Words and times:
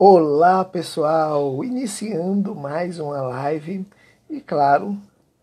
Olá 0.00 0.64
pessoal, 0.64 1.64
iniciando 1.64 2.54
mais 2.54 3.00
uma 3.00 3.20
live. 3.20 3.84
E 4.30 4.40
claro, 4.40 4.96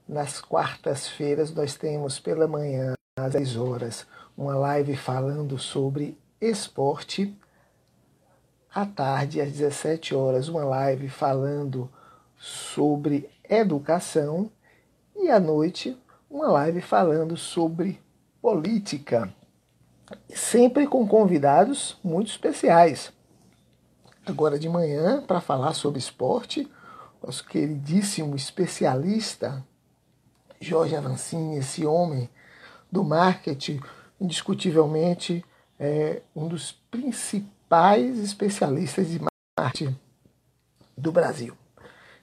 nas 0.08 0.40
quartas-feiras 0.40 1.54
nós 1.54 1.76
temos 1.76 2.20
pela 2.20 2.48
manhã 2.48 2.94
às 3.20 3.34
10 3.34 3.58
horas 3.58 4.08
uma 4.38 4.56
live 4.56 4.96
falando 4.96 5.58
sobre 5.58 6.18
esporte, 6.40 7.38
à 8.74 8.86
tarde 8.86 9.42
às 9.42 9.52
17 9.52 10.16
horas 10.16 10.48
uma 10.48 10.64
live 10.64 11.10
falando 11.10 11.92
sobre 12.38 13.30
educação. 13.50 14.50
E 15.18 15.30
à 15.30 15.38
noite 15.38 16.02
uma 16.30 16.48
live 16.48 16.80
falando 16.80 17.36
sobre 17.36 18.02
política, 18.42 19.30
sempre 20.30 20.88
com 20.88 21.06
convidados 21.06 22.00
muito 22.02 22.30
especiais 22.30 23.14
agora 24.26 24.58
de 24.58 24.68
manhã 24.68 25.22
para 25.22 25.40
falar 25.40 25.74
sobre 25.74 26.00
esporte. 26.00 26.70
Nosso 27.24 27.46
queridíssimo 27.46 28.36
especialista 28.36 29.64
Jorge 30.60 30.96
Avancini, 30.96 31.58
esse 31.58 31.86
homem 31.86 32.30
do 32.92 33.04
marketing, 33.04 33.80
indiscutivelmente 34.20 35.44
é 35.80 36.22
um 36.36 36.48
dos 36.48 36.72
principais 36.90 38.18
especialistas 38.20 39.10
de 39.10 39.20
marketing 39.60 39.96
do 40.98 41.12
Brasil. 41.12 41.56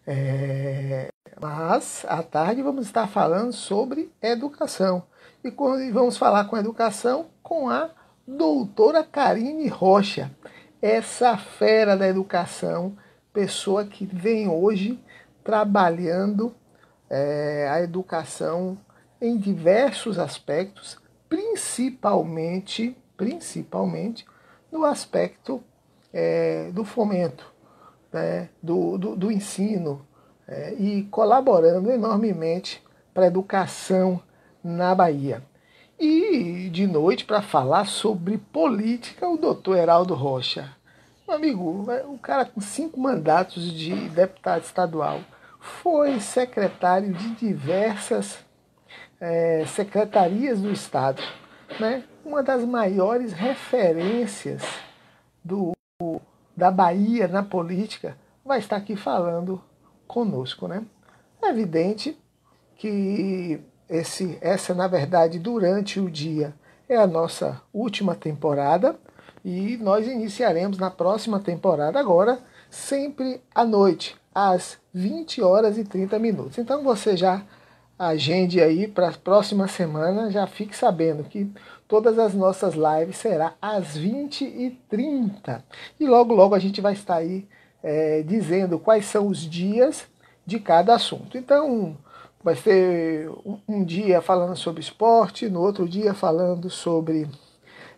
É, 0.07 1.09
mas 1.41 2.05
à 2.09 2.23
tarde 2.23 2.63
vamos 2.63 2.87
estar 2.87 3.07
falando 3.07 3.53
sobre 3.53 4.11
educação. 4.21 5.05
E 5.45 5.51
vamos 5.91 6.17
falar 6.17 6.45
com 6.45 6.57
educação 6.57 7.27
com 7.43 7.69
a 7.69 7.91
doutora 8.27 9.05
Karine 9.05 9.69
Rocha 9.69 10.31
essa 10.83 11.39
fera 11.39 11.97
da 11.97 12.09
educação, 12.09 12.99
pessoa 13.33 13.85
que 13.85 14.05
vem 14.05 14.49
hoje 14.49 15.01
trabalhando 15.45 16.53
é, 17.09 17.69
a 17.71 17.81
educação 17.81 18.77
em 19.21 19.39
diversos 19.39 20.19
aspectos, 20.19 20.99
principalmente, 21.29 22.97
principalmente 23.17 24.27
no 24.73 24.85
aspecto 24.85 25.63
é, 26.13 26.71
do 26.73 26.85
fomento, 26.85 27.53
né, 28.13 28.49
do, 28.61 28.99
do, 28.99 29.17
do, 29.17 29.31
ensino 29.31 30.05
é, 30.49 30.75
e 30.75 31.05
colaborando 31.05 31.91
enormemente 31.91 32.83
para 33.15 33.25
a 33.25 33.29
educação 33.29 34.21
na 34.65 34.95
Bahia. 34.95 35.43
E 36.05 36.69
de 36.69 36.85
noite, 36.85 37.25
para 37.25 37.41
falar 37.41 37.85
sobre 37.87 38.37
política, 38.37 39.29
o 39.29 39.37
doutor 39.37 39.77
Heraldo 39.77 40.15
Rocha. 40.15 40.69
Meu 41.29 41.37
amigo, 41.37 41.87
o 42.09 42.19
cara 42.19 42.45
com 42.45 42.61
cinco 42.61 42.99
mandatos 42.99 43.73
de 43.73 43.95
deputado 44.09 44.65
estadual 44.65 45.21
foi 45.61 46.19
secretário 46.19 47.13
de 47.13 47.37
diversas 47.37 48.45
é, 49.21 49.65
secretarias 49.69 50.61
do 50.61 50.73
Estado. 50.73 51.23
Né? 51.79 52.03
Uma 52.25 52.43
das 52.43 52.65
maiores 52.65 53.33
referências 53.33 54.61
do, 55.45 55.71
da 56.57 56.73
Bahia 56.73 57.29
na 57.29 57.45
política 57.45 58.19
vai 58.45 58.59
estar 58.59 58.75
aqui 58.75 58.97
falando 58.97 59.63
conosco. 60.09 60.67
Né? 60.67 60.85
É 61.41 61.51
evidente 61.51 62.21
que 62.75 63.61
esse, 63.93 64.39
essa, 64.41 64.75
na 64.75 64.89
verdade, 64.89 65.39
durante 65.39 66.01
o 66.01 66.11
dia 66.11 66.55
é 66.89 66.97
a 66.97 67.07
nossa 67.07 67.61
última 67.73 68.15
temporada 68.15 68.97
e 69.45 69.77
nós 69.77 70.07
iniciaremos 70.07 70.79
na 70.79 70.91
próxima 70.91 71.39
temporada 71.39 72.01
agora, 72.01 72.39
sempre 72.71 73.43
à 73.55 73.65
noite, 73.65 74.17
às 74.35 74.79
20 74.95 75.43
horas 75.43 75.77
e 75.77 75.85
30 75.85 76.19
minutos. 76.19 76.57
Então 76.57 76.83
você 76.83 77.17
já 77.17 77.43
agende 77.99 78.61
aí 78.61 78.89
para 78.89 79.11
a 79.11 79.13
próxima 79.13 79.69
semana, 79.69 80.31
já 80.31 80.47
fique 80.47 80.75
sabendo 80.75 81.25
que 81.25 81.53
todas 81.87 82.19
as 82.19 82.35
nossas 82.35 82.75
lives 82.75 83.17
será 83.19 83.55
às 83.61 83.97
20 83.97 84.45
e 84.45 84.71
30 84.89 85.63
E 86.01 86.07
logo, 86.07 86.35
logo 86.35 86.55
a 86.55 86.59
gente 86.59 86.81
vai 86.81 86.95
estar 86.95 87.17
aí 87.17 87.47
é, 87.83 88.23
dizendo 88.23 88.79
quais 88.79 89.05
são 89.05 89.27
os 89.27 89.39
dias 89.39 90.07
de 90.47 90.59
cada 90.59 90.95
assunto. 90.95 91.37
Então, 91.37 91.97
vai 92.43 92.57
ser 92.57 93.31
um 93.69 93.85
dia 93.85 94.21
falando 94.21 94.57
sobre 94.57 94.81
esporte, 94.81 95.49
no 95.49 95.61
outro 95.61 95.89
dia 95.89 96.13
falando 96.13 96.69
sobre 96.69 97.29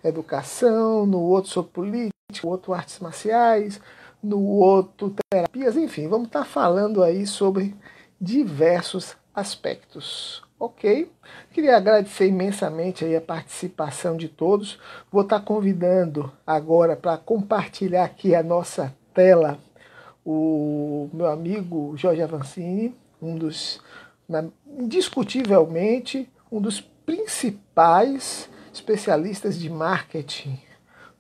educação, 0.03 1.07
no 1.07 1.21
outro 1.21 1.51
sobre 1.51 1.73
política, 1.73 2.15
no 2.43 2.51
outro 2.51 2.73
artes 2.75 2.99
marciais, 3.01 3.81
no 4.23 4.43
outro 4.43 5.15
terapias, 5.31 5.77
enfim, 5.77 6.09
vamos 6.09 6.27
estar 6.27 6.45
falando 6.45 7.03
aí 7.03 7.27
sobre 7.27 7.75
diversos 8.21 9.17
aspectos. 9.35 10.43
Ok? 10.59 11.11
Queria 11.53 11.77
agradecer 11.77 12.27
imensamente 12.27 13.05
aí 13.05 13.17
a 13.17 13.21
participação 13.21 14.17
de 14.17 14.29
todos. 14.29 14.79
Vou 15.11 15.23
estar 15.23 15.41
convidando 15.41 16.33
agora 16.47 16.97
para 16.97 17.19
compartilhar 17.19 18.05
aqui 18.05 18.35
a 18.35 18.43
nossa 18.43 18.95
tela 19.13 19.59
o 20.25 21.11
meu 21.13 21.27
amigo 21.27 21.95
Jorge 21.97 22.23
Avancini, 22.23 22.95
um 23.21 23.37
dos 23.37 23.81
na, 24.29 24.45
indiscutivelmente 24.67 26.31
um 26.51 26.61
dos 26.61 26.81
principais 26.81 28.49
especialistas 28.73 29.59
de 29.59 29.71
marketing 29.71 30.61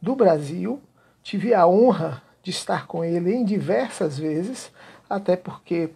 do 0.00 0.14
Brasil. 0.14 0.80
Tive 1.22 1.54
a 1.54 1.66
honra 1.66 2.22
de 2.42 2.50
estar 2.50 2.86
com 2.86 3.04
ele 3.04 3.34
em 3.34 3.44
diversas 3.44 4.18
vezes, 4.18 4.70
até 5.08 5.36
porque 5.36 5.90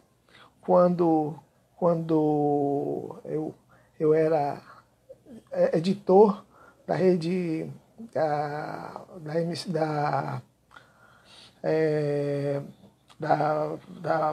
quando, 0.61 1.39
quando 1.77 3.17
eu, 3.25 3.55
eu 3.99 4.15
era 4.15 4.63
editor 5.73 6.45
da 6.87 6.95
rede 6.95 7.71
da, 8.15 9.05
da, 9.21 9.33
da, 9.67 10.43
é, 11.63 12.63
da, 13.19 13.77
da, 14.01 14.33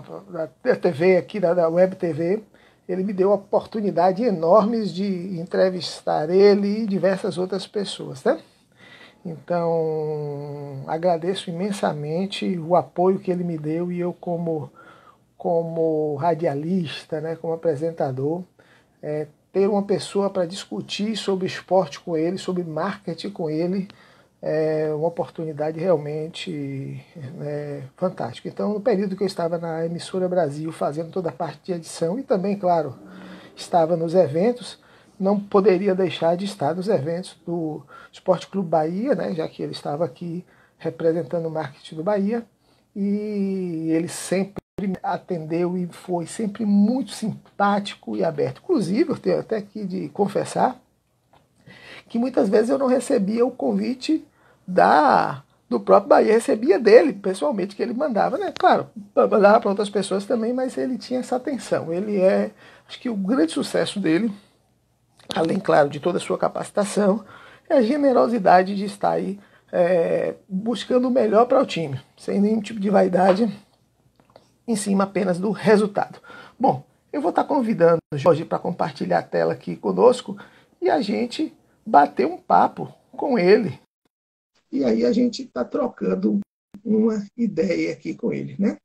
da 0.63 0.75
TV 0.75 1.17
aqui, 1.17 1.39
da, 1.39 1.53
da 1.53 1.67
Web 1.67 1.95
TV, 1.95 2.43
ele 2.87 3.03
me 3.03 3.13
deu 3.13 3.31
a 3.31 3.35
oportunidade 3.35 4.23
enormes 4.23 4.93
de 4.93 5.39
entrevistar 5.39 6.29
ele 6.29 6.83
e 6.83 6.85
diversas 6.85 7.37
outras 7.37 7.65
pessoas, 7.65 8.23
né? 8.23 8.39
Então, 9.25 10.83
agradeço 10.85 11.49
imensamente 11.49 12.59
o 12.59 12.75
apoio 12.75 13.19
que 13.19 13.31
ele 13.31 13.43
me 13.43 13.57
deu 13.57 13.91
e 13.91 13.99
eu 13.99 14.13
como 14.13 14.71
como 15.37 16.15
radialista, 16.15 17.21
né, 17.21 17.35
como 17.35 17.53
apresentador, 17.53 18.41
é, 19.01 19.27
ter 19.53 19.69
uma 19.69 19.83
pessoa 19.83 20.27
para 20.27 20.45
discutir 20.45 21.15
sobre 21.15 21.45
esporte 21.45 21.99
com 21.99 22.17
ele, 22.17 22.37
sobre 22.37 22.63
marketing 22.63 23.29
com 23.29 23.47
ele, 23.47 23.87
é 24.47 24.93
uma 24.93 25.07
oportunidade 25.07 25.79
realmente 25.79 27.03
né, 27.33 27.81
fantástica. 27.97 28.47
Então, 28.47 28.75
no 28.75 28.79
período 28.79 29.15
que 29.15 29.23
eu 29.23 29.27
estava 29.27 29.57
na 29.57 29.83
Emissora 29.83 30.29
Brasil, 30.29 30.71
fazendo 30.71 31.09
toda 31.09 31.29
a 31.29 31.33
parte 31.33 31.61
de 31.63 31.73
edição 31.73 32.19
e 32.19 32.21
também, 32.21 32.55
claro, 32.55 32.95
estava 33.55 33.97
nos 33.97 34.13
eventos, 34.13 34.77
não 35.19 35.39
poderia 35.39 35.95
deixar 35.95 36.37
de 36.37 36.45
estar 36.45 36.75
nos 36.75 36.87
eventos 36.87 37.35
do 37.43 37.81
Esporte 38.11 38.45
Clube 38.45 38.69
Bahia, 38.69 39.15
né, 39.15 39.33
já 39.33 39.47
que 39.47 39.63
ele 39.63 39.71
estava 39.71 40.05
aqui 40.05 40.45
representando 40.77 41.47
o 41.47 41.51
marketing 41.51 41.95
do 41.95 42.03
Bahia, 42.03 42.45
e 42.95 43.89
ele 43.89 44.07
sempre 44.07 44.61
atendeu 45.01 45.75
e 45.75 45.87
foi 45.87 46.27
sempre 46.27 46.67
muito 46.67 47.09
simpático 47.13 48.15
e 48.15 48.23
aberto. 48.23 48.61
Inclusive, 48.63 49.09
eu 49.09 49.17
tenho 49.17 49.39
até 49.39 49.57
aqui 49.57 49.83
de 49.85 50.07
confessar 50.09 50.79
que 52.07 52.19
muitas 52.19 52.47
vezes 52.47 52.69
eu 52.69 52.77
não 52.77 52.85
recebia 52.85 53.43
o 53.43 53.49
convite 53.49 54.23
da 54.67 55.43
do 55.69 55.79
próprio 55.79 56.09
Bahia, 56.09 56.33
recebia 56.33 56.79
dele 56.79 57.13
pessoalmente, 57.13 57.75
que 57.75 57.81
ele 57.81 57.93
mandava, 57.93 58.37
né? 58.37 58.53
Claro, 58.57 58.87
mandava 59.15 59.59
para 59.59 59.69
outras 59.69 59.89
pessoas 59.89 60.25
também, 60.25 60.53
mas 60.53 60.77
ele 60.77 60.97
tinha 60.97 61.19
essa 61.19 61.35
atenção. 61.35 61.91
Ele 61.91 62.19
é, 62.19 62.51
acho 62.87 62.99
que 62.99 63.09
o 63.09 63.15
grande 63.15 63.51
sucesso 63.51 63.99
dele, 63.99 64.31
além, 65.35 65.59
claro, 65.59 65.89
de 65.89 65.99
toda 65.99 66.17
a 66.17 66.21
sua 66.21 66.37
capacitação, 66.37 67.25
é 67.67 67.77
a 67.77 67.81
generosidade 67.81 68.75
de 68.75 68.85
estar 68.85 69.11
aí 69.11 69.39
é, 69.71 70.35
buscando 70.47 71.07
o 71.07 71.11
melhor 71.11 71.45
para 71.47 71.61
o 71.61 71.65
time, 71.65 71.99
sem 72.15 72.39
nenhum 72.39 72.61
tipo 72.61 72.79
de 72.79 72.89
vaidade, 72.89 73.51
em 74.67 74.75
cima 74.75 75.05
apenas 75.05 75.39
do 75.39 75.51
resultado. 75.51 76.19
Bom, 76.59 76.83
eu 77.11 77.21
vou 77.21 77.29
estar 77.29 77.43
convidando 77.43 77.97
o 78.13 78.17
Jorge 78.17 78.45
para 78.45 78.59
compartilhar 78.59 79.19
a 79.19 79.23
tela 79.23 79.53
aqui 79.53 79.75
conosco 79.75 80.37
e 80.81 80.89
a 80.89 81.01
gente 81.01 81.53
bater 81.85 82.27
um 82.27 82.37
papo 82.37 82.93
com 83.11 83.39
ele 83.39 83.79
e 84.75 84.83
aí 84.83 85.05
a 85.05 85.11
gente 85.11 85.43
está 85.43 85.63
trocando 85.63 86.39
uma 86.83 87.25
ideia 87.37 87.93
aqui 87.93 88.13
com 88.15 88.33
ele, 88.33 88.55
né? 88.59 88.77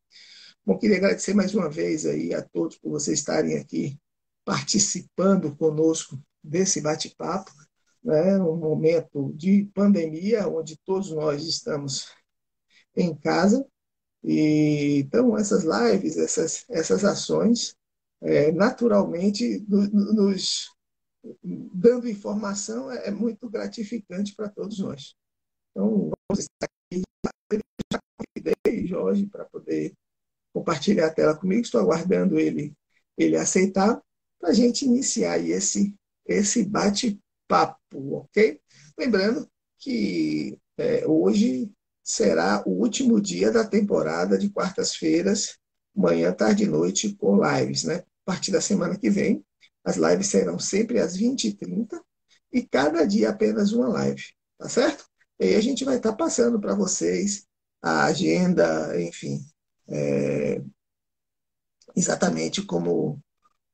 Bom, 0.65 0.79
queria 0.79 0.99
agradecer 0.99 1.35
mais 1.35 1.55
uma 1.55 1.69
vez 1.69 2.07
aí 2.07 2.33
a 2.35 2.43
todos 2.43 2.79
por 2.79 2.91
vocês 2.91 3.19
estarem 3.19 3.59
aqui 3.59 3.99
participando 4.45 5.55
conosco 5.57 6.19
desse 6.43 6.81
bate-papo, 6.81 7.51
né? 8.05 8.39
Um 8.39 8.57
momento 8.57 9.33
de 9.35 9.65
pandemia 9.75 10.49
onde 10.49 10.79
todos 10.85 11.11
nós 11.11 11.45
estamos 11.45 12.09
em 12.97 13.15
casa 13.15 13.67
E, 14.23 15.01
então, 15.01 15.37
essas 15.37 15.65
lives, 15.65 16.17
essas, 16.19 16.65
essas 16.71 17.05
ações, 17.05 17.75
é, 18.23 18.53
naturalmente, 18.53 19.65
nos 19.69 20.71
dando 21.75 22.09
informação 22.09 22.91
é, 22.91 23.09
é 23.09 23.11
muito 23.11 23.49
gratificante 23.51 24.35
para 24.35 24.49
todos 24.49 24.79
nós. 24.79 25.15
Então, 25.81 26.11
vamos 26.29 26.45
estar 26.45 26.67
aqui. 26.67 27.03
Já 27.91 28.87
Jorge 28.87 29.27
para 29.27 29.47
poder 29.47 29.95
compartilhar 30.53 31.07
a 31.07 31.15
tela 31.15 31.35
comigo. 31.35 31.63
Estou 31.63 31.81
aguardando 31.81 32.39
ele, 32.39 32.75
ele 33.17 33.37
aceitar 33.37 34.01
para 34.39 34.51
a 34.51 34.53
gente 34.53 34.85
iniciar 34.85 35.39
esse, 35.39 35.95
esse 36.27 36.65
bate-papo, 36.65 37.79
ok? 38.17 38.61
Lembrando 38.99 39.49
que 39.79 40.59
é, 40.77 41.07
hoje 41.07 41.71
será 42.03 42.63
o 42.67 42.73
último 42.73 43.19
dia 43.21 43.51
da 43.51 43.67
temporada 43.67 44.37
de 44.37 44.51
quartas-feiras, 44.51 45.57
manhã, 45.95 46.31
tarde 46.33 46.65
e 46.65 46.69
noite, 46.69 47.15
com 47.15 47.41
lives, 47.43 47.85
né? 47.85 47.97
A 47.97 48.33
partir 48.33 48.51
da 48.51 48.61
semana 48.61 48.99
que 48.99 49.09
vem, 49.09 49.43
as 49.83 49.97
lives 49.97 50.27
serão 50.27 50.59
sempre 50.59 50.99
às 50.99 51.17
20h30 51.17 51.99
e 52.53 52.67
cada 52.67 53.07
dia 53.07 53.31
apenas 53.31 53.73
uma 53.73 53.89
live, 53.89 54.23
tá 54.59 54.69
certo? 54.69 55.10
E 55.41 55.45
aí 55.45 55.55
a 55.57 55.61
gente 55.63 55.87
vai 55.87 55.97
estar 55.97 56.11
tá 56.11 56.17
passando 56.17 56.61
para 56.61 56.75
vocês 56.75 57.47
a 57.83 58.05
agenda, 58.05 59.01
enfim, 59.01 59.41
é, 59.89 60.61
exatamente 61.97 62.61
como, 62.63 63.19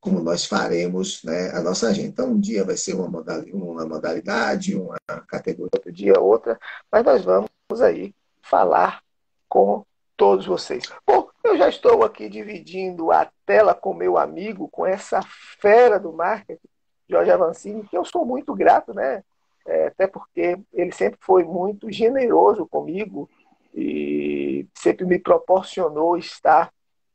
como 0.00 0.20
nós 0.20 0.44
faremos 0.44 1.24
né, 1.24 1.50
a 1.50 1.60
nossa 1.60 1.88
agenda. 1.88 2.06
Então, 2.06 2.30
um 2.30 2.40
dia 2.40 2.64
vai 2.64 2.76
ser 2.76 2.94
uma 2.94 3.08
modalidade, 3.08 3.52
uma, 3.52 3.84
modalidade, 3.84 4.76
uma 4.76 4.96
categoria, 5.26 5.70
outro 5.74 5.92
dia 5.92 6.20
outra, 6.20 6.56
mas 6.90 7.04
nós 7.04 7.24
vamos 7.24 7.50
aí 7.82 8.14
falar 8.40 9.02
com 9.48 9.84
todos 10.16 10.46
vocês. 10.46 10.84
Bom, 11.04 11.28
eu 11.42 11.58
já 11.58 11.68
estou 11.68 12.04
aqui 12.04 12.28
dividindo 12.28 13.10
a 13.10 13.28
tela 13.44 13.74
com 13.74 13.92
meu 13.92 14.16
amigo, 14.16 14.68
com 14.68 14.86
essa 14.86 15.20
fera 15.60 15.98
do 15.98 16.12
marketing, 16.12 16.68
Jorge 17.08 17.30
Avancini, 17.32 17.88
que 17.88 17.98
eu 17.98 18.04
sou 18.04 18.24
muito 18.24 18.54
grato, 18.54 18.94
né? 18.94 19.24
É, 19.66 19.88
até 19.88 20.06
porque 20.06 20.58
ele 20.72 20.92
sempre 20.92 21.18
foi 21.20 21.42
muito 21.42 21.90
generoso 21.90 22.66
comigo 22.66 23.28
e 23.74 24.66
sempre 24.74 25.04
me 25.04 25.18
proporcionou 25.18 26.16
estar, 26.16 26.72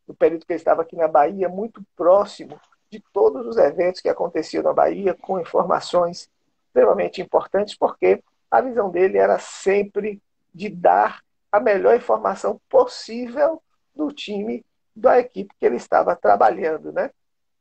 no 0.07 0.13
período 0.13 0.45
que 0.45 0.51
ele 0.51 0.59
estava 0.59 0.81
aqui 0.81 0.95
na 0.95 1.07
Bahia, 1.07 1.47
muito 1.47 1.81
próximo 1.95 2.59
de 2.89 3.01
todos 3.13 3.47
os 3.47 3.55
eventos 3.55 4.01
que 4.01 4.09
aconteciam 4.09 4.61
na 4.61 4.73
Bahia, 4.73 5.13
com 5.13 5.39
informações 5.39 6.29
extremamente 6.67 7.21
importantes, 7.21 7.75
porque 7.75 8.21
a 8.49 8.59
visão 8.59 8.91
dele 8.91 9.17
era 9.17 9.39
sempre 9.39 10.21
de 10.53 10.67
dar 10.67 11.21
a 11.49 11.59
melhor 11.59 11.95
informação 11.95 12.59
possível 12.69 13.61
do 13.95 14.11
time, 14.11 14.65
da 14.93 15.19
equipe 15.19 15.53
que 15.57 15.65
ele 15.65 15.77
estava 15.77 16.15
trabalhando, 16.15 16.91
né? 16.91 17.11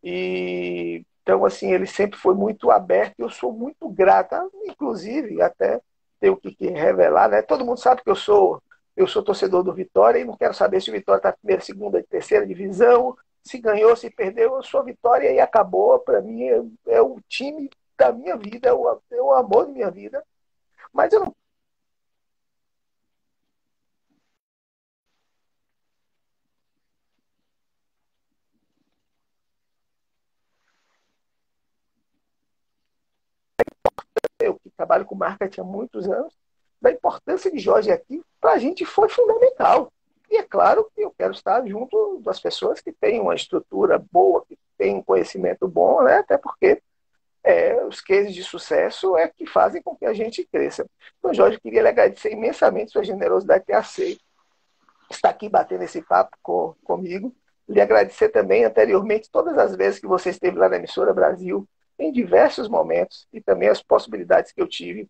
E 0.02 1.04
então 1.30 1.44
assim 1.44 1.72
ele 1.72 1.86
sempre 1.86 2.18
foi 2.18 2.34
muito 2.34 2.70
aberto 2.72 3.14
e 3.18 3.22
eu 3.22 3.30
sou 3.30 3.52
muito 3.52 3.88
grata, 3.88 4.44
inclusive 4.64 5.40
até 5.40 5.80
tenho 6.18 6.36
que, 6.36 6.52
que 6.52 6.66
revelar, 6.68 7.28
né? 7.30 7.40
Todo 7.40 7.64
mundo 7.64 7.78
sabe 7.78 8.02
que 8.02 8.10
eu 8.10 8.16
sou 8.16 8.60
eu 8.96 9.06
sou 9.06 9.22
torcedor 9.22 9.62
do 9.62 9.72
Vitória 9.72 10.18
e 10.18 10.24
não 10.24 10.36
quero 10.36 10.52
saber 10.52 10.82
se 10.82 10.90
o 10.90 10.92
Vitória 10.92 11.18
está 11.20 11.32
primeira, 11.32 11.62
segunda, 11.62 12.02
terceira 12.02 12.44
divisão, 12.46 13.16
se 13.44 13.58
ganhou, 13.58 13.94
se 13.96 14.10
perdeu, 14.10 14.56
eu 14.56 14.62
sou 14.62 14.82
Vitória 14.84 15.32
e 15.32 15.38
acabou. 15.40 16.00
Para 16.00 16.20
mim 16.20 16.42
é, 16.44 16.62
é, 16.88 17.00
o 17.00 17.20
time 17.28 17.70
da 17.96 18.12
minha 18.12 18.36
vida, 18.36 18.68
é 18.68 18.72
o, 18.72 19.00
é 19.10 19.22
o 19.22 19.32
amor 19.32 19.66
da 19.66 19.72
minha 19.72 19.90
vida. 19.90 20.22
Mas 20.92 21.12
eu 21.12 21.20
não 21.20 21.34
eu 34.40 34.58
que 34.58 34.69
trabalho 34.80 35.04
com 35.04 35.14
marketing 35.14 35.60
há 35.60 35.64
muitos 35.64 36.08
anos, 36.08 36.34
da 36.80 36.90
importância 36.90 37.50
de 37.50 37.58
Jorge 37.58 37.90
aqui, 37.90 38.22
para 38.40 38.52
a 38.52 38.58
gente 38.58 38.86
foi 38.86 39.10
fundamental. 39.10 39.92
E 40.30 40.36
é 40.36 40.42
claro 40.42 40.90
que 40.94 41.02
eu 41.02 41.12
quero 41.16 41.32
estar 41.32 41.66
junto 41.66 42.20
das 42.24 42.40
pessoas 42.40 42.80
que 42.80 42.92
têm 42.92 43.20
uma 43.20 43.34
estrutura 43.34 44.02
boa, 44.10 44.44
que 44.46 44.58
têm 44.78 44.96
um 44.96 45.02
conhecimento 45.02 45.68
bom, 45.68 46.02
né? 46.02 46.18
até 46.18 46.38
porque 46.38 46.80
é, 47.44 47.84
os 47.84 48.00
cases 48.00 48.34
de 48.34 48.42
sucesso 48.42 49.16
é 49.16 49.28
que 49.28 49.46
fazem 49.46 49.82
com 49.82 49.94
que 49.94 50.06
a 50.06 50.14
gente 50.14 50.46
cresça. 50.50 50.86
Então, 51.18 51.34
Jorge, 51.34 51.60
queria 51.60 51.82
lhe 51.82 51.88
agradecer 51.88 52.32
imensamente 52.32 52.92
sua 52.92 53.04
generosidade 53.04 53.64
ter 53.66 53.74
aceito 53.74 54.22
estar 55.10 55.28
aqui 55.28 55.48
batendo 55.48 55.82
esse 55.82 56.00
papo 56.00 56.36
com, 56.42 56.74
comigo. 56.84 57.34
Lhe 57.68 57.80
agradecer 57.80 58.30
também 58.30 58.64
anteriormente 58.64 59.30
todas 59.30 59.58
as 59.58 59.76
vezes 59.76 59.98
que 59.98 60.06
você 60.06 60.30
esteve 60.30 60.56
lá 60.56 60.68
na 60.68 60.76
Emissora 60.76 61.12
Brasil, 61.12 61.68
em 62.00 62.10
diversos 62.10 62.68
momentos, 62.68 63.28
e 63.32 63.40
também 63.40 63.68
as 63.68 63.82
possibilidades 63.82 64.52
que 64.52 64.60
eu 64.60 64.66
tive 64.66 65.08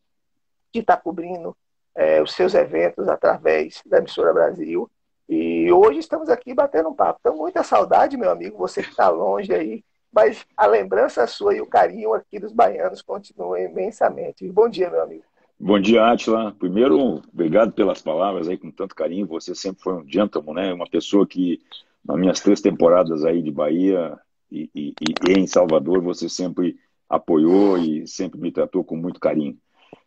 de 0.73 0.81
estar 0.81 0.97
cobrindo 0.97 1.57
é, 1.95 2.21
os 2.21 2.33
seus 2.33 2.55
eventos 2.55 3.09
através 3.09 3.83
da 3.87 3.99
Emissora 3.99 4.33
Brasil. 4.33 4.91
E 5.29 5.71
hoje 5.73 6.01
estamos 6.01 6.29
aqui 6.29 6.53
batendo 6.53 6.89
um 6.89 6.95
papo. 6.95 7.21
Então, 7.21 7.37
muita 7.37 7.63
saudade, 7.63 8.17
meu 8.17 8.31
amigo, 8.31 8.59
você 8.59 8.83
que 8.83 8.91
está 8.91 9.09
longe 9.09 9.55
aí, 9.55 9.85
mas 10.13 10.45
a 10.57 10.67
lembrança 10.67 11.27
sua 11.27 11.55
e 11.55 11.61
o 11.61 11.67
carinho 11.67 12.13
aqui 12.15 12.41
dos 12.41 12.53
baianos 12.53 13.01
continuam 13.01 13.57
imensamente. 13.57 14.51
Bom 14.51 14.69
dia, 14.69 14.91
meu 14.91 15.03
amigo. 15.03 15.23
Bom 15.59 15.79
dia, 15.79 16.11
Atila. 16.11 16.53
Primeiro, 16.59 17.23
obrigado 17.33 17.73
pelas 17.73 18.03
palavras 18.03 18.49
aí 18.49 18.57
com 18.57 18.71
tanto 18.71 18.95
carinho. 18.95 19.27
Você 19.27 19.55
sempre 19.55 19.83
foi 19.83 19.93
um 19.95 20.09
gentleman, 20.09 20.55
né? 20.55 20.73
Uma 20.73 20.89
pessoa 20.89 21.27
que, 21.27 21.61
nas 22.05 22.19
minhas 22.19 22.41
três 22.41 22.61
temporadas 22.61 23.25
aí 23.25 23.43
de 23.43 23.53
Bahia, 23.53 24.19
e, 24.50 24.70
e, 24.75 24.94
e 25.29 25.32
em 25.38 25.47
Salvador 25.47 26.02
você 26.02 26.29
sempre 26.29 26.76
apoiou 27.08 27.79
e 27.79 28.06
sempre 28.06 28.41
me 28.41 28.52
tratou 28.52 28.85
com 28.85 28.97
muito 28.97 29.20
carinho. 29.20 29.58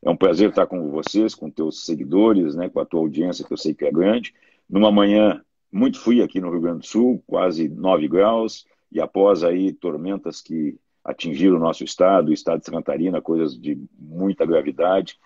É 0.02 0.10
um 0.10 0.18
prazer 0.18 0.50
estar 0.50 0.66
com 0.66 0.90
vocês, 0.90 1.36
com 1.36 1.50
teus 1.50 1.86
seguidores, 1.86 2.56
né, 2.56 2.70
com 2.70 2.80
a 2.80 2.86
tua 2.86 3.00
audiência, 3.00 3.46
que 3.46 3.54
eu 3.54 3.58
sei 3.58 3.74
que 3.74 3.86
é 3.86 3.92
grande. 3.92 4.34
Numa 4.70 4.92
manhã 4.92 5.42
muito 5.72 6.00
fria 6.00 6.24
aqui 6.24 6.40
no 6.40 6.52
Rio 6.52 6.62
Grande 6.62 6.80
do 6.80 6.86
Sul, 6.86 7.24
quase 7.26 7.68
9 7.68 8.08
graus, 8.08 8.66
e 8.92 9.02
após 9.02 9.44
aí 9.44 9.74
tormentas 9.74 10.42
que 10.42 10.78
atingiram 11.04 11.58
o 11.58 11.60
nosso 11.60 11.84
estado, 11.84 12.30
o 12.30 12.34
estado 12.34 12.60
de 12.60 12.66
Santa 12.66 12.78
Catarina, 12.78 13.22
coisas 13.22 13.60
de 13.60 13.78
muita 13.98 14.46
gravidade. 14.46 15.18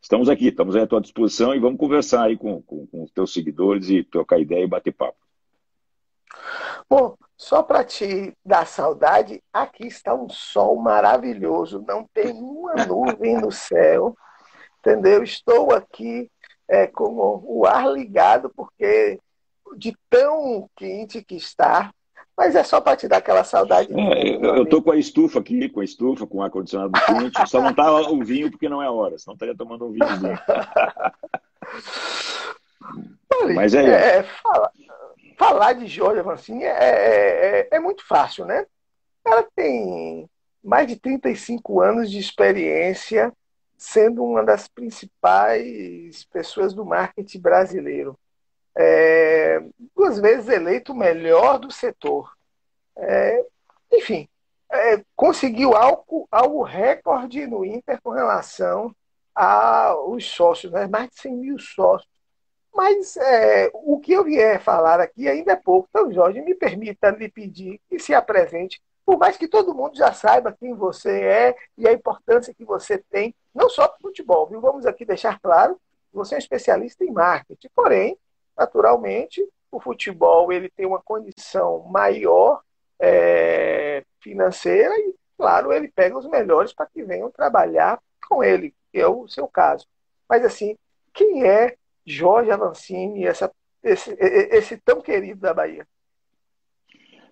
Estamos 0.00 0.28
aqui, 0.28 0.48
estamos 0.48 0.76
à 0.76 0.86
tua 0.86 1.00
disposição 1.00 1.54
e 1.54 1.60
vamos 1.60 1.78
conversar 1.78 2.24
aí 2.24 2.36
com, 2.36 2.60
com, 2.62 2.86
os 2.92 3.10
teus 3.12 3.32
seguidores 3.32 3.88
e 3.88 4.02
trocar 4.02 4.40
ideia 4.40 4.64
e 4.64 4.66
bater 4.66 4.92
papo. 4.92 5.16
Bom, 6.92 7.16
só 7.38 7.62
para 7.62 7.82
te 7.84 8.34
dar 8.44 8.66
saudade, 8.66 9.42
aqui 9.50 9.86
está 9.86 10.14
um 10.14 10.28
sol 10.28 10.76
maravilhoso, 10.76 11.82
não 11.88 12.06
tem 12.12 12.32
uma 12.32 12.84
nuvem 12.84 13.40
no 13.40 13.50
céu, 13.50 14.14
entendeu? 14.78 15.22
Estou 15.22 15.72
aqui 15.72 16.30
é, 16.68 16.86
com 16.86 17.42
o 17.46 17.64
ar 17.64 17.90
ligado, 17.90 18.52
porque 18.54 19.18
de 19.74 19.96
tão 20.10 20.68
quente 20.76 21.24
que 21.24 21.34
está, 21.34 21.94
mas 22.36 22.54
é 22.54 22.62
só 22.62 22.78
para 22.78 22.94
te 22.94 23.08
dar 23.08 23.16
aquela 23.16 23.42
saudade. 23.42 23.88
É, 23.90 24.36
eu 24.36 24.64
estou 24.64 24.82
com 24.82 24.90
a 24.90 24.98
estufa 24.98 25.38
aqui, 25.38 25.70
com 25.70 25.80
a 25.80 25.84
estufa, 25.84 26.26
com 26.26 26.40
o 26.40 26.42
ar-condicionado 26.42 26.92
quente, 27.06 27.48
só 27.48 27.62
não 27.62 27.70
está 27.70 27.90
o 28.10 28.22
vinho 28.22 28.50
porque 28.50 28.68
não 28.68 28.82
é 28.82 28.90
hora, 28.90 29.18
senão 29.18 29.32
estaria 29.32 29.56
tomando 29.56 29.86
um 29.86 29.92
vinhozinho. 29.92 30.38
Mas 33.54 33.74
é, 33.74 34.18
é 34.18 34.22
fala, 34.22 34.70
falar 35.38 35.74
de 35.74 35.86
Jorge 35.86 36.20
Avancini 36.20 36.64
é, 36.64 36.68
é, 36.68 37.60
é, 37.60 37.68
é 37.72 37.80
muito 37.80 38.06
fácil, 38.06 38.44
né? 38.44 38.66
Ela 39.24 39.42
tem 39.54 40.28
mais 40.62 40.86
de 40.86 40.96
35 40.96 41.80
anos 41.80 42.10
de 42.10 42.18
experiência, 42.18 43.32
sendo 43.76 44.24
uma 44.24 44.44
das 44.44 44.68
principais 44.68 46.24
pessoas 46.24 46.72
do 46.72 46.84
marketing 46.84 47.40
brasileiro. 47.40 48.18
É, 48.76 49.60
duas 49.94 50.18
vezes 50.18 50.48
eleito 50.48 50.92
o 50.92 50.96
melhor 50.96 51.58
do 51.58 51.70
setor. 51.70 52.32
É, 52.96 53.44
enfim, 53.92 54.28
é, 54.70 55.02
conseguiu 55.14 55.74
algo, 55.74 56.26
algo 56.30 56.62
recorde 56.62 57.46
no 57.46 57.64
Inter 57.64 58.00
com 58.00 58.10
relação 58.10 58.94
aos 59.34 60.26
sócios, 60.26 60.72
né? 60.72 60.86
mais 60.86 61.08
de 61.10 61.20
100 61.20 61.36
mil 61.36 61.58
sócios. 61.58 62.10
Mas 62.74 63.16
é, 63.16 63.70
o 63.74 63.98
que 64.00 64.12
eu 64.12 64.24
vier 64.24 64.60
falar 64.60 65.00
aqui 65.00 65.28
ainda 65.28 65.52
é 65.52 65.56
pouco. 65.56 65.88
Então, 65.90 66.12
Jorge, 66.12 66.40
me 66.40 66.54
permita 66.54 67.10
lhe 67.10 67.28
pedir 67.28 67.80
que 67.88 67.98
se 67.98 68.14
apresente, 68.14 68.82
por 69.04 69.18
mais 69.18 69.36
que 69.36 69.46
todo 69.46 69.74
mundo 69.74 69.96
já 69.96 70.12
saiba 70.12 70.56
quem 70.58 70.74
você 70.74 71.22
é 71.22 71.56
e 71.76 71.86
a 71.86 71.92
importância 71.92 72.54
que 72.54 72.64
você 72.64 72.98
tem, 72.98 73.34
não 73.54 73.68
só 73.68 73.86
para 73.86 73.98
o 73.98 74.02
futebol, 74.02 74.46
viu? 74.46 74.60
Vamos 74.60 74.86
aqui 74.86 75.04
deixar 75.04 75.38
claro 75.40 75.78
você 76.12 76.34
é 76.34 76.36
um 76.36 76.38
especialista 76.38 77.04
em 77.04 77.10
marketing. 77.10 77.68
Porém, 77.74 78.18
naturalmente, 78.56 79.46
o 79.70 79.80
futebol 79.80 80.52
ele 80.52 80.68
tem 80.68 80.86
uma 80.86 81.00
condição 81.00 81.80
maior 81.84 82.62
é, 83.00 84.04
financeira 84.20 84.94
e, 84.98 85.14
claro, 85.36 85.72
ele 85.72 85.88
pega 85.88 86.18
os 86.18 86.26
melhores 86.26 86.72
para 86.72 86.86
que 86.86 87.02
venham 87.02 87.30
trabalhar 87.30 88.00
com 88.28 88.44
ele, 88.44 88.74
que 88.92 89.00
é 89.00 89.06
o 89.06 89.26
seu 89.26 89.48
caso. 89.48 89.86
Mas, 90.28 90.44
assim, 90.44 90.76
quem 91.12 91.46
é 91.46 91.76
Jorge 92.04 92.50
Avancini, 92.50 93.24
essa 93.24 93.50
esse, 93.82 94.16
esse 94.20 94.76
tão 94.78 95.00
querido 95.00 95.40
da 95.40 95.52
Bahia? 95.52 95.86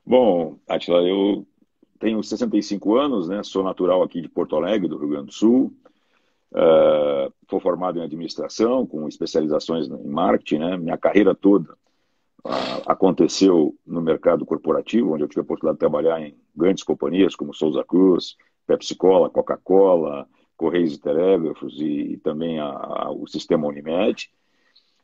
Bom, 0.04 0.58
Atila, 0.68 1.00
eu 1.02 1.46
tenho 2.00 2.22
65 2.22 2.96
anos, 2.96 3.28
né? 3.28 3.42
Sou 3.44 3.62
natural 3.62 4.02
aqui 4.02 4.20
de 4.20 4.28
Porto 4.28 4.56
Alegre, 4.56 4.88
do 4.88 4.98
Rio 4.98 5.10
Grande 5.10 5.26
do 5.26 5.32
Sul. 5.32 5.72
Uh, 6.52 7.32
fui 7.46 7.60
formado 7.60 8.00
em 8.00 8.02
administração, 8.02 8.84
com 8.84 9.06
especializações 9.06 9.86
em 9.86 10.08
marketing, 10.08 10.58
né? 10.58 10.76
Minha 10.76 10.98
carreira 10.98 11.32
toda 11.32 11.74
uh, 12.44 12.82
aconteceu 12.86 13.76
no 13.86 14.00
mercado 14.00 14.44
corporativo, 14.44 15.12
onde 15.12 15.22
eu 15.22 15.28
tive 15.28 15.40
a 15.40 15.44
oportunidade 15.44 15.76
de 15.76 15.80
trabalhar 15.80 16.20
em 16.20 16.36
grandes 16.56 16.82
companhias 16.82 17.36
como 17.36 17.54
Souza 17.54 17.84
Cruz, 17.84 18.36
Pepsi 18.66 18.96
Cola, 18.96 19.30
Coca-Cola, 19.30 20.26
Correios 20.56 20.94
e 20.94 21.00
Telégrafos 21.00 21.80
e, 21.80 22.14
e 22.14 22.16
também 22.16 22.58
a, 22.58 22.66
a, 22.66 23.10
o 23.12 23.28
sistema 23.28 23.68
Unimed. 23.68 24.28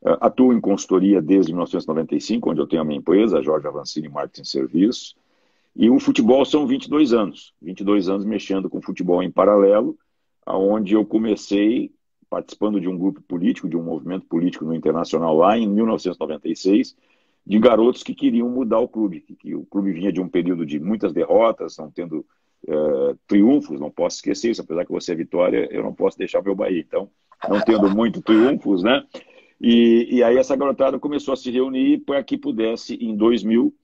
Uh, 0.03 0.19
atuo 0.21 0.53
em 0.53 0.61
consultoria 0.61 1.23
desde 1.23 1.53
1995, 1.53 2.50
onde 2.50 2.61
eu 2.61 2.67
tenho 2.67 2.83
a 2.83 2.85
minha 2.85 2.99
empresa, 2.99 3.43
Jorge 3.43 3.67
Avancini 3.67 4.09
Marketing 4.09 4.45
Serviços. 4.45 5.17
E 5.75 5.91
o 5.91 5.99
futebol 5.99 6.45
são 6.45 6.67
22 6.67 7.12
anos, 7.12 7.53
22 7.61 8.09
anos 8.09 8.25
mexendo 8.25 8.71
com 8.71 8.81
futebol 8.81 9.23
em 9.23 9.31
paralelo, 9.31 9.97
aonde 10.45 10.95
eu 10.95 11.05
comecei 11.05 11.91
participando 12.31 12.81
de 12.81 12.88
um 12.88 12.99
grupo 12.99 13.23
político, 13.23 13.69
de 13.69 13.76
um 13.76 13.83
movimento 13.83 14.26
político 14.26 14.65
no 14.65 14.75
Internacional 14.75 15.37
lá 15.37 15.57
em 15.57 15.69
1996, 15.69 16.97
de 17.47 17.59
garotos 17.59 18.03
que 18.03 18.15
queriam 18.15 18.49
mudar 18.49 18.81
o 18.81 18.88
clube, 18.88 19.21
que, 19.21 19.55
o 19.55 19.65
clube 19.67 19.93
vinha 19.93 20.12
de 20.12 20.21
um 20.21 20.29
período 20.29 20.67
de 20.67 20.81
muitas 20.81 21.12
derrotas, 21.12 21.76
não 21.79 21.91
tendo 21.91 22.26
uh, 22.67 23.17
triunfos, 23.26 23.79
não 23.79 23.91
posso 23.91 24.17
esquecer 24.17 24.50
isso, 24.50 24.62
apesar 24.62 24.85
que 24.85 24.93
você 24.93 25.12
é 25.12 25.15
vitória, 25.15 25.69
eu 25.71 25.83
não 25.83 25.95
posso 25.95 26.19
deixar 26.19 26.43
meu 26.43 26.57
Bahia, 26.57 26.81
então, 26.81 27.09
não 27.49 27.61
tendo 27.61 27.88
muito 27.88 28.21
triunfos, 28.21 28.83
né? 28.83 29.05
E, 29.61 30.17
e 30.17 30.23
aí 30.23 30.37
essa 30.37 30.57
garotada 30.57 30.99
começou 30.99 31.33
a 31.33 31.37
se 31.37 31.51
reunir 31.51 31.99
para 31.99 32.23
que 32.23 32.37
pudesse, 32.37 32.95
em 32.95 33.17
2000, 33.17 33.75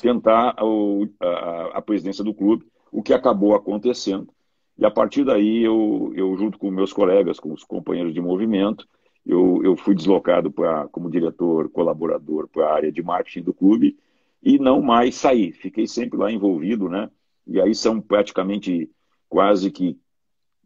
tentar 0.00 0.54
a, 0.58 1.26
a, 1.26 1.78
a 1.78 1.82
presidência 1.82 2.22
do 2.22 2.34
clube, 2.34 2.66
o 2.90 3.02
que 3.02 3.14
acabou 3.14 3.54
acontecendo. 3.54 4.28
E 4.76 4.84
a 4.84 4.90
partir 4.90 5.24
daí, 5.24 5.62
eu, 5.62 6.12
eu 6.14 6.36
junto 6.36 6.58
com 6.58 6.70
meus 6.70 6.92
colegas, 6.92 7.38
com 7.38 7.52
os 7.52 7.64
companheiros 7.64 8.12
de 8.12 8.20
movimento, 8.20 8.86
eu, 9.24 9.60
eu 9.62 9.76
fui 9.76 9.94
deslocado 9.94 10.50
pra, 10.50 10.88
como 10.88 11.10
diretor, 11.10 11.70
colaborador 11.70 12.48
para 12.48 12.66
a 12.66 12.74
área 12.74 12.92
de 12.92 13.02
marketing 13.02 13.42
do 13.42 13.54
clube 13.54 13.96
e 14.42 14.58
não 14.58 14.82
mais 14.82 15.14
saí. 15.14 15.52
Fiquei 15.52 15.86
sempre 15.86 16.18
lá 16.18 16.30
envolvido, 16.30 16.88
né? 16.88 17.08
E 17.46 17.60
aí 17.60 17.74
são 17.74 18.00
praticamente 18.00 18.90
quase 19.28 19.70
que 19.70 19.96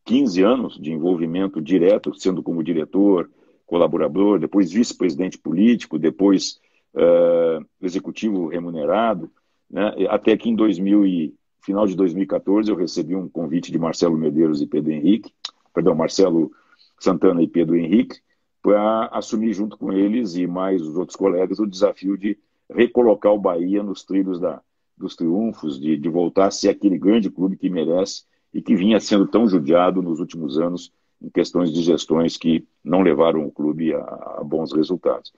15 0.05 0.43
anos 0.43 0.79
de 0.81 0.93
envolvimento 0.93 1.61
direto, 1.61 2.15
sendo 2.15 2.43
como 2.43 2.63
diretor, 2.63 3.31
colaborador, 3.67 4.39
depois 4.39 4.71
vice-presidente 4.71 5.37
político, 5.39 5.99
depois 5.99 6.61
uh, 6.95 7.65
executivo 7.83 8.47
remunerado, 8.47 9.31
né? 9.71 9.93
até 10.09 10.37
que 10.37 10.49
em 10.49 10.55
2000 10.55 11.07
e, 11.07 11.35
final 11.61 11.87
de 11.87 11.97
2014 11.97 12.71
eu 12.71 12.77
recebi 12.77 13.17
um 13.17 13.29
convite 13.29 13.73
de 13.73 13.79
Marcelo 13.79 14.17
Medeiros 14.17 14.63
e 14.63 14.67
Pedro 14.67 14.93
Henrique, 14.93 15.33
perdão, 15.75 15.95
Marcelo 15.95 16.53
Santana 16.99 17.43
e 17.43 17.49
Pedro 17.49 17.77
Henrique, 17.77 18.21
para 18.63 19.07
assumir 19.07 19.53
junto 19.53 19.77
com 19.77 19.93
eles 19.93 20.37
e 20.37 20.47
mais 20.47 20.81
os 20.81 20.97
outros 20.97 21.17
colegas 21.17 21.59
o 21.59 21.67
desafio 21.67 22.17
de 22.17 22.39
recolocar 22.71 23.33
o 23.33 23.39
Bahia 23.39 23.83
nos 23.83 24.05
trilhos 24.05 24.41
da, 24.41 24.61
dos 24.97 25.15
triunfos, 25.15 25.81
de, 25.81 25.97
de 25.97 26.09
voltar 26.09 26.47
a 26.47 26.51
ser 26.51 26.71
aquele 26.71 26.99
grande 26.99 27.31
clube 27.31 27.57
que 27.57 27.69
merece 27.69 28.25
e 28.53 28.63
que 28.63 28.75
vinha 28.75 28.99
sendo 28.99 29.27
tão 29.27 29.47
judiado 29.47 30.01
nos 30.01 30.19
últimos 30.19 30.59
anos 30.59 30.93
em 31.21 31.31
questões 31.31 31.73
de 31.73 31.83
gestões 31.83 32.37
que 32.37 32.67
não 32.85 33.03
levaram 33.03 33.45
o 33.45 33.51
clube 33.51 33.95
a, 33.95 33.99
a 34.39 34.45
bons 34.45 34.73
resultados. 34.73 35.33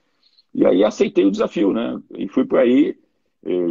E 0.53 0.65
aí 0.65 0.83
aceitei 0.83 1.25
o 1.25 1.31
desafio, 1.31 1.71
né? 1.71 2.01
E 2.17 2.27
fui 2.27 2.45
por 2.45 2.59
aí, 2.59 2.97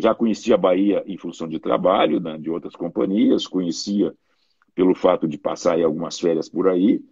já 0.00 0.14
conhecia 0.14 0.54
a 0.54 0.58
Bahia 0.58 1.02
em 1.06 1.18
função 1.18 1.48
de 1.48 1.58
trabalho, 1.58 2.20
né, 2.20 2.38
de 2.38 2.50
outras 2.50 2.74
companhias, 2.74 3.46
conhecia 3.46 4.14
pelo 4.74 4.94
fato 4.94 5.26
de 5.26 5.36
passar 5.36 5.80
algumas 5.82 6.18
férias 6.18 6.48
por 6.48 6.68
aí, 6.68 7.02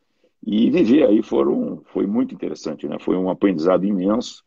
e 0.46 0.70
viver 0.70 1.04
aí 1.04 1.22
foram, 1.22 1.82
foi 1.86 2.06
muito 2.06 2.32
interessante, 2.32 2.86
né? 2.86 2.98
Foi 3.00 3.16
um 3.16 3.28
aprendizado 3.28 3.84
imenso, 3.84 4.44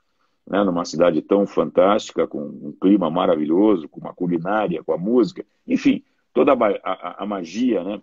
né? 0.48 0.64
Numa 0.64 0.86
cidade 0.86 1.22
tão 1.22 1.46
fantástica, 1.46 2.26
com 2.26 2.40
um 2.40 2.74
clima 2.80 3.10
maravilhoso, 3.10 3.90
com 3.90 4.00
uma 4.00 4.14
culinária, 4.14 4.84
com 4.84 4.94
a 4.94 4.98
música, 4.98 5.46
enfim, 5.68 6.02
toda 6.34 6.54
a, 6.54 6.56
a, 6.84 7.24
a 7.24 7.26
magia, 7.26 7.84
né? 7.84 8.02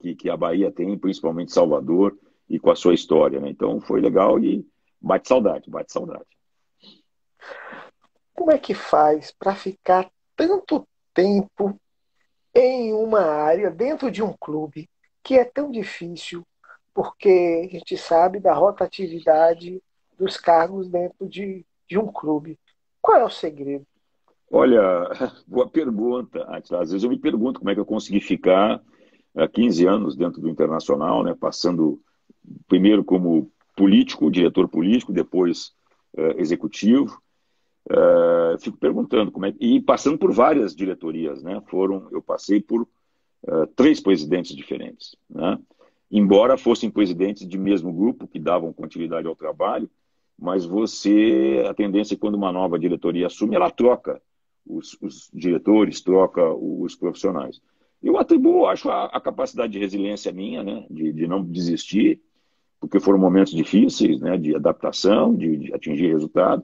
Que, 0.00 0.14
que 0.14 0.30
a 0.30 0.36
Bahia 0.36 0.70
tem, 0.70 0.98
principalmente 0.98 1.52
Salvador, 1.52 2.16
e 2.48 2.58
com 2.58 2.70
a 2.70 2.76
sua 2.76 2.94
história, 2.94 3.40
né? 3.40 3.48
Então 3.48 3.80
foi 3.80 4.00
legal 4.00 4.38
e 4.38 4.66
Bate 5.04 5.28
saudade, 5.28 5.68
bate 5.68 5.92
saudade. 5.92 6.24
Como 8.32 8.50
é 8.50 8.58
que 8.58 8.72
faz 8.72 9.30
para 9.38 9.54
ficar 9.54 10.10
tanto 10.34 10.88
tempo 11.12 11.78
em 12.54 12.94
uma 12.94 13.20
área, 13.20 13.70
dentro 13.70 14.10
de 14.10 14.22
um 14.22 14.32
clube, 14.32 14.88
que 15.22 15.38
é 15.38 15.44
tão 15.44 15.70
difícil, 15.70 16.42
porque 16.94 17.64
a 17.66 17.68
gente 17.68 17.98
sabe 17.98 18.40
da 18.40 18.54
rotatividade 18.54 19.82
dos 20.18 20.38
cargos 20.38 20.88
dentro 20.88 21.28
de, 21.28 21.66
de 21.86 21.98
um 21.98 22.10
clube. 22.10 22.58
Qual 23.02 23.18
é 23.18 23.24
o 23.24 23.30
segredo? 23.30 23.86
Olha, 24.50 24.80
boa 25.46 25.68
pergunta, 25.68 26.46
Às 26.48 26.90
vezes 26.92 27.04
eu 27.04 27.10
me 27.10 27.18
pergunto 27.18 27.58
como 27.60 27.70
é 27.70 27.74
que 27.74 27.80
eu 27.80 27.84
consegui 27.84 28.20
ficar 28.20 28.82
há 29.36 29.48
15 29.48 29.86
anos 29.86 30.16
dentro 30.16 30.40
do 30.40 30.48
Internacional, 30.48 31.22
né, 31.22 31.34
passando 31.38 32.00
primeiro 32.68 33.04
como 33.04 33.50
político, 33.76 34.30
diretor 34.30 34.68
político, 34.68 35.12
depois 35.12 35.72
uh, 36.16 36.38
executivo. 36.38 37.20
Uh, 37.90 38.58
fico 38.58 38.78
perguntando 38.78 39.30
como 39.30 39.44
é 39.44 39.54
e 39.60 39.80
passando 39.80 40.16
por 40.16 40.32
várias 40.32 40.74
diretorias, 40.74 41.42
né? 41.42 41.60
Foram, 41.66 42.08
eu 42.12 42.22
passei 42.22 42.58
por 42.58 42.82
uh, 42.82 43.66
três 43.76 44.00
presidentes 44.00 44.56
diferentes, 44.56 45.14
né? 45.28 45.58
Embora 46.10 46.56
fossem 46.56 46.90
presidentes 46.90 47.46
de 47.46 47.58
mesmo 47.58 47.92
grupo 47.92 48.26
que 48.26 48.38
davam 48.38 48.72
continuidade 48.72 49.26
ao 49.26 49.36
trabalho, 49.36 49.90
mas 50.38 50.64
você 50.64 51.64
a 51.68 51.74
tendência 51.74 52.14
é 52.14 52.18
quando 52.18 52.36
uma 52.36 52.52
nova 52.52 52.78
diretoria 52.78 53.26
assume, 53.26 53.54
ela 53.54 53.70
troca 53.70 54.22
os, 54.66 54.96
os 55.02 55.28
diretores, 55.32 56.00
troca 56.00 56.42
os 56.54 56.94
profissionais. 56.94 57.60
Eu 58.04 58.18
atribuo, 58.18 58.66
acho 58.66 58.88
a, 58.90 59.06
a 59.06 59.20
capacidade 59.20 59.72
de 59.72 59.78
resiliência 59.80 60.30
minha, 60.30 60.62
né? 60.62 60.86
De, 60.90 61.12
de 61.12 61.26
não 61.26 61.42
desistir 61.42 62.20
porque 62.84 63.00
foram 63.00 63.18
momentos 63.18 63.54
difíceis, 63.54 64.20
né, 64.20 64.36
de 64.36 64.54
adaptação, 64.54 65.34
de, 65.34 65.56
de 65.56 65.74
atingir 65.74 66.08
resultado. 66.08 66.62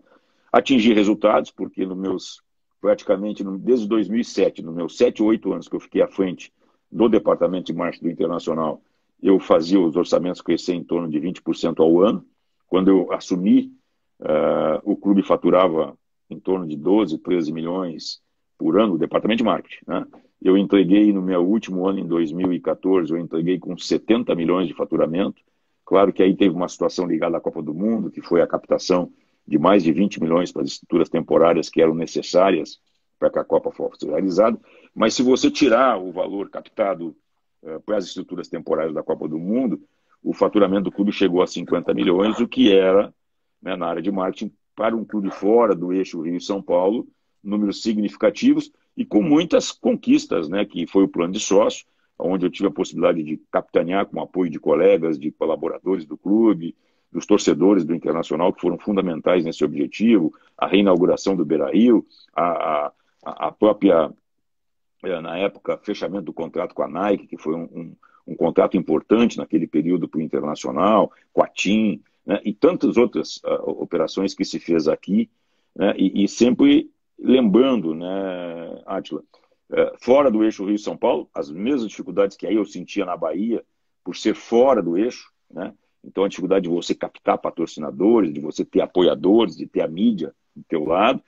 Atingir 0.52 0.92
resultados, 0.92 1.50
porque 1.50 1.86
nos 1.86 1.96
meus, 1.96 2.42
praticamente, 2.78 3.42
desde 3.42 3.88
2007, 3.88 4.62
nos 4.62 4.74
meus 4.74 4.98
7, 4.98 5.22
8 5.22 5.52
anos 5.52 5.66
que 5.66 5.76
eu 5.76 5.80
fiquei 5.80 6.02
à 6.02 6.08
frente 6.08 6.52
do 6.92 7.08
Departamento 7.08 7.72
de 7.72 7.78
Marketing 7.78 8.04
do 8.04 8.10
Internacional, 8.10 8.82
eu 9.22 9.40
fazia 9.40 9.80
os 9.80 9.96
orçamentos 9.96 10.42
crescer 10.42 10.74
em 10.74 10.84
torno 10.84 11.08
de 11.08 11.18
20% 11.18 11.80
ao 11.80 12.02
ano. 12.02 12.22
Quando 12.66 12.88
eu 12.88 13.10
assumi, 13.12 13.72
uh, 14.20 14.80
o 14.82 14.96
clube 14.96 15.22
faturava 15.22 15.96
em 16.28 16.38
torno 16.38 16.66
de 16.66 16.76
12, 16.76 17.16
13 17.18 17.50
milhões 17.50 18.20
por 18.58 18.78
ano, 18.78 18.94
o 18.94 18.98
Departamento 18.98 19.38
de 19.38 19.44
Marketing. 19.44 19.84
Né? 19.86 20.06
Eu 20.42 20.56
entreguei 20.56 21.12
no 21.12 21.20
meu 21.20 21.42
último 21.42 21.86
ano, 21.86 21.98
em 21.98 22.06
2014, 22.06 23.12
eu 23.12 23.18
entreguei 23.18 23.58
com 23.58 23.76
70 23.76 24.34
milhões 24.34 24.66
de 24.66 24.74
faturamento. 24.74 25.42
Claro 25.84 26.12
que 26.12 26.22
aí 26.22 26.34
teve 26.34 26.54
uma 26.54 26.68
situação 26.68 27.06
ligada 27.06 27.36
à 27.36 27.40
Copa 27.40 27.62
do 27.62 27.74
Mundo, 27.74 28.10
que 28.10 28.22
foi 28.22 28.40
a 28.40 28.46
captação 28.46 29.12
de 29.46 29.58
mais 29.58 29.82
de 29.82 29.92
20 29.92 30.20
milhões 30.20 30.50
para 30.50 30.62
as 30.62 30.68
estruturas 30.68 31.08
temporárias 31.08 31.68
que 31.68 31.82
eram 31.82 31.94
necessárias 31.94 32.78
para 33.18 33.30
que 33.30 33.38
a 33.38 33.44
Copa 33.44 33.70
fosse 33.70 34.06
realizada. 34.06 34.58
Mas 34.94 35.14
se 35.14 35.22
você 35.22 35.50
tirar 35.50 36.00
o 36.00 36.10
valor 36.10 36.48
captado 36.48 37.14
uh, 37.62 37.80
para 37.84 37.98
as 37.98 38.06
estruturas 38.06 38.48
temporárias 38.48 38.94
da 38.94 39.02
Copa 39.02 39.28
do 39.28 39.38
Mundo, 39.38 39.82
o 40.22 40.32
faturamento 40.32 40.84
do 40.84 40.92
clube 40.92 41.12
chegou 41.12 41.42
a 41.42 41.46
50 41.46 41.92
milhões, 41.92 42.40
o 42.40 42.48
que 42.48 42.72
era, 42.72 43.12
né, 43.60 43.76
na 43.76 43.86
área 43.86 44.02
de 44.02 44.10
marketing, 44.10 44.52
para 44.74 44.96
um 44.96 45.04
clube 45.04 45.30
fora 45.30 45.74
do 45.74 45.92
eixo 45.92 46.22
Rio-São 46.22 46.62
Paulo, 46.62 47.06
números 47.42 47.82
significativos 47.82 48.72
e 48.96 49.04
com 49.04 49.22
muitas 49.22 49.72
conquistas, 49.72 50.48
né, 50.48 50.64
que 50.64 50.86
foi 50.86 51.04
o 51.04 51.08
plano 51.08 51.32
de 51.32 51.40
sócio, 51.40 51.86
onde 52.18 52.44
eu 52.44 52.50
tive 52.50 52.68
a 52.68 52.72
possibilidade 52.72 53.22
de 53.22 53.40
capitanear 53.50 54.06
com 54.06 54.18
o 54.18 54.22
apoio 54.22 54.50
de 54.50 54.58
colegas, 54.58 55.18
de 55.18 55.30
colaboradores 55.30 56.04
do 56.04 56.16
clube, 56.16 56.76
dos 57.10 57.26
torcedores 57.26 57.84
do 57.84 57.94
Internacional, 57.94 58.52
que 58.52 58.60
foram 58.60 58.78
fundamentais 58.78 59.44
nesse 59.44 59.64
objetivo, 59.64 60.32
a 60.56 60.66
reinauguração 60.66 61.34
do 61.34 61.44
Beira-Rio, 61.44 62.06
a, 62.34 62.92
a, 63.24 63.48
a, 63.48 63.52
própria, 63.52 64.12
eh, 65.02 65.20
na 65.20 65.36
época, 65.38 65.78
fechamento 65.78 66.26
do 66.26 66.32
contrato 66.32 66.74
com 66.74 66.82
a 66.82 66.88
Nike, 66.88 67.26
que 67.26 67.36
foi 67.36 67.54
um, 67.54 67.64
um, 67.64 67.96
um 68.28 68.36
contrato 68.36 68.76
importante 68.76 69.38
naquele 69.38 69.66
período 69.66 70.08
para 70.08 70.18
o 70.18 70.22
Internacional, 70.22 71.10
com 71.32 71.42
a 71.42 71.48
TIM, 71.48 72.00
né, 72.24 72.40
e 72.44 72.52
tantas 72.52 72.96
outras 72.96 73.38
uh, 73.38 73.70
operações 73.82 74.34
que 74.34 74.44
se 74.44 74.60
fez 74.60 74.86
aqui, 74.86 75.28
né, 75.74 75.94
e, 75.96 76.24
e 76.24 76.28
sempre 76.28 76.90
lembrando, 77.20 77.94
né, 77.94 78.82
Atila, 78.86 79.22
é, 79.72 79.92
fora 80.00 80.30
do 80.30 80.42
eixo 80.42 80.64
Rio-São 80.64 80.96
Paulo, 80.96 81.28
as 81.34 81.50
mesmas 81.50 81.88
dificuldades 81.88 82.36
que 82.36 82.46
aí 82.46 82.56
eu 82.56 82.64
sentia 82.64 83.04
na 83.04 83.16
Bahia, 83.16 83.64
por 84.02 84.16
ser 84.16 84.34
fora 84.34 84.82
do 84.82 84.96
eixo, 84.96 85.30
né? 85.50 85.72
Então, 86.02 86.24
a 86.24 86.28
dificuldade 86.28 86.64
de 86.64 86.74
você 86.74 86.94
captar 86.94 87.36
patrocinadores, 87.38 88.32
de 88.32 88.40
você 88.40 88.64
ter 88.64 88.80
apoiadores, 88.80 89.56
de 89.56 89.66
ter 89.66 89.82
a 89.82 89.88
mídia 89.88 90.34
do 90.56 90.64
teu 90.64 90.84
lado. 90.84 91.22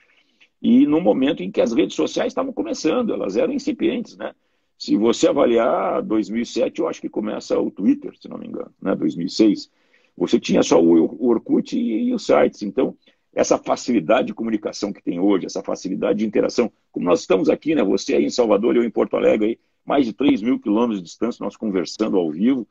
E 0.61 0.87
no 0.87 0.99
momento 0.99 1.43
em 1.43 1.51
que 1.51 1.61
as 1.61 1.73
redes 1.73 1.95
sociais 1.95 2.31
estavam 2.31 2.51
começando, 2.51 3.13
elas 3.13 3.37
eram 3.37 3.53
incipientes, 3.53 4.17
né? 4.17 4.33
Se 4.77 4.97
você 4.97 5.27
avaliar 5.27 6.01
2007, 6.01 6.79
eu 6.79 6.87
acho 6.87 6.99
que 6.99 7.07
começa 7.07 7.57
o 7.59 7.69
Twitter, 7.69 8.17
se 8.19 8.27
não 8.27 8.37
me 8.37 8.47
engano, 8.47 8.73
né? 8.81 8.95
2006. 8.95 9.69
Você 10.17 10.39
tinha 10.39 10.63
só 10.63 10.81
o 10.81 11.27
Orkut 11.27 11.77
e, 11.77 12.07
e 12.07 12.13
os 12.13 12.25
sites. 12.25 12.63
Então, 12.63 12.97
essa 13.35 13.57
facilidade 13.57 14.27
de 14.27 14.33
comunicação 14.33 14.93
que 14.93 15.01
tem 15.01 15.19
hoje, 15.19 15.45
essa 15.45 15.63
facilidade 15.63 16.19
de 16.19 16.25
interação, 16.25 16.71
como 16.91 17.05
nós 17.05 17.21
estamos 17.21 17.49
aqui, 17.49 17.73
né? 17.73 17.83
Você 17.83 18.15
aí 18.15 18.25
em 18.25 18.29
Salvador, 18.29 18.75
eu 18.75 18.83
em 18.83 18.89
Porto 18.89 19.17
Alegre, 19.17 19.47
aí, 19.47 19.59
mais 19.85 20.05
de 20.05 20.13
3 20.13 20.41
mil 20.41 20.59
quilômetros 20.59 20.99
de 20.99 21.05
distância, 21.05 21.43
nós 21.43 21.57
conversando 21.57 22.17
ao 22.17 22.29
vivo. 22.29 22.67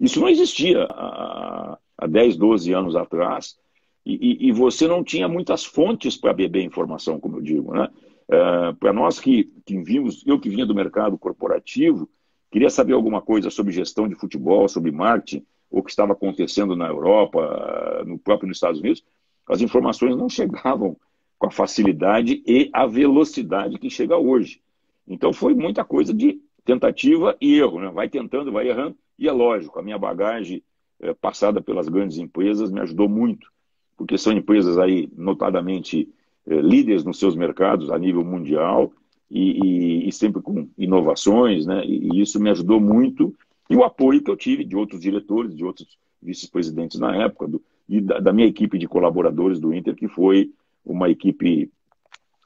Isso 0.00 0.20
não 0.20 0.28
existia 0.28 0.84
há, 0.84 1.78
há 1.96 2.06
10, 2.06 2.36
12 2.36 2.72
anos 2.72 2.96
atrás. 2.96 3.56
E, 4.04 4.46
e, 4.46 4.48
e 4.48 4.52
você 4.52 4.88
não 4.88 5.04
tinha 5.04 5.28
muitas 5.28 5.64
fontes 5.64 6.16
para 6.16 6.32
beber 6.32 6.62
informação, 6.62 7.20
como 7.20 7.36
eu 7.36 7.42
digo. 7.42 7.74
Né? 7.74 7.88
É, 8.28 8.72
para 8.72 8.92
nós 8.92 9.20
que, 9.20 9.44
que 9.64 9.78
vimos, 9.82 10.24
eu 10.26 10.40
que 10.40 10.48
vinha 10.48 10.66
do 10.66 10.74
mercado 10.74 11.18
corporativo, 11.18 12.08
queria 12.50 12.70
saber 12.70 12.94
alguma 12.94 13.20
coisa 13.20 13.50
sobre 13.50 13.72
gestão 13.72 14.08
de 14.08 14.14
futebol, 14.14 14.66
sobre 14.68 14.90
marketing, 14.90 15.44
o 15.70 15.82
que 15.82 15.90
estava 15.90 16.12
acontecendo 16.14 16.74
na 16.74 16.88
Europa, 16.88 18.02
no 18.06 18.18
próprio 18.18 18.48
nos 18.48 18.56
Estados 18.56 18.80
Unidos, 18.80 19.04
as 19.48 19.60
informações 19.60 20.16
não 20.16 20.28
chegavam 20.28 20.96
com 21.38 21.46
a 21.46 21.50
facilidade 21.50 22.42
e 22.46 22.68
a 22.72 22.86
velocidade 22.86 23.78
que 23.78 23.88
chega 23.88 24.16
hoje. 24.16 24.60
Então 25.06 25.32
foi 25.32 25.54
muita 25.54 25.84
coisa 25.84 26.12
de 26.12 26.40
tentativa 26.64 27.36
e 27.40 27.54
erro, 27.58 27.80
né? 27.80 27.90
vai 27.90 28.08
tentando, 28.08 28.52
vai 28.52 28.68
errando, 28.68 28.96
e 29.18 29.26
é 29.26 29.32
lógico, 29.32 29.78
a 29.78 29.82
minha 29.82 29.98
bagagem 29.98 30.62
é, 31.00 31.14
passada 31.14 31.62
pelas 31.62 31.88
grandes 31.88 32.18
empresas 32.18 32.70
me 32.70 32.80
ajudou 32.80 33.08
muito, 33.08 33.50
porque 33.96 34.18
são 34.18 34.32
empresas 34.32 34.76
aí 34.78 35.08
notadamente 35.16 36.08
é, 36.46 36.60
líderes 36.60 37.04
nos 37.04 37.18
seus 37.18 37.34
mercados 37.34 37.90
a 37.90 37.98
nível 37.98 38.24
mundial 38.24 38.92
e, 39.30 40.04
e, 40.04 40.08
e 40.08 40.12
sempre 40.12 40.42
com 40.42 40.68
inovações, 40.76 41.66
né? 41.66 41.84
E, 41.84 42.08
e, 42.12 42.20
isso 42.20 42.40
me 42.40 42.50
ajudou 42.50 42.80
muito 42.80 43.34
e 43.70 43.76
o 43.76 43.84
apoio 43.84 44.22
que 44.22 44.30
eu 44.30 44.36
tive 44.36 44.64
de 44.64 44.76
outros 44.76 45.00
diretores, 45.00 45.54
de 45.54 45.64
outros 45.64 45.98
vice-presidentes 46.22 46.98
na 46.98 47.16
época 47.16 47.48
do, 47.48 47.62
e 47.88 48.00
da, 48.00 48.18
da 48.18 48.32
minha 48.32 48.46
equipe 48.46 48.78
de 48.78 48.86
colaboradores 48.86 49.58
do 49.58 49.72
Inter, 49.72 49.94
que 49.94 50.08
foi 50.08 50.52
uma 50.84 51.08
equipe 51.08 51.70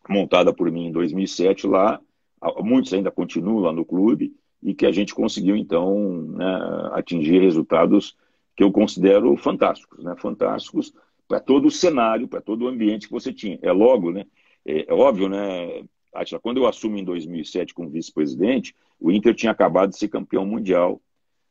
montada 0.08 0.52
por 0.52 0.70
mim 0.70 0.86
em 0.86 0.92
2007 0.92 1.66
lá 1.66 2.00
muitos 2.62 2.92
ainda 2.92 3.10
continuam 3.10 3.60
lá 3.60 3.72
no 3.72 3.84
clube, 3.84 4.34
e 4.62 4.74
que 4.74 4.86
a 4.86 4.92
gente 4.92 5.14
conseguiu, 5.14 5.56
então, 5.56 6.22
né, 6.22 6.90
atingir 6.92 7.40
resultados 7.40 8.16
que 8.56 8.62
eu 8.62 8.70
considero 8.70 9.36
fantásticos, 9.36 10.04
né? 10.04 10.14
Fantásticos 10.16 10.92
para 11.26 11.40
todo 11.40 11.66
o 11.66 11.70
cenário, 11.70 12.28
para 12.28 12.40
todo 12.40 12.62
o 12.62 12.68
ambiente 12.68 13.06
que 13.06 13.12
você 13.12 13.32
tinha. 13.32 13.58
É 13.62 13.72
logo, 13.72 14.12
né? 14.12 14.24
É, 14.64 14.88
é 14.88 14.94
óbvio, 14.94 15.28
né, 15.28 15.82
Atila, 16.14 16.40
quando 16.40 16.58
eu 16.58 16.66
assumo 16.66 16.96
em 16.96 17.04
2007 17.04 17.74
como 17.74 17.90
vice-presidente, 17.90 18.74
o 19.00 19.10
Inter 19.10 19.34
tinha 19.34 19.50
acabado 19.50 19.90
de 19.90 19.98
ser 19.98 20.08
campeão 20.08 20.46
mundial 20.46 21.00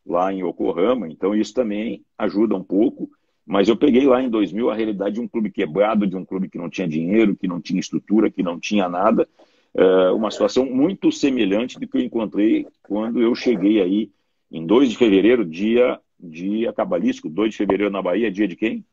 lá 0.06 0.32
em 0.32 0.42
Yokohama, 0.42 1.10
então 1.10 1.36
isso 1.36 1.54
também 1.54 2.04
ajuda 2.18 2.56
um 2.56 2.64
pouco, 2.64 3.10
mas 3.46 3.68
eu 3.68 3.76
peguei 3.76 4.06
lá 4.06 4.22
em 4.22 4.30
2000 4.30 4.70
a 4.70 4.76
realidade 4.76 5.16
de 5.16 5.22
um 5.22 5.28
clube 5.28 5.52
quebrado, 5.52 6.08
de 6.08 6.16
um 6.16 6.26
clube 6.26 6.50
que 6.50 6.58
não 6.58 6.70
tinha 6.70 6.88
dinheiro, 6.88 7.36
que 7.36 7.48
não 7.48 7.60
tinha 7.60 7.80
estrutura, 7.80 8.30
que 8.30 8.44
não 8.44 8.60
tinha 8.60 8.88
nada, 8.88 9.28
é, 9.74 10.10
uma 10.12 10.30
situação 10.32 10.66
muito 10.66 11.12
semelhante 11.12 11.80
do 11.80 11.88
que 11.88 11.98
eu 11.98 12.02
encontrei 12.02 12.68
quando 12.84 13.22
eu 13.22 13.34
cheguei 13.34 13.82
aí 13.82 14.12
em 14.52 14.66
2 14.66 14.90
de 14.90 14.98
fevereiro, 14.98 15.46
dia, 15.46 16.00
dia 16.20 16.74
cabalístico, 16.74 17.30
2 17.30 17.52
de 17.52 17.58
fevereiro 17.58 17.92
na 17.92 18.02
Bahia, 18.02 18.32
dia 18.32 18.48
de 18.48 18.56
quem? 18.56 18.86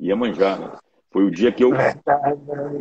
Iemanjá, 0.00 0.58
né? 0.58 0.72
Foi 1.10 1.24
o 1.24 1.30
dia 1.30 1.52
que 1.52 1.62
eu, 1.62 1.70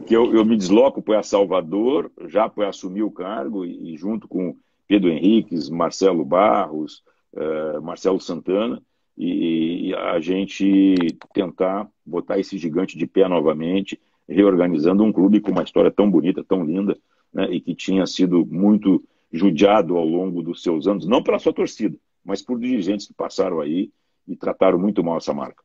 que 0.08 0.16
eu, 0.16 0.34
eu 0.34 0.46
me 0.46 0.56
desloco 0.56 1.02
para 1.02 1.22
Salvador, 1.22 2.10
já 2.28 2.48
para 2.48 2.70
assumir 2.70 3.04
o 3.04 3.12
cargo, 3.12 3.66
e, 3.66 3.94
e, 3.94 3.98
junto 3.98 4.26
com 4.26 4.56
Pedro 4.88 5.10
Henriques, 5.10 5.70
Marcelo 5.70 6.24
Barros, 6.24 7.04
uh, 7.34 7.82
Marcelo 7.82 8.22
Santana, 8.22 8.82
e, 9.18 9.94
a 9.94 10.20
gente 10.20 10.96
tentar 11.34 11.88
botar 12.06 12.40
esse 12.40 12.58
gigante 12.58 12.98
de 12.98 13.06
pé 13.06 13.28
novamente, 13.28 14.00
reorganizando 14.28 15.04
um 15.04 15.12
clube 15.12 15.42
com 15.42 15.52
uma 15.52 15.64
história 15.64 15.92
tão 15.92 16.10
bonita, 16.10 16.44
tão 16.44 16.64
linda, 16.64 16.98
né, 17.34 17.48
e 17.50 17.60
que 17.60 17.76
tinha 17.76 18.06
sido 18.06 18.46
muito 18.46 19.04
judiado 19.32 19.98
ao 19.98 20.06
longo 20.06 20.42
dos 20.42 20.62
seus 20.62 20.88
anos, 20.88 21.08
não 21.08 21.24
pela 21.24 21.40
sua 21.40 21.54
torcida, 21.54 21.98
mas 22.24 22.42
por 22.42 22.60
dirigentes 22.60 23.08
que 23.08 23.14
passaram 23.14 23.62
aí 23.62 23.92
e 24.28 24.36
trataram 24.36 24.78
muito 24.78 25.04
mal 25.04 25.18
essa 25.18 25.34
marca. 25.34 25.64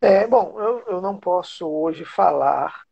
É, 0.00 0.26
bom, 0.26 0.54
eu, 0.60 0.82
eu 0.86 1.00
não 1.00 1.16
posso 1.18 1.66
hoje 1.66 2.04
falar 2.04 2.84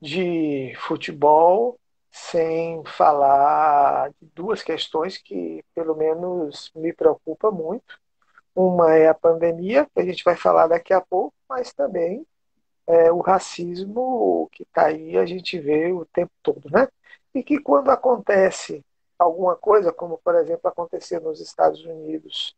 de 0.00 0.74
futebol 0.78 1.78
sem 2.10 2.82
falar 2.84 4.10
de 4.10 4.28
duas 4.34 4.62
questões 4.62 5.16
que, 5.16 5.64
pelo 5.74 5.94
menos, 5.94 6.70
me 6.74 6.92
preocupa 6.92 7.50
muito. 7.50 7.98
Uma 8.54 8.94
é 8.94 9.08
a 9.08 9.14
pandemia, 9.14 9.86
que 9.94 10.00
a 10.00 10.04
gente 10.04 10.24
vai 10.24 10.36
falar 10.36 10.66
daqui 10.66 10.92
a 10.92 11.00
pouco, 11.00 11.34
mas 11.48 11.72
também 11.72 12.26
é, 12.86 13.12
o 13.12 13.20
racismo 13.20 14.48
que 14.52 14.64
está 14.64 14.86
aí, 14.86 15.16
a 15.16 15.24
gente 15.24 15.58
vê 15.58 15.92
o 15.92 16.04
tempo 16.06 16.32
todo, 16.42 16.68
né? 16.70 16.88
E 17.34 17.42
que 17.42 17.60
quando 17.60 17.90
acontece 17.90 18.84
alguma 19.18 19.54
coisa, 19.56 19.92
como 19.92 20.18
por 20.18 20.34
exemplo 20.34 20.68
aconteceu 20.68 21.20
nos 21.20 21.40
Estados 21.40 21.84
Unidos, 21.84 22.56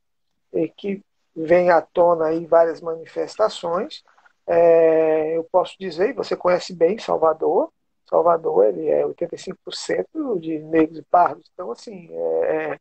e 0.53 0.69
que 0.69 1.03
vem 1.35 1.71
à 1.71 1.81
tona 1.83 2.27
aí 2.27 2.47
várias 2.47 2.81
manifestações, 2.81 4.03
é, 4.47 5.37
eu 5.37 5.45
posso 5.45 5.77
dizer, 5.79 6.11
e 6.11 6.13
você 6.15 6.37
conhece 6.37 6.75
bem 6.75 6.99
Salvador, 6.99 7.73
Salvador 8.07 8.67
ele 8.67 8.89
é 8.89 9.05
85% 9.05 10.41
de 10.41 10.59
negros 10.59 10.99
e 10.99 11.03
pardos, 11.03 11.51
então 11.53 11.71
assim, 11.73 12.09
é, 12.11 12.79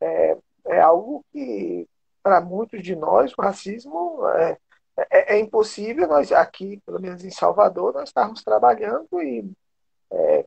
é, 0.00 0.38
é 0.66 0.80
algo 0.80 1.24
que 1.32 1.88
para 2.22 2.40
muitos 2.40 2.82
de 2.82 2.94
nós 2.96 3.32
o 3.36 3.42
racismo 3.42 4.26
é, 4.28 4.58
é, 5.10 5.34
é, 5.34 5.38
impossível 5.40 6.06
nós 6.06 6.30
aqui, 6.32 6.80
pelo 6.84 7.00
menos 7.00 7.24
em 7.24 7.30
Salvador, 7.30 7.94
nós 7.94 8.08
estarmos 8.08 8.42
trabalhando 8.42 9.22
e 9.22 9.50
é, 10.12 10.44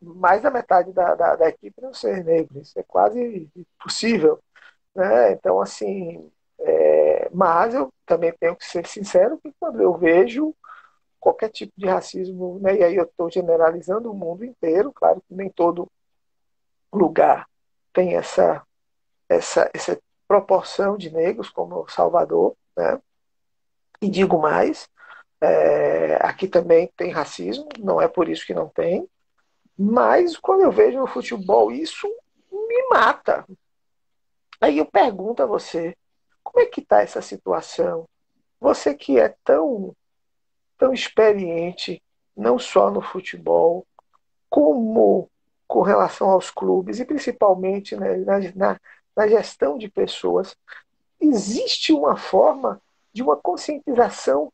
mais 0.00 0.42
da 0.42 0.50
metade 0.50 0.92
da, 0.92 1.14
da, 1.14 1.36
da, 1.36 1.48
equipe 1.48 1.80
não 1.80 1.94
ser 1.94 2.22
negro. 2.24 2.60
Isso 2.60 2.78
é 2.78 2.82
quase 2.82 3.50
impossível. 3.56 4.38
Né? 4.94 5.32
Então, 5.32 5.60
assim, 5.60 6.30
é, 6.58 7.28
mas 7.32 7.74
eu 7.74 7.92
também 8.06 8.32
tenho 8.32 8.54
que 8.56 8.64
ser 8.64 8.86
sincero 8.86 9.38
que 9.38 9.52
quando 9.58 9.80
eu 9.82 9.96
vejo 9.96 10.54
qualquer 11.18 11.50
tipo 11.50 11.72
de 11.76 11.86
racismo, 11.86 12.58
né, 12.60 12.76
e 12.76 12.84
aí 12.84 12.96
eu 12.96 13.04
estou 13.04 13.30
generalizando 13.30 14.10
o 14.10 14.14
mundo 14.14 14.44
inteiro, 14.44 14.92
claro 14.92 15.22
que 15.26 15.34
nem 15.34 15.48
todo 15.48 15.88
lugar 16.92 17.48
tem 17.92 18.16
essa, 18.16 18.62
essa, 19.28 19.70
essa 19.72 19.98
proporção 20.32 20.96
de 20.96 21.10
negros 21.10 21.50
como 21.50 21.86
Salvador, 21.90 22.56
né? 22.74 22.98
E 24.00 24.08
digo 24.08 24.38
mais, 24.38 24.88
é, 25.42 26.16
aqui 26.22 26.48
também 26.48 26.90
tem 26.96 27.10
racismo, 27.10 27.68
não 27.78 28.00
é 28.00 28.08
por 28.08 28.30
isso 28.30 28.46
que 28.46 28.54
não 28.54 28.66
tem, 28.66 29.06
mas 29.78 30.38
quando 30.38 30.62
eu 30.62 30.72
vejo 30.72 30.98
no 30.98 31.06
futebol 31.06 31.70
isso 31.70 32.08
me 32.50 32.88
mata. 32.88 33.44
Aí 34.58 34.78
eu 34.78 34.86
pergunto 34.86 35.42
a 35.42 35.46
você, 35.46 35.94
como 36.42 36.64
é 36.64 36.66
que 36.66 36.80
está 36.80 37.02
essa 37.02 37.20
situação? 37.20 38.08
Você 38.58 38.94
que 38.94 39.20
é 39.20 39.36
tão, 39.44 39.94
tão 40.78 40.94
experiente, 40.94 42.02
não 42.34 42.58
só 42.58 42.90
no 42.90 43.02
futebol, 43.02 43.86
como 44.48 45.30
com 45.68 45.82
relação 45.82 46.30
aos 46.30 46.50
clubes, 46.50 47.00
e 47.00 47.04
principalmente 47.04 47.94
né, 47.96 48.16
na, 48.16 48.38
na, 48.54 48.80
na 49.16 49.28
gestão 49.28 49.76
de 49.76 49.88
pessoas, 49.88 50.56
existe 51.20 51.92
uma 51.92 52.16
forma 52.16 52.80
de 53.12 53.22
uma 53.22 53.36
conscientização, 53.36 54.52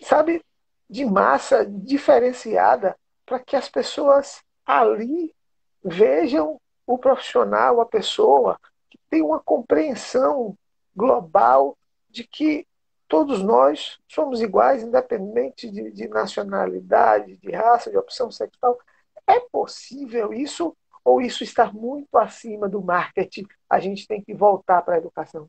sabe, 0.00 0.44
de 0.88 1.04
massa 1.04 1.64
diferenciada, 1.64 2.96
para 3.24 3.38
que 3.38 3.56
as 3.56 3.68
pessoas 3.68 4.42
ali 4.64 5.34
vejam 5.82 6.60
o 6.86 6.98
profissional, 6.98 7.80
a 7.80 7.86
pessoa, 7.86 8.60
que 8.90 8.98
tem 9.08 9.22
uma 9.22 9.40
compreensão 9.40 10.56
global 10.94 11.76
de 12.10 12.24
que 12.24 12.66
todos 13.08 13.42
nós 13.42 13.98
somos 14.08 14.40
iguais, 14.40 14.82
independente 14.82 15.70
de, 15.70 15.90
de 15.90 16.08
nacionalidade, 16.08 17.36
de 17.38 17.50
raça, 17.50 17.90
de 17.90 17.96
opção 17.96 18.30
sexual. 18.30 18.78
É 19.26 19.40
possível 19.40 20.32
isso 20.32 20.76
ou 21.04 21.20
isso 21.20 21.44
está 21.44 21.70
muito 21.70 22.16
acima 22.16 22.68
do 22.68 22.82
marketing? 22.82 23.46
A 23.68 23.78
gente 23.78 24.06
tem 24.06 24.22
que 24.22 24.34
voltar 24.34 24.82
para 24.82 24.94
a 24.94 24.98
educação. 24.98 25.48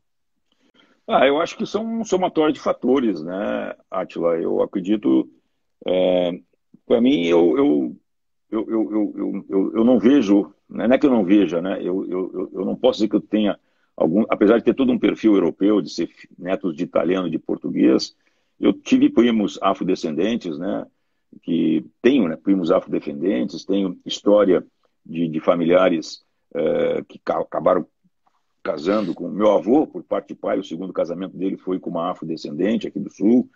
Ah, 1.08 1.26
eu 1.26 1.40
acho 1.40 1.56
que 1.56 1.64
são 1.64 1.84
um 1.84 2.04
somatório 2.04 2.52
de 2.52 2.60
fatores, 2.60 3.22
né, 3.22 3.74
Atila? 3.90 4.36
Eu 4.36 4.60
acredito. 4.60 5.28
É, 5.86 6.38
para 6.84 7.00
mim, 7.00 7.24
eu, 7.26 7.56
eu, 7.56 7.96
eu, 8.50 8.70
eu, 8.70 8.92
eu, 8.92 9.44
eu, 9.48 9.72
eu 9.76 9.84
não 9.84 9.98
vejo, 9.98 10.52
né, 10.68 10.86
não 10.88 10.94
é 10.94 10.98
que 10.98 11.06
eu 11.06 11.10
não 11.10 11.24
veja, 11.24 11.62
né? 11.62 11.78
Eu, 11.80 12.04
eu, 12.08 12.50
eu 12.52 12.64
não 12.64 12.74
posso 12.74 12.98
dizer 12.98 13.08
que 13.08 13.16
eu 13.16 13.20
tenha 13.20 13.58
algum, 13.96 14.24
apesar 14.28 14.58
de 14.58 14.64
ter 14.64 14.74
todo 14.74 14.92
um 14.92 14.98
perfil 14.98 15.34
europeu, 15.34 15.80
de 15.80 15.90
ser 15.90 16.10
netos 16.36 16.74
de 16.74 16.82
italiano 16.82 17.30
de 17.30 17.38
português, 17.38 18.16
eu 18.58 18.72
tive 18.72 19.08
primos 19.08 19.58
afrodescendentes, 19.62 20.58
né? 20.58 20.86
Que 21.42 21.84
tenho, 22.02 22.26
né? 22.28 22.36
Primos 22.36 22.72
afrodescendentes, 22.72 23.64
tenho 23.64 23.96
história 24.04 24.66
de, 25.06 25.28
de 25.28 25.40
familiares 25.40 26.24
é, 26.54 27.02
que 27.08 27.20
acabaram 27.24 27.86
casando 28.62 29.14
com 29.14 29.28
meu 29.28 29.52
avô, 29.52 29.86
por 29.86 30.02
parte 30.02 30.28
de 30.28 30.34
pai, 30.34 30.58
o 30.58 30.64
segundo 30.64 30.92
casamento 30.92 31.36
dele 31.36 31.56
foi 31.56 31.78
com 31.78 31.90
uma 31.90 32.10
afrodescendente 32.10 32.88
aqui 32.88 32.98
do 32.98 33.10
Sul. 33.10 33.48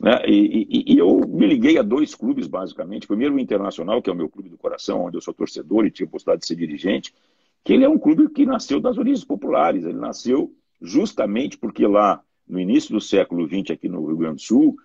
Né? 0.00 0.22
E, 0.26 0.66
e, 0.70 0.94
e, 0.94 0.98
eu 0.98 1.20
me 1.28 1.46
liguei 1.46 1.76
a 1.76 1.82
dois 1.82 2.14
clubes, 2.14 2.46
basicamente. 2.46 3.06
Primeiro, 3.06 3.34
o 3.34 3.38
Internacional, 3.38 4.00
que 4.00 4.08
é 4.08 4.12
o 4.12 4.16
meu 4.16 4.28
clube 4.28 4.48
do 4.48 4.56
coração, 4.56 5.04
onde 5.04 5.18
eu 5.18 5.20
sou 5.20 5.34
torcedor 5.34 5.84
e 5.84 5.90
tinha 5.90 6.06
postado 6.06 6.38
de 6.38 6.46
ser 6.46 6.56
dirigente, 6.56 7.12
que 7.62 7.74
ele 7.74 7.84
é 7.84 7.88
um 7.88 7.98
clube 7.98 8.30
que 8.30 8.46
nasceu 8.46 8.80
das 8.80 8.96
origens 8.96 9.24
populares. 9.24 9.84
Ele 9.84 9.98
nasceu 9.98 10.54
justamente 10.80 11.58
porque 11.58 11.86
lá, 11.86 12.22
no 12.46 12.58
início 12.58 12.94
do 12.94 13.00
século 13.00 13.46
XX, 13.46 13.72
aqui 13.72 13.88
no 13.88 14.06
Rio 14.06 14.16
Grande 14.16 14.36
do 14.36 14.40
Sul, 14.40 14.76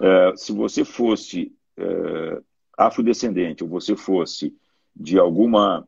eh, 0.00 0.32
se 0.36 0.52
você 0.52 0.84
fosse 0.84 1.52
eh, 1.76 2.40
afrodescendente 2.78 3.62
ou 3.62 3.68
você 3.68 3.94
fosse 3.94 4.54
de 4.94 5.18
alguma 5.18 5.86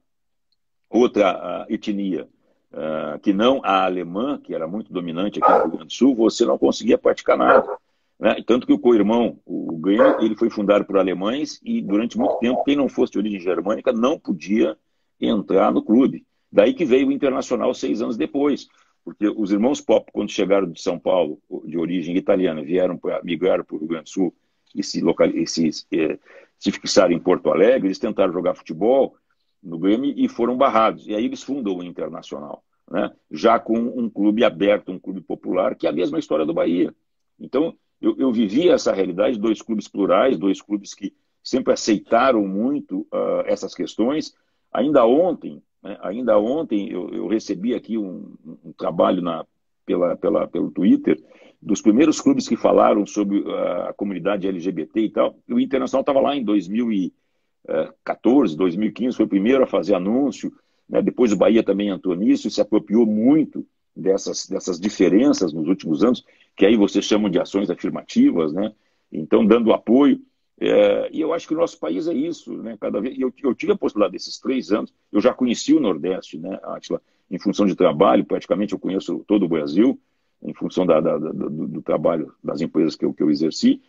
outra 0.88 1.64
uh, 1.68 1.72
etnia 1.72 2.28
uh, 2.72 3.18
que 3.20 3.32
não 3.32 3.60
a 3.64 3.84
alemã, 3.84 4.38
que 4.38 4.54
era 4.54 4.66
muito 4.66 4.92
dominante 4.92 5.40
aqui 5.42 5.50
no 5.50 5.58
Rio 5.58 5.70
Grande 5.70 5.86
do 5.86 5.92
Sul, 5.92 6.14
você 6.14 6.44
não 6.44 6.58
conseguia 6.58 6.98
praticar 6.98 7.36
nada. 7.36 7.76
Né? 8.18 8.36
Tanto 8.46 8.66
que 8.66 8.72
o 8.72 8.78
co-irmão, 8.78 9.38
o 9.44 9.76
Grêmio, 9.76 10.20
ele 10.20 10.36
foi 10.36 10.50
fundado 10.50 10.84
por 10.84 10.98
alemães 10.98 11.60
e 11.62 11.82
durante 11.82 12.18
muito 12.18 12.38
tempo 12.38 12.64
quem 12.64 12.76
não 12.76 12.88
fosse 12.88 13.12
de 13.12 13.18
origem 13.18 13.40
germânica 13.40 13.92
não 13.92 14.18
podia 14.18 14.76
entrar 15.20 15.72
no 15.72 15.82
clube. 15.82 16.24
Daí 16.50 16.72
que 16.72 16.84
veio 16.84 17.08
o 17.08 17.12
Internacional 17.12 17.74
seis 17.74 18.00
anos 18.00 18.16
depois, 18.16 18.68
porque 19.04 19.28
os 19.28 19.52
irmãos 19.52 19.80
Pop, 19.80 20.10
quando 20.12 20.30
chegaram 20.30 20.70
de 20.70 20.80
São 20.80 20.98
Paulo, 20.98 21.38
de 21.64 21.78
origem 21.78 22.16
italiana, 22.16 22.62
vieram 22.62 22.96
para 22.96 23.22
migraram 23.22 23.64
para 23.64 23.76
o 23.76 23.78
Rio 23.78 23.88
Grande 23.88 24.04
do 24.04 24.10
Sul 24.10 24.34
e 24.74 24.82
se, 24.82 25.00
local, 25.00 25.28
e 25.28 25.46
se, 25.46 25.70
eh, 25.92 26.18
se 26.58 26.70
fixaram 26.72 27.12
em 27.12 27.18
Porto 27.18 27.50
Alegre, 27.50 27.88
eles 27.88 27.98
tentaram 27.98 28.32
jogar 28.32 28.54
futebol 28.54 29.16
no 29.62 29.78
Grêmio 29.78 30.12
e 30.16 30.28
foram 30.28 30.56
barrados. 30.56 31.06
E 31.06 31.14
aí 31.14 31.24
eles 31.24 31.42
fundam 31.42 31.76
o 31.76 31.84
Internacional, 31.84 32.62
né? 32.90 33.10
já 33.30 33.58
com 33.58 33.78
um 33.78 34.08
clube 34.08 34.44
aberto, 34.44 34.92
um 34.92 34.98
clube 34.98 35.20
popular, 35.20 35.74
que 35.74 35.86
é 35.86 35.90
a 35.90 35.92
mesma 35.92 36.18
história 36.18 36.46
do 36.46 36.54
Bahia. 36.54 36.94
Então, 37.38 37.76
eu, 38.00 38.16
eu 38.18 38.32
vivi 38.32 38.68
essa 38.68 38.92
realidade, 38.92 39.38
dois 39.38 39.60
clubes 39.62 39.88
plurais, 39.88 40.38
dois 40.38 40.60
clubes 40.60 40.94
que 40.94 41.14
sempre 41.42 41.72
aceitaram 41.72 42.46
muito 42.46 43.00
uh, 43.12 43.42
essas 43.46 43.74
questões. 43.74 44.34
Ainda 44.72 45.06
ontem, 45.06 45.62
né, 45.82 45.96
ainda 46.02 46.38
ontem 46.38 46.90
eu, 46.90 47.08
eu, 47.10 47.26
recebi 47.26 47.74
aqui 47.74 47.96
um, 47.96 48.34
um 48.64 48.72
trabalho 48.72 49.22
na, 49.22 49.46
pela, 49.84 50.16
pela, 50.16 50.48
pelo 50.48 50.70
Twitter 50.70 51.22
dos 51.66 51.82
primeiros 51.82 52.18
clubes 52.20 52.46
que 52.46 52.56
falaram 52.56 53.04
sobre 53.04 53.42
a 53.88 53.92
comunidade 53.92 54.46
LGBT 54.46 55.00
e 55.00 55.10
tal. 55.10 55.36
O 55.50 55.58
Internacional 55.58 56.02
estava 56.02 56.20
lá 56.20 56.36
em 56.36 56.44
2014, 56.44 58.56
2015, 58.56 59.16
foi 59.16 59.26
o 59.26 59.28
primeiro 59.28 59.64
a 59.64 59.66
fazer 59.66 59.96
anúncio. 59.96 60.52
Né? 60.88 61.02
Depois 61.02 61.32
o 61.32 61.36
Bahia 61.36 61.64
também 61.64 61.88
entrou 61.88 62.14
nisso 62.14 62.46
e 62.46 62.52
se 62.52 62.60
apropriou 62.60 63.04
muito 63.04 63.66
dessas, 63.96 64.46
dessas 64.46 64.78
diferenças 64.78 65.52
nos 65.52 65.66
últimos 65.66 66.04
anos, 66.04 66.24
que 66.54 66.64
aí 66.64 66.76
vocês 66.76 67.04
chamam 67.04 67.28
de 67.28 67.40
ações 67.40 67.68
afirmativas, 67.68 68.52
né? 68.52 68.72
Então, 69.10 69.44
dando 69.44 69.72
apoio. 69.72 70.20
É, 70.60 71.10
e 71.12 71.20
eu 71.20 71.34
acho 71.34 71.48
que 71.48 71.54
o 71.54 71.58
nosso 71.58 71.80
país 71.80 72.06
é 72.06 72.14
isso, 72.14 72.62
né? 72.62 72.76
Cada 72.80 73.00
vez, 73.00 73.18
eu, 73.18 73.34
eu 73.42 73.52
tive 73.56 73.72
a 73.72 73.76
possibilidade 73.76 74.12
desses 74.12 74.38
três 74.38 74.70
anos, 74.70 74.94
eu 75.10 75.20
já 75.20 75.34
conheci 75.34 75.74
o 75.74 75.80
Nordeste, 75.80 76.38
né, 76.38 76.60
Atila, 76.62 77.02
em 77.28 77.40
função 77.40 77.66
de 77.66 77.74
trabalho, 77.74 78.24
praticamente 78.24 78.72
eu 78.72 78.78
conheço 78.78 79.24
todo 79.26 79.44
o 79.44 79.48
Brasil, 79.48 79.98
em 80.42 80.54
função 80.54 80.86
da, 80.86 81.00
da, 81.00 81.18
da, 81.18 81.32
do, 81.32 81.66
do, 81.68 81.82
trabalho 81.82 82.32
das 82.42 82.60
empresas 82.60 82.94
que 82.94 83.04
eu, 83.04 83.12
que 83.12 83.22
eu 83.22 83.30
exerci, 83.30 83.80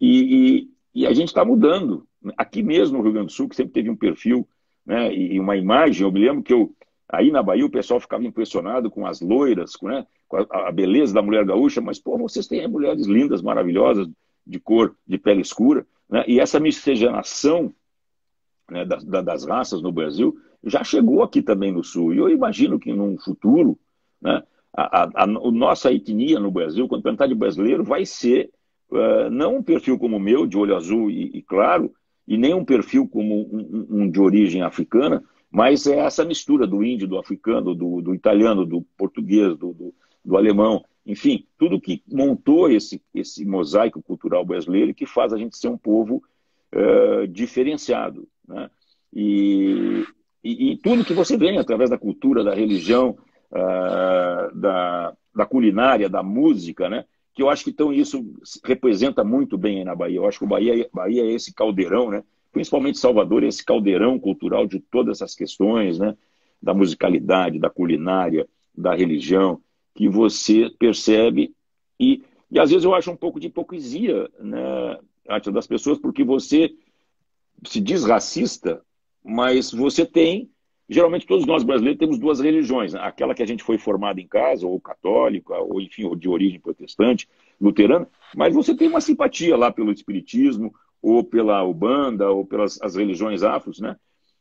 e, 0.00 0.68
e, 0.94 1.02
e 1.02 1.06
a 1.06 1.12
gente 1.12 1.28
está 1.28 1.44
mudando. 1.44 2.06
Aqui 2.36 2.62
mesmo 2.62 2.98
no 2.98 3.04
Rio 3.04 3.12
Grande 3.12 3.28
do 3.28 3.32
Sul, 3.32 3.48
que 3.48 3.56
sempre 3.56 3.72
teve 3.72 3.88
um 3.88 3.96
perfil 3.96 4.46
né, 4.84 5.14
e 5.14 5.38
uma 5.38 5.56
imagem, 5.56 6.02
eu 6.02 6.12
me 6.12 6.20
lembro 6.20 6.42
que 6.42 6.52
eu, 6.52 6.74
aí 7.08 7.30
na 7.30 7.42
Bahia 7.42 7.64
o 7.64 7.70
pessoal 7.70 8.00
ficava 8.00 8.24
impressionado 8.24 8.90
com 8.90 9.06
as 9.06 9.20
loiras, 9.20 9.76
com, 9.76 9.88
né, 9.88 10.06
com 10.28 10.36
a, 10.36 10.68
a, 10.68 10.72
beleza 10.72 11.14
da 11.14 11.22
mulher 11.22 11.44
gaúcha, 11.44 11.80
mas, 11.80 11.98
pô, 11.98 12.18
vocês 12.18 12.46
têm 12.46 12.66
mulheres 12.66 13.06
lindas, 13.06 13.42
maravilosas, 13.42 14.08
de 14.46 14.58
cor, 14.58 14.96
de 15.06 15.18
pele 15.18 15.42
escura, 15.42 15.86
né, 16.08 16.24
e 16.26 16.40
essa 16.40 16.58
miscigenação 16.58 17.72
né, 18.68 18.84
das, 18.84 19.04
das 19.04 19.44
raças 19.44 19.80
no 19.80 19.92
Brasil 19.92 20.36
já 20.64 20.84
chegou 20.84 21.22
aqui 21.22 21.40
também 21.40 21.72
no 21.72 21.84
Sul, 21.84 22.12
e 22.12 22.18
eu 22.18 22.28
imagino 22.28 22.78
que 22.78 22.92
num 22.92 23.16
futuro, 23.18 23.78
né, 24.20 24.42
a, 24.72 25.24
a, 25.24 25.26
nossa 25.26 25.92
etnia 25.92 26.38
no 26.38 26.50
Brasil, 26.50 26.86
quando 26.86 27.02
perguntar 27.02 27.26
de 27.26 27.34
brasileiro, 27.34 27.84
vai 27.84 28.06
ser 28.06 28.50
uh, 28.90 29.30
não 29.30 29.56
um 29.56 29.62
perfil 29.62 29.98
como 29.98 30.16
o 30.16 30.20
meu, 30.20 30.46
de 30.46 30.56
olho 30.56 30.76
azul 30.76 31.10
e, 31.10 31.30
e 31.34 31.42
claro, 31.42 31.92
e 32.26 32.36
nem 32.36 32.54
um 32.54 32.64
perfil 32.64 33.08
como 33.08 33.40
um, 33.52 33.86
um, 33.90 34.10
de 34.10 34.20
origem 34.20 34.62
africana, 34.62 35.22
mas 35.50 35.86
é 35.86 35.98
essa 35.98 36.24
mistura 36.24 36.66
do 36.66 36.84
índio, 36.84 37.08
do 37.08 37.18
africano, 37.18 37.74
do, 37.74 38.00
do 38.00 38.14
italiano, 38.14 38.64
do 38.64 38.82
português, 38.96 39.56
do, 39.56 39.72
do, 39.72 39.94
do, 40.24 40.36
alemão, 40.36 40.84
enfim, 41.04 41.44
tudo 41.58 41.80
que 41.80 42.02
montou 42.06 42.70
esse, 42.70 43.02
esse 43.12 43.44
mosaico 43.44 44.00
cultural 44.00 44.44
brasileiro 44.44 44.94
que 44.94 45.06
faz 45.06 45.32
a 45.32 45.38
gente 45.38 45.56
ser 45.56 45.68
um 45.68 45.76
povo 45.76 46.22
uh, 46.72 47.26
diferenciado. 47.26 48.28
Né? 48.46 48.70
E, 49.12 50.04
e, 50.44 50.70
e, 50.70 50.76
tudo 50.76 51.04
que 51.04 51.12
você 51.12 51.36
vê 51.36 51.56
através 51.58 51.90
da 51.90 51.98
cultura, 51.98 52.44
da 52.44 52.54
religião, 52.54 53.18
uh, 53.52 54.54
da, 54.54 55.16
da 55.34 55.46
culinária, 55.46 56.08
da 56.08 56.22
música, 56.22 56.88
né? 56.88 57.04
que 57.34 57.42
eu 57.42 57.48
acho 57.48 57.64
que 57.64 57.70
então 57.70 57.92
isso 57.92 58.24
representa 58.64 59.22
muito 59.22 59.56
bem 59.56 59.84
na 59.84 59.94
Bahia. 59.94 60.16
Eu 60.16 60.26
acho 60.26 60.38
que 60.38 60.44
o 60.44 60.48
Bahia, 60.48 60.88
Bahia 60.92 61.22
é 61.22 61.32
esse 61.32 61.54
caldeirão, 61.54 62.10
né? 62.10 62.24
principalmente 62.52 62.98
Salvador, 62.98 63.44
é 63.44 63.48
esse 63.48 63.64
caldeirão 63.64 64.18
cultural 64.18 64.66
de 64.66 64.80
todas 64.80 65.18
essas 65.18 65.34
questões, 65.34 65.98
né? 65.98 66.16
da 66.62 66.74
musicalidade, 66.74 67.58
da 67.58 67.70
culinária, 67.70 68.46
da 68.76 68.94
religião, 68.94 69.60
que 69.94 70.08
você 70.08 70.70
percebe 70.78 71.54
e, 71.98 72.22
e 72.50 72.58
às 72.58 72.70
vezes 72.70 72.84
eu 72.84 72.94
acho 72.94 73.10
um 73.10 73.16
pouco 73.16 73.38
de 73.38 73.48
hipocrisia 73.48 74.28
né, 74.38 74.98
das 75.52 75.66
pessoas, 75.66 75.98
porque 75.98 76.24
você 76.24 76.74
se 77.64 77.80
diz 77.80 78.04
racista, 78.04 78.82
mas 79.22 79.70
você 79.70 80.06
tem 80.06 80.50
geralmente 80.90 81.26
todos 81.26 81.46
nós 81.46 81.62
brasileiros 81.62 82.00
temos 82.00 82.18
duas 82.18 82.40
religiões, 82.40 82.92
né? 82.92 83.00
aquela 83.00 83.32
que 83.32 83.42
a 83.42 83.46
gente 83.46 83.62
foi 83.62 83.78
formado 83.78 84.18
em 84.18 84.26
casa, 84.26 84.66
ou 84.66 84.80
católica, 84.80 85.56
ou 85.56 85.80
enfim, 85.80 86.14
de 86.16 86.28
origem 86.28 86.58
protestante, 86.58 87.28
luterana, 87.60 88.08
mas 88.36 88.52
você 88.52 88.74
tem 88.74 88.88
uma 88.88 89.00
simpatia 89.00 89.56
lá 89.56 89.70
pelo 89.70 89.92
espiritismo, 89.92 90.74
ou 91.00 91.22
pela 91.22 91.62
ubanda, 91.62 92.28
ou 92.30 92.44
pelas 92.44 92.80
as 92.82 92.96
religiões 92.96 93.42
afros, 93.42 93.80
né? 93.80 93.96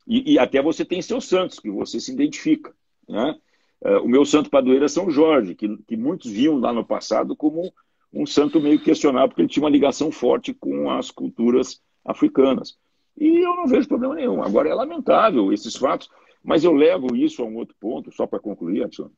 E, 0.07 0.33
e, 0.33 0.39
até 0.39 0.61
você 0.61 0.83
tem 0.83 1.01
seus 1.01 1.25
santos, 1.25 1.59
que 1.59 1.69
você 1.69 1.99
se 1.99 2.11
identifica, 2.11 2.73
né? 3.07 3.35
É, 3.81 3.97
o 3.97 4.07
meu 4.07 4.25
santo 4.25 4.49
padroeiro 4.49 4.83
é 4.83 4.89
São 4.89 5.09
Jorge, 5.09 5.55
que, 5.55 5.77
que 5.87 5.95
muitos 5.95 6.29
viam 6.29 6.57
lá 6.57 6.73
no 6.73 6.83
passado 6.83 7.35
como 7.35 7.71
um 8.11 8.25
santo 8.25 8.59
meio 8.59 8.81
questionável, 8.81 9.29
porque 9.29 9.43
ele 9.43 9.49
tinha 9.49 9.63
uma 9.63 9.69
ligação 9.69 10.11
forte 10.11 10.53
com 10.53 10.89
as 10.89 11.11
culturas 11.11 11.79
africanas. 12.03 12.77
E 13.17 13.37
eu 13.37 13.55
não 13.55 13.67
vejo 13.67 13.87
problema 13.87 14.15
nenhum. 14.15 14.41
Agora, 14.41 14.67
é 14.67 14.73
lamentável 14.73 15.53
esses 15.53 15.75
fatos. 15.75 16.09
Mas 16.43 16.63
eu 16.63 16.73
levo 16.73 17.15
isso 17.15 17.41
a 17.41 17.45
um 17.45 17.55
outro 17.57 17.75
ponto, 17.79 18.11
só 18.11 18.25
para 18.25 18.39
concluir, 18.39 18.83
Edson. 18.83 19.09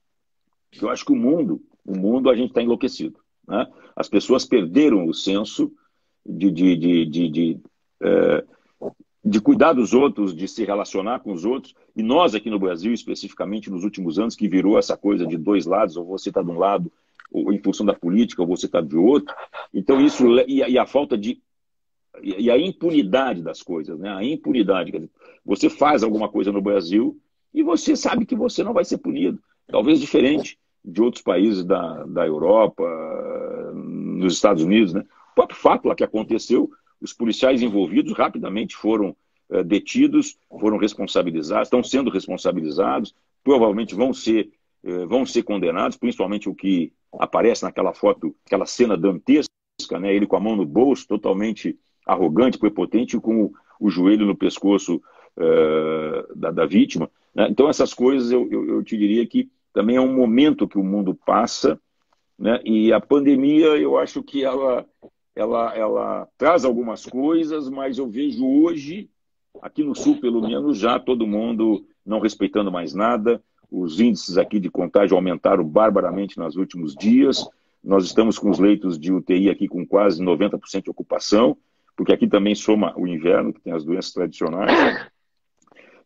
Eu 0.81 0.89
acho 0.89 1.05
que 1.05 1.12
o 1.12 1.15
mundo, 1.15 1.62
o 1.86 1.97
mundo 1.97 2.29
a 2.29 2.36
gente 2.36 2.49
está 2.49 2.62
enlouquecido. 2.62 3.19
Né? 3.47 3.67
As 3.95 4.07
pessoas 4.07 4.45
perderam 4.45 5.05
o 5.05 5.13
senso 5.13 5.71
de, 6.25 6.51
de, 6.51 6.75
de, 6.75 7.05
de, 7.05 7.29
de, 7.29 7.60
é, 8.01 8.45
de 9.23 9.41
cuidar 9.41 9.73
dos 9.73 9.93
outros, 9.93 10.36
de 10.36 10.47
se 10.47 10.63
relacionar 10.65 11.19
com 11.19 11.31
os 11.31 11.45
outros. 11.45 11.75
E 11.95 12.01
nós 12.01 12.34
aqui 12.34 12.49
no 12.49 12.60
Brasil, 12.60 12.93
especificamente 12.93 13.69
nos 13.69 13.84
últimos 13.84 14.17
anos, 14.17 14.36
que 14.36 14.47
virou 14.47 14.77
essa 14.77 14.97
coisa 14.97 15.25
de 15.25 15.38
dois 15.38 15.65
lados, 15.65 15.97
ou 15.97 16.05
você 16.05 16.29
está 16.29 16.41
de 16.41 16.49
um 16.49 16.57
lado, 16.57 16.91
ou 17.31 17.51
em 17.53 17.60
função 17.60 17.86
da 17.86 17.93
política, 17.93 18.41
ou 18.41 18.47
você 18.47 18.65
está 18.65 18.81
de 18.81 18.97
outro. 18.97 19.34
Então 19.73 20.01
isso 20.01 20.25
e 20.47 20.63
a, 20.63 20.69
e 20.69 20.77
a 20.77 20.86
falta 20.86 21.17
de 21.17 21.41
e 22.21 22.52
a 22.52 22.58
impunidade 22.58 23.41
das 23.41 23.62
coisas, 23.62 23.97
né? 24.00 24.10
A 24.10 24.24
impunidade. 24.24 24.91
Dizer, 24.91 25.10
você 25.45 25.69
faz 25.69 26.04
alguma 26.04 26.30
coisa 26.30 26.52
no 26.52 26.62
Brasil 26.62 27.17
e 27.54 27.63
você 27.63 27.95
sabe 27.95 28.26
que 28.26 28.36
você 28.36 28.63
não 28.63 28.74
vai 28.74 28.84
ser 28.84 28.97
punido. 28.97 29.39
Talvez 29.67 30.00
diferente 30.00 30.58
de 30.84 31.02
outros 31.02 31.24
países 31.24 31.63
da, 31.63 32.04
da 32.06 32.26
Europa, 32.26 32.84
nos 33.74 34.34
Estados 34.34 34.63
Unidos, 34.63 34.93
né? 34.93 35.06
O 35.32 35.36
próprio 35.36 35.58
fato 35.58 35.88
lá 35.88 35.95
que 35.95 36.04
aconteceu, 36.04 36.69
os 37.00 37.13
policiais 37.13 37.62
envolvidos 37.62 38.13
rapidamente 38.13 38.76
foram 38.76 39.15
é, 39.50 39.63
detidos, 39.63 40.38
foram 40.60 40.78
responsabilizados, 40.78 41.67
estão 41.67 41.84
sendo 41.84 42.10
responsabilizados, 42.10 43.13
provavelmente 43.43 43.95
vão 43.95 44.13
ser, 44.13 44.50
é, 44.84 45.06
vão 45.06 45.26
ser 45.26 45.43
condenados, 45.43 45.97
principalmente 45.97 46.50
o 46.50 46.56
que 46.56 46.93
aparece 47.13 47.63
naquela 47.63 47.93
foto, 47.93 48.36
aquela 48.45 48.65
cena 48.65 48.97
dantesca, 48.97 49.50
né? 50.00 50.13
Ele 50.13 50.28
com 50.28 50.36
a 50.36 50.39
mão 50.39 50.56
no 50.56 50.65
bolso, 50.65 51.08
totalmente 51.08 51.78
arrogante, 52.05 52.57
prepotente, 52.57 53.19
com 53.19 53.45
o, 53.45 53.53
o 53.79 53.89
joelho 53.89 54.25
no 54.25 54.35
pescoço 54.35 55.01
uh, 55.37 56.35
da, 56.35 56.51
da, 56.51 56.65
vítima. 56.65 57.09
Né? 57.33 57.47
Então, 57.49 57.69
essas 57.69 57.93
coisas 57.93 58.31
eu, 58.31 58.47
eu, 58.51 58.67
eu, 58.67 58.83
te 58.83 58.97
diria 58.97 59.25
que 59.25 59.49
também 59.73 59.95
é 59.95 60.01
um 60.01 60.13
momento 60.13 60.67
que 60.67 60.77
o 60.77 60.83
mundo 60.83 61.13
passa, 61.13 61.79
né? 62.37 62.59
E 62.65 62.91
a 62.91 62.99
pandemia, 62.99 63.77
eu 63.77 63.97
acho 63.97 64.23
que 64.23 64.43
ela, 64.43 64.85
ela, 65.35 65.75
ela 65.75 66.27
traz 66.37 66.65
algumas 66.65 67.05
coisas, 67.05 67.69
mas 67.69 67.99
eu 67.99 68.07
vejo 68.07 68.45
hoje, 68.45 69.09
aqui 69.61 69.83
no 69.83 69.95
Sul, 69.95 70.19
pelo 70.19 70.41
menos, 70.41 70.77
já 70.79 70.99
todo 70.99 71.27
mundo 71.27 71.85
não 72.05 72.19
respeitando 72.19 72.71
mais 72.71 72.93
nada. 72.93 73.41
Os 73.71 73.99
índices 73.99 74.37
aqui 74.37 74.59
de 74.59 74.69
contágio 74.69 75.15
aumentaram 75.15 75.63
barbaramente 75.63 76.37
nos 76.37 76.55
últimos 76.55 76.95
dias. 76.95 77.47
Nós 77.83 78.05
estamos 78.05 78.37
com 78.37 78.49
os 78.49 78.59
leitos 78.59 78.99
de 78.99 79.13
UTI 79.13 79.49
aqui 79.49 79.67
com 79.67 79.85
quase 79.85 80.21
90% 80.21 80.83
de 80.83 80.89
ocupação, 80.89 81.55
porque 81.95 82.13
aqui 82.13 82.27
também 82.27 82.56
soma 82.56 82.93
o 82.97 83.08
inverno, 83.08 83.54
que 83.54 83.62
tem 83.62 83.73
as 83.73 83.84
doenças 83.84 84.12
tradicionais. 84.12 85.10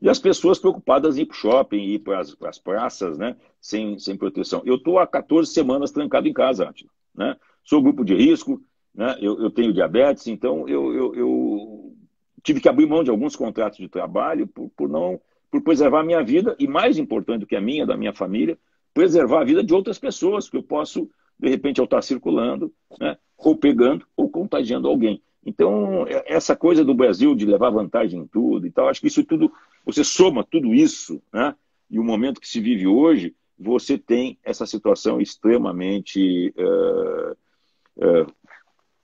E 0.02 0.10
as 0.10 0.20
pessoas 0.20 0.60
preocupadas 0.60 1.18
em 1.18 1.22
ir 1.22 1.26
para 1.26 1.34
o 1.34 1.38
shopping, 1.38 1.84
ir 1.84 2.00
para 2.00 2.20
as, 2.20 2.36
as 2.44 2.60
praças, 2.60 3.18
né? 3.18 3.36
Sem, 3.62 3.98
sem 3.98 4.18
proteção. 4.18 4.62
Eu 4.66 4.76
estou 4.76 5.00
há 5.00 5.08
14 5.08 5.52
semanas 5.52 5.92
trancado 5.92 6.28
em 6.28 6.34
casa, 6.34 6.70
Atila, 6.70 6.92
né? 7.16 7.36
Sou 7.64 7.82
grupo 7.82 8.04
de 8.04 8.14
risco, 8.14 8.62
né? 8.94 9.18
eu, 9.20 9.42
eu 9.42 9.50
tenho 9.50 9.74
diabetes, 9.74 10.28
então 10.28 10.68
eu, 10.70 10.94
eu, 10.94 11.16
eu, 11.16 11.96
tive 12.44 12.62
que 12.62 12.70
abrir 12.70 12.86
mão 12.86 13.04
de 13.04 13.10
alguns 13.10 13.36
contratos 13.36 13.80
de 13.80 13.90
trabalho 13.90 14.48
por, 14.48 14.70
por 14.70 14.88
não 14.88 15.20
por 15.50 15.62
preservar 15.62 16.02
a 16.02 16.04
minha 16.04 16.22
vida 16.22 16.56
e 16.60 16.68
mais 16.68 16.98
importante 16.98 17.42
do 17.42 17.48
que 17.48 17.56
a 17.56 17.62
minha, 17.62 17.86
da 17.86 17.96
minha 17.96 18.14
família, 18.14 18.58
preservar 18.94 19.42
a 19.42 19.44
vida 19.46 19.64
de 19.64 19.74
outras 19.74 19.98
pessoas, 19.98 20.50
que 20.50 20.58
eu 20.58 20.64
posso, 20.64 21.10
de 21.40 21.50
repente, 21.50 21.80
eu 21.80 21.86
estar 21.86 22.02
circulando, 22.02 22.74
né? 23.00 23.18
ou 23.38 23.56
pegando, 23.56 24.06
ou 24.18 24.30
contagiando 24.30 24.88
alguém. 24.88 25.22
Então, 25.46 26.08
é, 26.08 26.34
essa 26.34 26.56
coisa 26.56 26.84
do 26.84 26.94
Brasil 26.94 27.36
de 27.36 27.46
levar 27.46 27.70
vantagem 27.70 28.22
em 28.22 28.28
tudo 28.28 28.66
e 28.66 28.72
tal, 28.72 28.90
acho 28.90 29.00
que 29.00 29.08
isso 29.08 29.24
tudo, 29.24 29.52
você 29.86 30.04
soma 30.04 30.44
tudo 30.44 30.74
isso, 30.74 31.22
né? 31.32 31.56
E 31.90 32.00
o 32.00 32.04
momento 32.04 32.42
que 32.42 32.48
se 32.48 32.60
vive 32.60 32.88
hoje, 32.88 33.36
você 33.58 33.98
tem 33.98 34.40
essa 34.44 34.66
situação 34.66 35.22
extremamente 35.22 36.54
uh, 36.58 37.32
uh, 37.98 38.34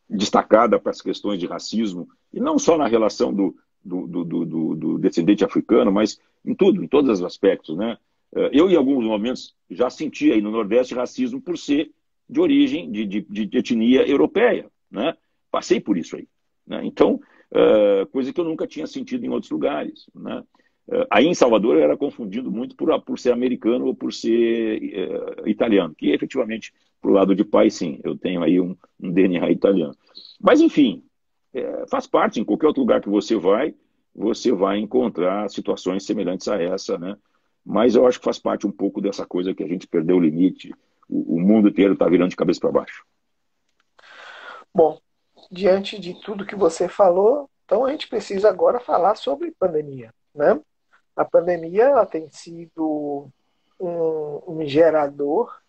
destacada 0.10 0.80
para 0.80 0.90
as 0.90 1.00
questões 1.00 1.40
de 1.40 1.46
racismo, 1.46 2.10
e 2.34 2.40
não 2.40 2.58
só 2.58 2.76
na 2.78 2.88
relação 2.88 3.32
do, 3.32 3.56
do, 3.84 4.08
do, 4.08 4.76
do, 4.76 4.98
descendente 4.98 5.46
africano, 5.46 5.92
mas 5.92 6.20
em 6.44 6.56
tudo, 6.56 6.84
em 6.84 6.88
todos 6.88 7.20
os 7.20 7.26
aspectos, 7.26 7.78
né? 7.78 7.98
Uh, 8.34 8.50
eu, 8.52 8.70
em 8.70 8.76
alguns 8.76 9.06
momentos, 9.06 9.56
já 9.70 9.90
senti 9.92 10.32
aí 10.32 10.42
no 10.42 10.50
Nordeste 10.50 10.96
racismo 10.96 11.40
por 11.40 11.58
ser 11.58 11.92
de 12.28 12.40
origem, 12.40 12.92
de, 12.92 13.06
de, 13.06 13.22
de 13.22 13.58
etnia 13.58 14.08
europeia, 14.08 14.72
né? 14.90 15.16
Passei 15.52 15.80
por 15.80 15.98
isso 15.98 16.16
aí. 16.16 16.28
Né? 16.66 16.82
Então, 16.86 17.20
uh, 17.52 18.06
coisa 18.08 18.32
que 18.32 18.40
eu 18.40 18.46
nunca 18.46 18.66
tinha 18.66 18.88
sentido 18.88 19.26
em 19.26 19.30
outros 19.30 19.52
lugares. 19.52 20.10
Né? 20.16 20.44
Uh, 20.88 21.06
aí 21.10 21.28
em 21.28 21.34
Salvador 21.34 21.76
eu 21.76 21.84
era 21.84 21.98
confundido 21.98 22.52
muito 22.52 22.76
por, 22.76 23.00
por 23.02 23.20
ser 23.20 23.32
americano 23.32 23.86
ou 23.86 23.96
por 23.96 24.14
ser 24.14 24.80
uh, 24.80 25.48
italiano, 25.48 25.94
que 25.96 26.12
efetivamente, 26.12 26.74
pro 27.02 27.12
lado 27.12 27.36
de 27.36 27.44
pai, 27.44 27.70
sim, 27.70 28.00
eu 28.04 28.18
tenho 28.18 28.42
aí 28.42 28.60
um, 28.60 28.76
um 29.00 29.12
DNA 29.12 29.52
italiano. 29.52 29.96
Mas, 30.40 30.62
enfim, 30.62 31.04
é, 31.54 31.86
faz 31.88 32.08
parte, 32.08 32.40
em 32.40 32.46
qualquer 32.46 32.68
outro 32.68 32.82
lugar 32.82 33.02
que 33.02 33.10
você 33.10 33.36
vai, 33.36 33.76
você 34.16 34.52
vai 34.52 34.78
encontrar 34.80 35.50
situações 35.50 36.06
semelhantes 36.06 36.48
a 36.48 36.62
essa, 36.62 36.98
né? 36.98 37.18
Mas 37.66 37.96
eu 37.96 38.08
acho 38.08 38.20
que 38.20 38.26
faz 38.26 38.40
parte 38.40 38.66
um 38.66 38.72
pouco 38.72 39.02
dessa 39.02 39.26
coisa 39.26 39.54
que 39.54 39.64
a 39.64 39.68
gente 39.68 39.88
perdeu 39.88 40.18
o 40.18 40.20
limite, 40.20 40.74
o, 41.08 41.36
o 41.36 41.40
mundo 41.40 41.70
inteiro 41.70 41.94
está 41.94 42.08
virando 42.08 42.30
de 42.30 42.36
cabeça 42.36 42.60
para 42.60 42.72
baixo. 42.72 43.04
Bom, 44.74 45.00
diante 45.52 46.00
de 46.00 46.20
tudo 46.22 46.46
que 46.46 46.56
você 46.56 46.88
falou, 46.88 47.50
então 47.66 47.86
a 47.86 47.92
gente 47.92 48.08
precisa 48.08 48.50
agora 48.50 48.80
falar 48.80 49.16
sobre 49.16 49.52
pandemia. 49.52 50.14
Né? 50.34 50.60
A 51.16 51.26
pandemia 51.26 51.84
ela 51.84 52.06
tem 52.06 52.30
sido 52.32 53.30
um, 53.80 54.42
um 54.48 54.66
gerador 54.66 55.62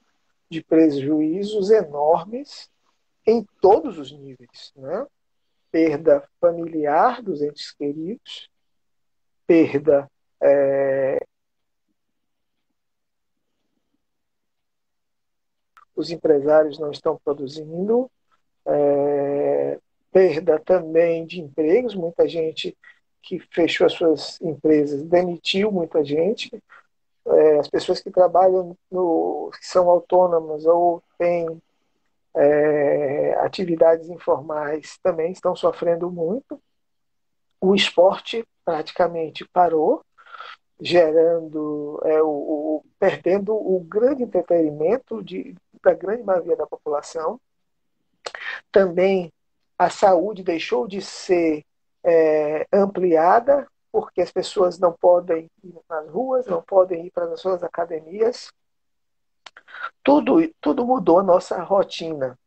de 0.48 0.62
prejuízos 0.62 1.70
enormes 1.70 2.70
em 3.26 3.44
todos 3.60 3.98
os 3.98 4.12
níveis. 4.12 4.72
Né? 4.76 5.06
Perda 5.70 6.28
familiar 6.40 7.22
dos 7.22 7.42
entes 7.42 7.72
queridos, 7.72 8.48
perda 9.46 10.08
é, 10.40 11.18
os 15.94 16.10
empresários 16.10 16.78
não 16.78 16.90
estão 16.90 17.18
produzindo, 17.24 18.10
é, 18.66 19.78
perda 20.10 20.58
também 20.58 21.26
de 21.26 21.40
empregos, 21.40 21.94
muita 21.94 22.28
gente 22.28 22.76
que 23.22 23.38
fechou 23.52 23.86
as 23.86 23.92
suas 23.92 24.40
empresas 24.40 25.02
demitiu 25.02 25.70
muita 25.70 26.04
gente, 26.04 26.50
é, 27.26 27.58
as 27.58 27.68
pessoas 27.68 28.00
que 28.00 28.10
trabalham 28.10 28.76
no, 28.90 29.50
que 29.58 29.66
são 29.66 29.88
autônomas 29.88 30.66
ou 30.66 31.02
têm 31.16 31.62
é, 32.34 33.34
atividades 33.40 34.08
informais 34.08 34.98
também 35.02 35.32
estão 35.32 35.54
sofrendo 35.54 36.10
muito. 36.10 36.60
O 37.60 37.74
esporte 37.74 38.44
praticamente 38.64 39.46
parou, 39.52 40.04
gerando 40.80 42.00
é, 42.04 42.20
o, 42.22 42.28
o, 42.28 42.84
perdendo 42.98 43.54
o 43.54 43.78
grande 43.80 44.24
entretenimento 44.24 45.22
de, 45.22 45.54
da 45.82 45.94
grande 45.94 46.24
maioria 46.24 46.56
da 46.56 46.66
população. 46.66 47.40
Também 48.72 49.30
a 49.78 49.90
saúde 49.90 50.42
deixou 50.42 50.88
de 50.88 51.00
ser 51.00 51.64
é, 52.02 52.66
ampliada, 52.72 53.68
porque 53.92 54.22
as 54.22 54.32
pessoas 54.32 54.78
não 54.78 54.92
podem 54.92 55.50
ir 55.62 55.74
nas 55.88 56.08
ruas, 56.08 56.46
não 56.46 56.62
podem 56.62 57.06
ir 57.06 57.10
para 57.10 57.26
as 57.26 57.40
suas 57.40 57.62
academias. 57.62 58.50
Tudo, 60.02 60.48
tudo 60.60 60.86
mudou 60.86 61.18
a 61.18 61.22
nossa 61.22 61.62
rotina. 61.62 62.38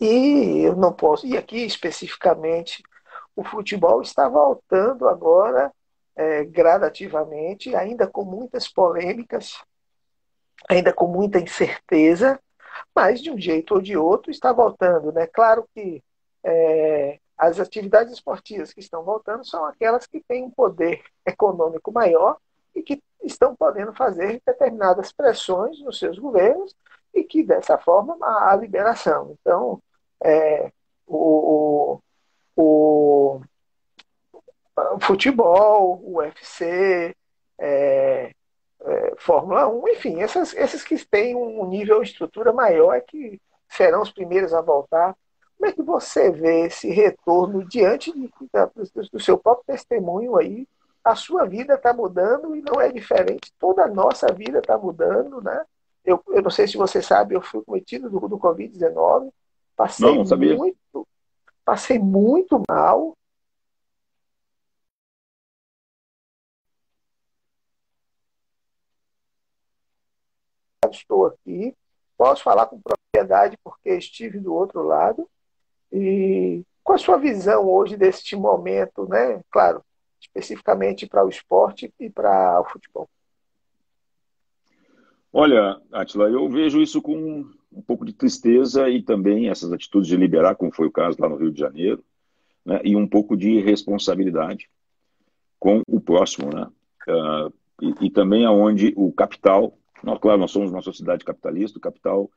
E 0.00 0.62
eu 0.64 0.74
não 0.74 0.92
posso. 0.92 1.26
E 1.26 1.36
aqui 1.36 1.58
especificamente, 1.64 2.82
o 3.36 3.44
futebol 3.44 4.00
está 4.02 4.28
voltando 4.28 5.08
agora 5.08 5.72
é, 6.16 6.44
gradativamente, 6.44 7.74
ainda 7.74 8.06
com 8.06 8.24
muitas 8.24 8.68
polêmicas, 8.68 9.62
ainda 10.68 10.92
com 10.92 11.06
muita 11.06 11.38
incerteza, 11.38 12.40
mas 12.94 13.20
de 13.20 13.30
um 13.30 13.38
jeito 13.38 13.74
ou 13.74 13.80
de 13.80 13.96
outro 13.96 14.30
está 14.30 14.52
voltando. 14.52 15.12
Né? 15.12 15.26
Claro 15.26 15.68
que 15.74 16.02
é, 16.42 17.18
as 17.36 17.58
atividades 17.58 18.12
esportivas 18.12 18.72
que 18.72 18.80
estão 18.80 19.02
voltando 19.02 19.44
são 19.44 19.64
aquelas 19.64 20.06
que 20.06 20.20
têm 20.20 20.44
um 20.44 20.50
poder 20.50 21.02
econômico 21.26 21.92
maior 21.92 22.36
e 22.74 22.82
que 22.82 23.02
estão 23.22 23.54
podendo 23.56 23.94
fazer 23.94 24.40
determinadas 24.46 25.12
pressões 25.12 25.80
nos 25.80 25.98
seus 25.98 26.18
governos 26.18 26.74
e 27.14 27.24
que, 27.24 27.42
dessa 27.42 27.78
forma, 27.78 28.16
há 28.20 28.56
liberação. 28.56 29.36
Então, 29.40 29.80
é, 30.22 30.72
o, 31.06 32.00
o, 32.56 33.40
o, 34.96 35.00
futebol, 35.00 36.00
o 36.02 36.18
UFC, 36.18 37.14
é, 37.58 38.34
é, 38.84 39.14
Fórmula 39.18 39.66
1, 39.68 39.88
enfim, 39.88 40.20
essas, 40.20 40.54
esses 40.54 40.82
que 40.82 40.96
têm 41.06 41.34
um 41.34 41.66
nível 41.66 42.02
de 42.02 42.10
estrutura 42.10 42.52
maior 42.52 42.94
é 42.94 43.00
que 43.00 43.40
serão 43.68 44.02
os 44.02 44.10
primeiros 44.10 44.52
a 44.52 44.60
voltar. 44.60 45.16
Como 45.56 45.70
é 45.70 45.72
que 45.72 45.82
você 45.82 46.30
vê 46.30 46.66
esse 46.66 46.90
retorno 46.90 47.64
diante 47.66 48.12
de, 48.12 48.30
do 49.10 49.20
seu 49.20 49.38
próprio 49.38 49.64
testemunho 49.66 50.36
aí? 50.36 50.68
A 51.02 51.14
sua 51.14 51.44
vida 51.44 51.74
está 51.74 51.92
mudando 51.92 52.54
e 52.54 52.62
não 52.62 52.80
é 52.80 52.90
diferente. 52.90 53.52
Toda 53.58 53.84
a 53.84 53.88
nossa 53.88 54.26
vida 54.32 54.58
está 54.58 54.76
mudando, 54.76 55.40
né? 55.42 55.64
Eu, 56.04 56.22
eu 56.28 56.42
não 56.42 56.50
sei 56.50 56.66
se 56.68 56.76
você 56.76 57.00
sabe, 57.00 57.34
eu 57.34 57.40
fui 57.40 57.62
cometido 57.62 58.10
do, 58.10 58.28
do 58.28 58.38
Covid-19. 58.38 59.30
Passei 59.76 60.06
não, 60.06 60.24
não 60.24 60.56
muito, 60.56 61.08
passei 61.64 61.98
muito 61.98 62.62
mal. 62.68 63.16
Estou 71.04 71.26
aqui, 71.26 71.74
posso 72.16 72.42
falar 72.42 72.66
com 72.66 72.80
propriedade 72.80 73.56
porque 73.62 73.90
estive 73.90 74.40
do 74.40 74.54
outro 74.54 74.82
lado. 74.82 75.28
E 75.92 76.62
qual 76.82 76.96
a 76.96 76.98
sua 76.98 77.16
visão 77.16 77.68
hoje 77.68 77.96
deste 77.96 78.34
momento, 78.34 79.08
né? 79.08 79.40
Claro, 79.50 79.82
especificamente 80.20 81.06
para 81.06 81.24
o 81.24 81.28
esporte 81.28 81.92
e 82.00 82.10
para 82.10 82.60
o 82.60 82.64
futebol. 82.64 83.08
Olha, 85.32 85.80
Atila, 85.92 86.28
eu 86.28 86.48
vejo 86.48 86.80
isso 86.80 87.02
com 87.02 87.44
um 87.72 87.82
pouco 87.82 88.04
de 88.04 88.12
tristeza 88.12 88.88
e 88.88 89.02
também 89.02 89.48
essas 89.48 89.72
atitudes 89.72 90.08
de 90.08 90.16
liberar, 90.16 90.54
como 90.54 90.72
foi 90.72 90.86
o 90.86 90.92
caso 90.92 91.20
lá 91.20 91.28
no 91.28 91.36
Rio 91.36 91.50
de 91.50 91.58
Janeiro, 91.58 92.04
né, 92.64 92.80
e 92.84 92.94
um 92.94 93.06
pouco 93.06 93.36
de 93.36 93.60
responsabilidade 93.60 94.70
com 95.58 95.82
o 95.88 96.00
próximo, 96.00 96.50
né? 96.54 96.68
Uh, 97.08 97.52
e, 97.82 98.06
e, 98.06 98.10
também 98.10 98.44
aonde 98.44 98.94
o 98.96 99.12
capital 99.12 99.76
nós, 100.04 100.18
claro, 100.18 100.38
nós 100.38 100.50
somos 100.50 100.70
uma 100.70 100.82
sociedade 100.82 101.24
capitalista, 101.24 101.78
o 101.78 101.82
capital 101.82 102.30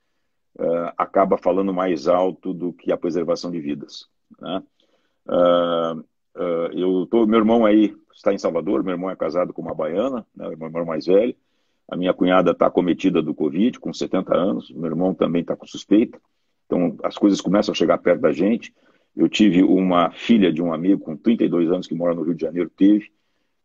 uh, 0.58 0.91
acaba 0.97 1.38
falando 1.38 1.73
mais 1.73 2.08
alto 2.08 2.53
do 2.53 2.73
que 2.73 2.91
a 2.91 2.97
preservação 2.97 3.51
de 3.51 3.60
vidas. 3.60 4.08
Né? 4.39 4.63
Uh, 5.27 5.99
uh, 6.36 6.71
eu 6.73 7.06
tô, 7.08 7.25
meu 7.25 7.39
irmão 7.39 7.65
aí 7.65 7.95
está 8.13 8.34
em 8.34 8.38
Salvador, 8.38 8.84
meu 8.84 8.93
irmão 8.93 9.12
é 9.12 9.15
casado 9.15 9.53
com 9.53 9.62
uma 9.62 9.75
baiana, 9.75 10.25
né, 10.36 10.47
meu 10.56 10.67
irmão 10.67 10.86
mais 10.86 11.06
velho, 11.06 11.36
A 11.88 11.95
minha 11.95 12.13
cunhada 12.13 12.51
está 12.51 12.69
cometida 12.69 13.21
do 13.21 13.34
Covid, 13.34 13.80
com 13.80 13.93
70 13.93 14.36
anos. 14.36 14.71
Meu 14.71 14.88
irmão 14.88 15.13
também 15.13 15.41
está 15.41 15.56
com 15.56 15.65
suspeita. 15.65 16.19
Então, 16.65 16.97
as 17.03 17.17
coisas 17.17 17.39
começam 17.39 17.71
a 17.71 17.75
chegar 17.75 17.97
perto 17.99 18.21
da 18.21 18.32
gente. 18.32 18.73
Eu 19.15 19.30
tive 19.30 19.63
uma 19.63 20.12
filha 20.12 20.51
de 20.51 20.62
um 20.62 20.73
amigo 20.73 21.01
com 21.01 21.15
32 21.15 21.71
anos 21.71 21.88
que 21.88 21.95
mora 21.95 22.13
no 22.13 22.23
Rio 22.23 22.36
de 22.36 22.41
Janeiro, 22.41 22.69
teve 22.69 23.12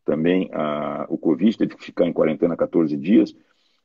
também 0.05 0.51
a, 0.53 1.07
o 1.09 1.17
Covid, 1.17 1.57
teve 1.57 1.77
que 1.77 1.85
ficar 1.85 2.07
em 2.07 2.13
quarentena 2.13 2.57
14 2.57 2.97
dias. 2.97 3.35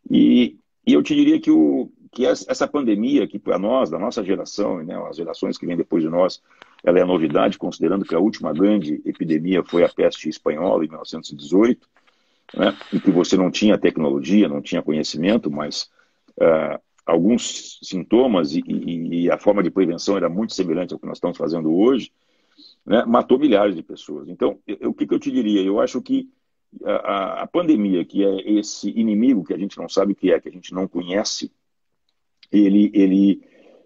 E, 0.10 0.58
e 0.86 0.94
eu 0.94 1.04
te 1.04 1.14
diria 1.14 1.40
que, 1.40 1.52
o, 1.52 1.92
que 2.12 2.26
essa 2.26 2.68
pandemia, 2.68 3.28
que 3.28 3.38
para 3.38 3.60
nós, 3.60 3.90
da 3.90 4.00
nossa 4.00 4.24
geração, 4.24 4.84
né, 4.84 4.96
as 5.08 5.18
gerações 5.18 5.58
que 5.58 5.66
vêm 5.66 5.78
depois 5.78 6.04
de 6.04 6.10
nós, 6.10 6.42
ela 6.84 7.00
é 7.00 7.06
novidade, 7.06 7.58
considerando 7.58 8.06
que 8.06 8.16
a 8.16 8.20
última 8.20 8.54
grande 8.54 9.02
epidemia 9.06 9.64
foi 9.64 9.84
a 9.84 9.90
peste 9.90 10.30
espanhola, 10.30 10.86
em 10.86 10.88
1918, 10.88 11.88
né, 12.56 12.76
que 13.04 13.12
você 13.12 13.36
não 13.36 13.52
tinha 13.52 13.78
tecnologia, 13.78 14.48
não 14.48 14.62
tinha 14.62 14.82
conhecimento, 14.82 15.52
mas 15.52 15.90
uh, 16.40 16.80
alguns 17.06 17.80
sintomas 17.82 18.54
e, 18.54 18.64
e, 18.66 19.24
e, 19.24 19.32
a 19.32 19.38
forma 19.38 19.62
de 19.62 19.70
prevenção 19.70 20.16
era 20.18 20.30
muito 20.30 20.54
semelhante 20.54 20.94
ao 20.94 21.00
que 21.00 21.06
nós 21.06 21.18
estamos 21.18 21.38
fazendo 21.38 21.74
hoje, 21.76 22.12
né, 22.86 23.04
matou 23.06 23.38
milhares 23.38 23.76
de 23.76 23.84
pessoas. 23.84 24.30
Então, 24.30 24.60
eu, 24.66 24.92
o 24.92 24.94
que, 24.94 25.06
que, 25.06 25.14
eu 25.14 25.20
te 25.20 25.32
diria? 25.32 25.62
Eu 25.62 25.80
acho 25.80 26.02
que 26.02 26.30
a, 26.84 27.44
a, 27.44 27.48
pandemia, 27.48 28.06
que 28.06 28.24
é 28.24 28.52
esse 28.52 28.90
inimigo 28.90 29.44
que 29.44 29.54
a 29.54 29.58
gente 29.58 29.78
não 29.78 29.88
sabe 29.90 30.14
o 30.14 30.16
que 30.16 30.32
é, 30.32 30.40
que 30.40 30.50
a 30.50 30.52
gente 30.52 30.74
não 30.74 30.88
conhece, 30.88 31.52
ele, 32.52 32.92
ele 32.94 33.42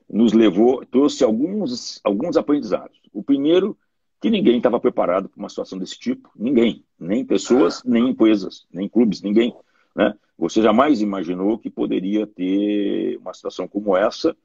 nos 0.10 0.34
levou, 0.34 0.86
trouxe 0.86 1.24
alguns, 1.24 2.00
alguns 2.04 2.38
aprendizados. 2.38 3.00
O 3.13 3.24
primeiro, 3.24 3.78
que 4.22 4.30
ninguém 4.30 4.58
estava 4.58 4.80
preparado 4.80 5.28
para 5.28 5.39
uma 5.39 5.50
situação 5.50 5.80
desse 5.80 5.98
tipo. 5.98 6.30
Ninguém. 6.36 6.86
Nem 7.00 7.26
pessoas, 7.26 7.82
nem 7.84 8.10
empresas, 8.10 8.67
nem 8.72 8.88
clubes, 8.88 9.22
ninguém. 9.22 9.56
Né? 9.96 10.13
Você 10.38 10.62
jamais 10.62 11.02
imaginou 11.02 11.58
que 11.58 11.70
poderia 11.70 12.28
ter 12.28 13.17
uma 13.17 13.34
situação 13.34 13.67
como 13.67 13.98
essa, 13.98 14.36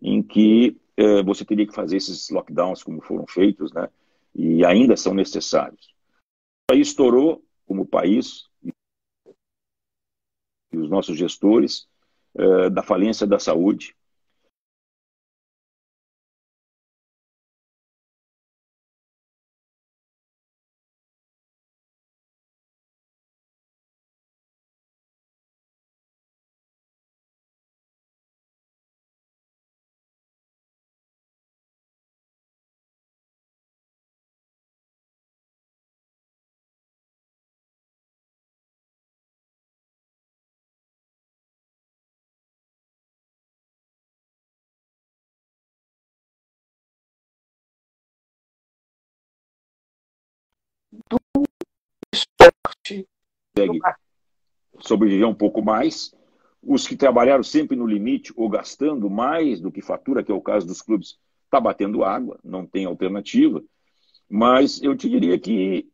em 0.00 0.22
que 0.22 0.76
é, 0.96 1.22
você 1.22 1.44
teria 1.44 1.66
que 1.66 1.74
fazer 1.74 1.96
esses 1.96 2.30
lockdowns 2.30 2.82
como 2.82 3.00
foram 3.00 3.26
feitos, 3.26 3.72
né? 3.72 3.88
E 4.34 4.64
ainda 4.64 4.96
são 4.96 5.14
necessários. 5.14 5.94
Aí 6.70 6.80
estourou 6.80 7.42
como 7.66 7.86
país 7.86 8.44
e 10.72 10.78
os 10.78 10.88
nossos 10.88 11.18
gestores 11.18 11.88
é, 12.34 12.70
da 12.70 12.82
falência 12.82 13.26
da 13.26 13.38
saúde, 13.38 13.94
Consegue 53.56 53.80
sobreviver 54.80 55.26
um 55.26 55.34
pouco 55.34 55.62
mais. 55.62 56.14
Os 56.62 56.86
que 56.86 56.96
trabalharam 56.96 57.42
sempre 57.42 57.76
no 57.76 57.86
limite 57.86 58.32
ou 58.36 58.48
gastando 58.48 59.08
mais 59.08 59.60
do 59.60 59.70
que 59.70 59.80
fatura, 59.80 60.22
que 60.22 60.32
é 60.32 60.34
o 60.34 60.40
caso 60.40 60.66
dos 60.66 60.82
clubes, 60.82 61.18
está 61.44 61.60
batendo 61.60 62.04
água, 62.04 62.38
não 62.44 62.66
tem 62.66 62.84
alternativa. 62.84 63.62
Mas 64.28 64.82
eu 64.82 64.96
te 64.96 65.08
diria 65.08 65.38
que 65.38 65.88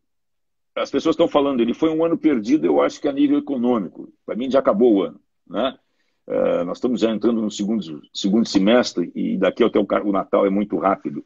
as 0.74 0.90
pessoas 0.90 1.14
estão 1.14 1.28
falando, 1.28 1.60
ele 1.60 1.74
foi 1.74 1.90
um 1.90 2.04
ano 2.04 2.16
perdido, 2.16 2.66
eu 2.66 2.80
acho 2.80 3.00
que 3.00 3.06
a 3.06 3.12
nível 3.12 3.38
econômico. 3.38 4.10
Para 4.24 4.34
mim 4.34 4.50
já 4.50 4.58
acabou 4.58 4.94
o 4.94 5.02
ano. 5.02 5.20
Né? 5.46 5.78
Uh, 6.26 6.64
nós 6.64 6.78
estamos 6.78 7.00
já 7.00 7.10
entrando 7.10 7.42
no 7.42 7.50
segundo, 7.50 8.00
segundo 8.14 8.48
semestre 8.48 9.12
e 9.14 9.36
daqui 9.36 9.62
até 9.62 9.78
o, 9.78 9.86
o 10.04 10.12
Natal 10.12 10.46
é 10.46 10.50
muito 10.50 10.78
rápido 10.78 11.22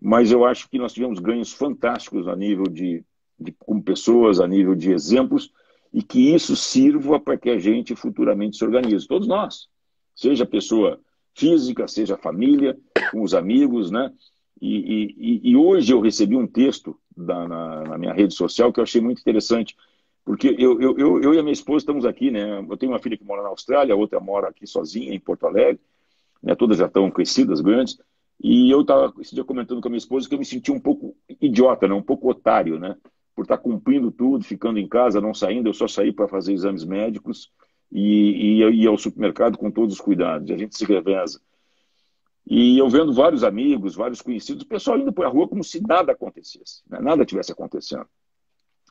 mas 0.00 0.30
eu 0.30 0.44
acho 0.44 0.68
que 0.70 0.78
nós 0.78 0.92
tivemos 0.92 1.18
ganhos 1.18 1.52
fantásticos 1.52 2.28
a 2.28 2.36
nível 2.36 2.64
de, 2.64 3.04
de 3.38 3.52
como 3.52 3.82
pessoas, 3.82 4.40
a 4.40 4.46
nível 4.46 4.74
de 4.74 4.92
exemplos, 4.92 5.52
e 5.92 6.02
que 6.02 6.34
isso 6.34 6.54
sirva 6.54 7.18
para 7.18 7.36
que 7.36 7.50
a 7.50 7.58
gente 7.58 7.94
futuramente 7.96 8.56
se 8.56 8.64
organize, 8.64 9.06
todos 9.06 9.26
nós, 9.26 9.68
seja 10.14 10.44
pessoa 10.44 11.00
física, 11.34 11.86
seja 11.86 12.16
família, 12.16 12.76
com 13.10 13.22
os 13.22 13.34
amigos, 13.34 13.90
né? 13.90 14.12
E, 14.60 15.14
e, 15.16 15.50
e 15.50 15.56
hoje 15.56 15.92
eu 15.92 16.00
recebi 16.00 16.36
um 16.36 16.46
texto 16.46 16.98
da, 17.16 17.46
na, 17.46 17.84
na, 17.84 17.98
minha 17.98 18.12
rede 18.12 18.34
social 18.34 18.72
que 18.72 18.80
eu 18.80 18.84
achei 18.84 19.00
muito 19.00 19.20
interessante, 19.20 19.76
porque 20.24 20.54
eu, 20.58 20.80
eu, 20.80 20.98
eu, 20.98 21.22
eu, 21.22 21.34
e 21.34 21.38
a 21.38 21.42
minha 21.42 21.52
esposa 21.52 21.78
estamos 21.78 22.04
aqui, 22.04 22.30
né? 22.30 22.58
Eu 22.68 22.76
tenho 22.76 22.92
uma 22.92 22.98
filha 22.98 23.16
que 23.16 23.24
mora 23.24 23.42
na 23.42 23.48
Austrália, 23.48 23.94
a 23.94 23.96
outra 23.96 24.18
mora 24.18 24.48
aqui 24.48 24.66
sozinha, 24.66 25.14
em 25.14 25.20
Porto 25.20 25.46
Alegre, 25.46 25.80
né? 26.42 26.54
todas 26.54 26.78
já 26.78 26.86
estão 26.86 27.10
crescidas, 27.10 27.60
grandes, 27.60 27.98
e 28.42 28.70
eu 28.70 28.82
estava 28.82 29.12
esse 29.20 29.34
dia 29.34 29.44
comentando 29.44 29.80
com 29.80 29.88
a 29.88 29.90
minha 29.90 29.98
esposa 29.98 30.28
que 30.28 30.34
eu 30.34 30.38
me 30.38 30.44
senti 30.44 30.70
um 30.70 30.80
pouco 30.80 31.16
idiota, 31.40 31.88
né? 31.88 31.94
um 31.94 32.02
pouco 32.02 32.28
otário, 32.28 32.78
né? 32.78 32.96
Por 33.38 33.42
estar 33.42 33.56
tá 33.56 33.62
cumprindo 33.62 34.10
tudo, 34.10 34.44
ficando 34.44 34.80
em 34.80 34.88
casa, 34.88 35.20
não 35.20 35.32
saindo. 35.32 35.68
Eu 35.68 35.72
só 35.72 35.86
saí 35.86 36.12
para 36.12 36.26
fazer 36.26 36.52
exames 36.52 36.84
médicos 36.84 37.52
e, 37.88 38.58
e 38.58 38.82
ia 38.82 38.88
ao 38.88 38.98
supermercado 38.98 39.56
com 39.56 39.70
todos 39.70 39.94
os 39.94 40.00
cuidados. 40.00 40.50
A 40.50 40.56
gente 40.56 40.76
se 40.76 40.84
reveza. 40.84 41.40
E 42.44 42.76
eu 42.76 42.88
vendo 42.88 43.12
vários 43.12 43.44
amigos, 43.44 43.94
vários 43.94 44.20
conhecidos, 44.20 44.64
o 44.64 44.66
pessoal 44.66 44.98
indo 44.98 45.12
para 45.12 45.28
a 45.28 45.30
rua 45.30 45.46
como 45.46 45.62
se 45.62 45.80
nada 45.80 46.10
acontecesse, 46.10 46.82
né? 46.90 46.98
nada 47.00 47.24
tivesse 47.24 47.52
acontecendo. 47.52 48.06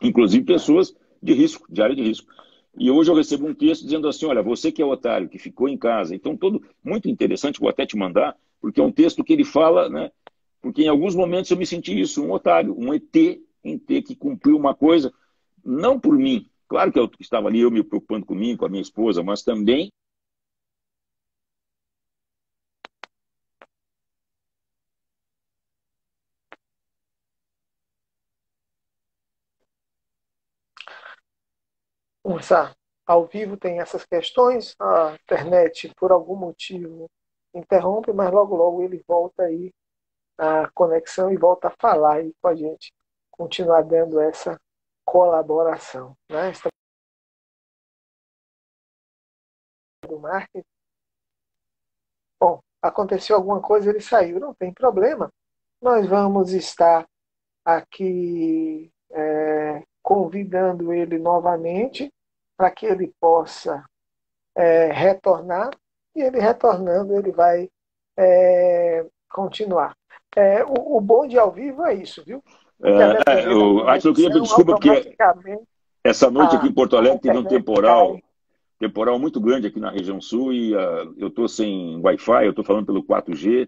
Inclusive 0.02 0.46
pessoas 0.46 0.96
de 1.22 1.34
risco, 1.34 1.66
de 1.70 1.82
área 1.82 1.96
de 1.96 2.04
risco. 2.04 2.32
E 2.80 2.90
hoje 2.90 3.12
eu 3.12 3.16
recebo 3.16 3.48
um 3.48 3.54
texto 3.54 3.84
dizendo 3.84 4.08
assim: 4.08 4.28
olha, 4.28 4.42
você 4.42 4.72
que 4.72 4.82
é 4.82 4.86
otário, 4.86 5.28
que 5.28 5.38
ficou 5.38 5.68
em 5.68 5.78
casa. 5.78 6.16
Então, 6.16 6.38
todo 6.38 6.64
muito 6.82 7.10
interessante, 7.10 7.60
vou 7.60 7.68
até 7.68 7.86
te 7.86 7.98
mandar 7.98 8.34
porque 8.62 8.80
é 8.80 8.84
um 8.84 8.94
texto 8.94 9.26
que 9.26 9.34
ele 9.34 9.44
fala, 9.44 9.90
né? 9.90 10.10
Porque 10.62 10.84
em 10.84 10.88
alguns 10.88 11.16
momentos 11.16 11.52
eu 11.52 11.58
me 11.58 11.66
senti 11.66 12.00
isso, 12.00 12.24
um 12.24 12.32
otário, 12.32 12.74
um 12.78 12.94
ET 12.94 13.42
em 13.64 13.78
ter 13.78 14.02
que 14.02 14.16
cumprir 14.16 14.54
uma 14.54 14.76
coisa, 14.76 15.14
não 15.64 16.00
por 16.00 16.18
mim. 16.18 16.50
Claro 16.68 16.92
que 16.92 17.00
eu 17.00 17.10
estava 17.20 17.48
ali, 17.48 17.62
eu 17.62 17.72
me 17.72 17.84
preocupando 17.84 18.26
comigo, 18.26 18.60
com 18.60 18.66
a 18.66 18.70
minha 18.70 18.82
esposa, 18.82 19.24
mas 19.24 19.44
também 19.44 19.90
Conversar 32.24 32.76
ao 33.06 33.26
vivo 33.26 33.56
tem 33.58 33.80
essas 33.80 34.06
questões, 34.06 34.76
a 34.80 35.14
internet, 35.24 35.92
por 35.98 36.12
algum 36.12 36.36
motivo, 36.36 37.10
interrompe, 37.54 38.12
mas 38.14 38.32
logo, 38.32 38.56
logo 38.56 38.82
ele 38.84 39.02
volta 39.08 39.44
aí 39.44 39.72
a 40.38 40.70
conexão 40.72 41.32
e 41.32 41.38
volta 41.38 41.70
a 41.70 41.76
falar 41.82 42.16
aí 42.18 42.34
com 42.42 42.50
a 42.50 42.56
gente, 42.56 42.94
continuar 43.38 43.84
dando 43.84 44.20
essa 44.20 44.60
colaboração. 45.06 46.18
Né? 46.30 46.52
Do 50.08 50.20
marketing. 50.20 50.66
Bom, 52.40 52.62
aconteceu 52.82 53.36
alguma 53.36 53.62
coisa, 53.62 53.90
ele 53.90 54.02
saiu, 54.02 54.40
não 54.40 54.54
tem 54.54 54.74
problema. 54.74 55.32
Nós 55.82 56.08
vamos 56.08 56.52
estar 56.54 57.08
aqui 57.64 58.92
é, 59.12 59.84
convidando 60.02 60.94
ele 60.94 61.18
novamente 61.18 62.12
para 62.56 62.72
que 62.72 62.86
ele 62.86 63.14
possa 63.20 63.86
é, 64.56 64.92
retornar 64.92 65.70
e 66.16 66.22
ele 66.22 66.40
retornando, 66.40 67.16
ele 67.18 67.32
vai 67.32 67.70
é, 68.18 69.06
continuar. 69.30 69.96
É, 70.36 70.64
o, 70.64 70.98
o 70.98 71.02
bom 71.02 71.28
de 71.28 71.38
ao 71.38 71.52
vivo 71.52 71.86
é 71.86 71.94
isso, 71.94 72.24
viu? 72.24 72.44
É, 72.84 73.46
eu 73.52 73.88
acho 73.90 74.04
que 74.04 74.08
eu 74.08 74.14
queria 74.14 74.30
pedir 74.30 74.44
desculpa 74.44 74.74
porque 74.74 75.16
essa 76.04 76.30
noite 76.30 76.56
aqui 76.56 76.68
em 76.68 76.74
Porto 76.74 76.96
Alegre 76.96 77.20
teve 77.20 77.38
um 77.38 77.44
temporal, 77.44 78.20
temporal 78.80 79.18
muito 79.18 79.40
grande 79.40 79.68
aqui 79.68 79.80
na 79.80 79.90
região 79.90 80.22
sul 80.22 80.54
e 80.54 80.76
uh, 80.76 81.14
eu 81.18 81.30
estou 81.30 81.48
sem 81.48 82.00
Wi-Fi, 82.02 82.46
eu 82.46 82.52
estou 82.52 82.64
falando 82.64 82.86
pelo 82.86 83.04
4G, 83.04 83.68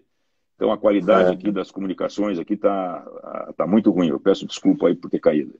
então 0.54 0.70
a 0.70 0.78
qualidade 0.78 1.30
é. 1.30 1.32
aqui 1.32 1.50
das 1.50 1.70
comunicações 1.70 2.38
aqui 2.38 2.54
está 2.54 3.04
tá 3.56 3.66
muito 3.66 3.90
ruim. 3.90 4.08
Eu 4.08 4.20
peço 4.20 4.46
desculpa 4.46 4.88
aí 4.88 4.94
por 4.94 5.10
ter 5.10 5.18
caído. 5.18 5.54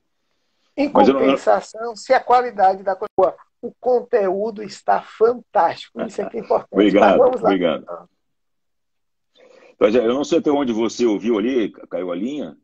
Em 0.76 0.88
compensação, 0.88 1.80
não... 1.88 1.96
se 1.96 2.14
a 2.14 2.20
qualidade 2.20 2.82
da 2.82 2.94
coisa 2.94 3.34
o 3.62 3.72
conteúdo 3.78 4.62
está 4.62 5.02
fantástico. 5.02 6.00
Isso 6.02 6.22
é 6.22 6.28
que 6.28 6.38
é 6.38 6.40
importante. 6.40 6.72
obrigado, 6.72 7.20
obrigado. 7.20 8.08
Então, 9.74 9.88
eu 9.88 10.14
não 10.14 10.24
sei 10.24 10.38
até 10.38 10.50
onde 10.50 10.72
você 10.72 11.04
ouviu 11.06 11.38
ali, 11.38 11.70
caiu 11.70 12.10
a 12.10 12.16
linha, 12.16 12.56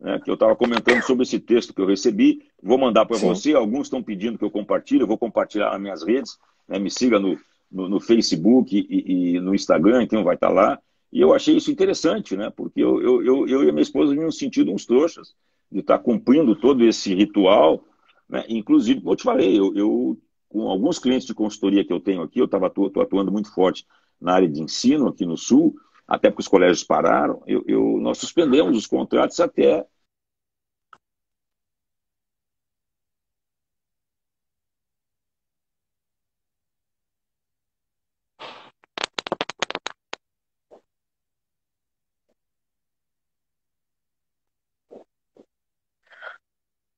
né, 0.00 0.18
que 0.18 0.30
eu 0.30 0.34
estava 0.34 0.56
comentando 0.56 1.02
sobre 1.02 1.24
esse 1.24 1.38
texto 1.38 1.74
que 1.74 1.80
eu 1.80 1.86
recebi. 1.86 2.42
Vou 2.62 2.78
mandar 2.78 3.04
para 3.04 3.18
você. 3.18 3.52
Alguns 3.52 3.86
estão 3.86 4.02
pedindo 4.02 4.38
que 4.38 4.44
eu 4.44 4.50
compartilhe. 4.50 5.02
Eu 5.02 5.06
vou 5.06 5.18
compartilhar 5.18 5.70
nas 5.70 5.80
minhas 5.80 6.02
redes. 6.02 6.38
Né, 6.66 6.78
me 6.78 6.90
siga 6.90 7.18
no, 7.18 7.38
no, 7.70 7.88
no 7.88 8.00
Facebook 8.00 8.74
e, 8.76 9.34
e, 9.34 9.40
no 9.40 9.54
Instagram, 9.54 10.02
então 10.02 10.24
vai 10.24 10.34
estar 10.34 10.48
tá 10.48 10.52
lá. 10.52 10.78
E 11.12 11.20
eu 11.20 11.34
achei 11.34 11.56
isso 11.56 11.70
interessante, 11.70 12.36
né? 12.36 12.50
Porque 12.50 12.80
eu, 12.80 13.02
eu, 13.02 13.24
eu, 13.24 13.48
eu 13.48 13.64
e 13.64 13.68
a 13.68 13.72
minha 13.72 13.82
esposa 13.82 14.14
nos 14.14 14.38
sentido 14.38 14.72
uns 14.72 14.86
trouxas 14.86 15.34
de 15.70 15.80
estar 15.80 15.98
tá 15.98 16.04
cumprindo 16.04 16.54
todo 16.56 16.84
esse 16.84 17.14
ritual. 17.14 17.84
Né? 18.28 18.44
Inclusive, 18.48 19.00
como 19.00 19.12
eu 19.12 19.16
te 19.16 19.24
falei, 19.24 19.58
eu, 19.58 19.74
eu, 19.74 20.18
com 20.48 20.68
alguns 20.68 20.98
clientes 20.98 21.26
de 21.26 21.34
consultoria 21.34 21.84
que 21.84 21.92
eu 21.92 22.00
tenho 22.00 22.22
aqui, 22.22 22.40
eu 22.40 22.44
estava 22.44 22.66
atuando 22.66 23.32
muito 23.32 23.52
forte 23.52 23.84
na 24.20 24.34
área 24.34 24.48
de 24.48 24.62
ensino 24.62 25.08
aqui 25.08 25.26
no 25.26 25.36
Sul, 25.36 25.74
até 26.10 26.28
porque 26.28 26.42
os 26.42 26.48
colégios 26.48 26.84
pararam, 26.84 27.42
eu, 27.46 27.64
eu, 27.66 27.82
nós 28.00 28.18
suspendemos 28.18 28.76
os 28.76 28.86
contratos 28.86 29.38
até 29.40 29.86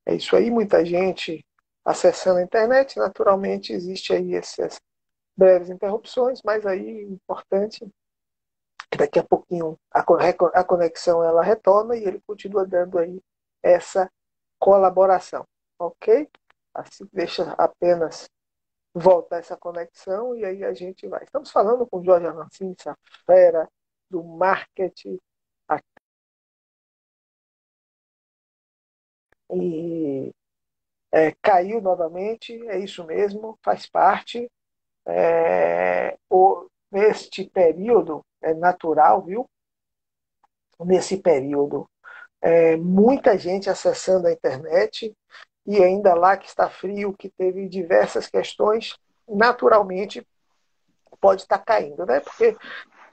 É 0.06 0.14
isso 0.14 0.34
aí, 0.36 0.50
muita 0.50 0.84
gente 0.84 1.44
acessando 1.84 2.38
a 2.38 2.42
internet, 2.42 2.96
naturalmente 2.98 3.72
existe 3.72 4.12
aí 4.12 4.34
essas 4.34 4.80
breves 5.36 5.70
interrupções, 5.70 6.40
mas 6.44 6.66
aí 6.66 7.04
o 7.06 7.12
importante 7.14 7.86
daqui 8.97 9.18
a 9.18 9.24
pouquinho 9.24 9.78
a 9.90 10.64
conexão 10.64 11.22
ela 11.24 11.43
retorna 11.43 11.97
e 11.97 12.05
ele 12.05 12.20
continua 12.26 12.66
dando 12.66 12.99
aí 12.99 13.20
essa 13.62 14.11
colaboração, 14.59 15.47
ok? 15.78 16.28
Assim 16.74 17.09
deixa 17.12 17.53
apenas 17.53 18.28
voltar 18.95 19.38
essa 19.38 19.57
conexão 19.57 20.36
e 20.36 20.45
aí 20.45 20.64
a 20.64 20.74
gente 20.74 21.07
vai. 21.09 21.24
Estamos 21.24 21.51
falando 21.51 21.86
com 21.86 22.05
Jorge 22.05 22.26
Arancini, 22.26 22.74
essa 22.78 22.97
fera 23.26 23.68
do 24.11 24.22
marketing 24.22 25.18
e 29.55 30.32
é, 31.12 31.32
caiu 31.43 31.80
novamente, 31.80 32.53
é 32.68 32.78
isso 32.78 33.05
mesmo, 33.05 33.59
faz 33.62 33.86
parte. 33.86 34.51
É, 35.07 36.16
o, 36.30 36.68
neste 36.93 37.45
período, 37.49 38.24
é 38.43 38.53
natural, 38.53 39.22
viu? 39.22 39.49
Nesse 40.80 41.16
período, 41.16 41.88
é, 42.40 42.76
muita 42.76 43.38
gente 43.38 43.70
acessando 43.70 44.26
a 44.26 44.32
internet 44.32 45.14
e 45.64 45.82
ainda 45.82 46.12
lá 46.14 46.36
que 46.36 46.47
está 46.47 46.68
frio, 46.68 47.14
que 47.16 47.30
teve 47.30 47.68
diversas 47.68 48.26
questões, 48.26 48.97
naturalmente 49.28 50.26
pode 51.20 51.43
estar 51.43 51.59
caindo, 51.59 52.05
né? 52.05 52.18
Porque 52.18 52.57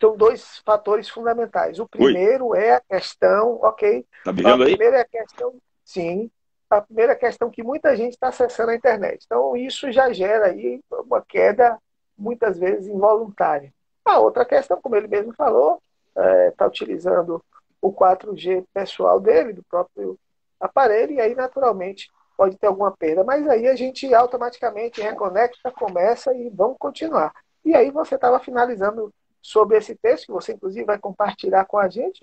são 0.01 0.17
dois 0.17 0.57
fatores 0.65 1.07
fundamentais. 1.07 1.79
O 1.79 1.87
primeiro 1.87 2.47
Oi. 2.47 2.59
é 2.59 2.75
a 2.75 2.81
questão, 2.81 3.59
ok? 3.61 4.05
Tá 4.23 4.33
me 4.33 4.41
vendo 4.41 4.63
aí? 4.63 4.73
O 4.73 4.77
primeiro 4.77 4.95
é 4.95 5.01
a 5.01 5.05
questão, 5.05 5.55
sim. 5.85 6.31
A 6.69 6.81
primeira 6.81 7.15
questão 7.15 7.49
que 7.49 7.63
muita 7.63 7.95
gente 7.95 8.13
está 8.13 8.29
acessando 8.29 8.71
a 8.71 8.75
internet. 8.75 9.23
Então, 9.25 9.55
isso 9.55 9.91
já 9.91 10.11
gera 10.11 10.47
aí 10.47 10.81
uma 10.91 11.21
queda, 11.21 11.77
muitas 12.19 12.57
vezes 12.59 12.87
involuntária. 12.87 13.73
A 14.05 14.19
outra 14.19 14.45
questão, 14.45 14.81
como 14.81 14.95
ele 14.95 15.07
mesmo 15.07 15.33
falou, 15.33 15.81
está 16.09 16.23
é, 16.23 16.51
tá 16.51 16.67
utilizando 16.67 17.43
o 17.81 17.91
4G 17.91 18.65
pessoal 18.73 19.19
dele, 19.19 19.53
do 19.53 19.63
próprio 19.63 20.17
aparelho, 20.59 21.13
e 21.13 21.21
aí 21.21 21.33
naturalmente 21.33 22.09
pode 22.35 22.57
ter 22.57 22.67
alguma 22.67 22.91
perda. 22.91 23.23
Mas 23.23 23.47
aí 23.47 23.67
a 23.67 23.75
gente 23.75 24.13
automaticamente 24.13 25.01
reconecta, 25.01 25.71
começa 25.71 26.33
e 26.33 26.49
vamos 26.49 26.77
continuar. 26.77 27.33
E 27.63 27.73
aí 27.75 27.91
você 27.91 28.15
estava 28.15 28.39
finalizando 28.39 29.13
sobre 29.41 29.77
esse 29.77 29.95
texto, 29.95 30.25
que 30.25 30.31
você 30.31 30.53
inclusive 30.53 30.85
vai 30.85 30.97
compartilhar 30.97 31.65
com 31.65 31.77
a 31.77 31.87
gente, 31.87 32.19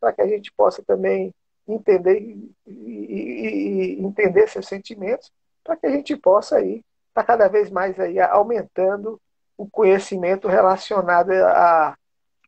para 0.00 0.12
que 0.12 0.22
a 0.22 0.26
gente 0.26 0.52
possa 0.52 0.82
também 0.82 1.34
entender 1.66 2.20
e, 2.20 2.54
e, 2.66 3.96
e 3.98 4.04
entender 4.04 4.48
seus 4.48 4.66
sentimentos, 4.66 5.32
para 5.64 5.76
que 5.76 5.86
a 5.86 5.90
gente 5.90 6.16
possa 6.16 6.56
aí 6.56 6.84
estar 7.08 7.22
tá 7.22 7.24
cada 7.24 7.48
vez 7.48 7.70
mais 7.70 7.98
aí 7.98 8.20
aumentando 8.20 9.20
o 9.56 9.68
conhecimento 9.68 10.48
relacionado 10.48 11.30
a, 11.32 11.96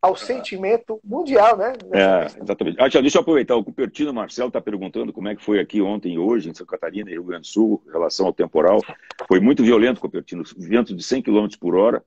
ao 0.01 0.17
sentimento 0.17 1.01
mundial, 1.03 1.57
né? 1.57 1.73
É, 1.93 2.27
exatamente. 2.43 2.81
Ah, 2.81 2.89
deixa 2.89 3.19
eu 3.19 3.23
aproveitar. 3.23 3.57
O 3.57 3.65
Cupertino 3.65 4.13
Marcelo 4.13 4.49
está 4.49 4.61
perguntando 4.61 5.13
como 5.13 5.29
é 5.29 5.35
que 5.35 5.43
foi 5.43 5.59
aqui 5.59 5.81
ontem 5.81 6.15
e 6.15 6.19
hoje, 6.19 6.51
em 6.51 6.55
Santa 6.55 6.71
Catarina 6.71 7.11
e 7.11 7.15
Rio 7.15 7.25
Grande 7.25 7.43
do 7.43 7.53
Sul, 7.53 7.83
em 7.87 7.91
relação 7.91 8.27
ao 8.27 8.33
temporal. 8.33 8.81
Foi 9.27 9.41
muito 9.41 9.63
violento, 9.63 10.01
Cupertino. 10.01 10.43
Vento 10.57 10.95
de 10.95 11.03
100 11.03 11.23
km 11.23 11.49
por 11.59 11.75
hora, 11.75 12.03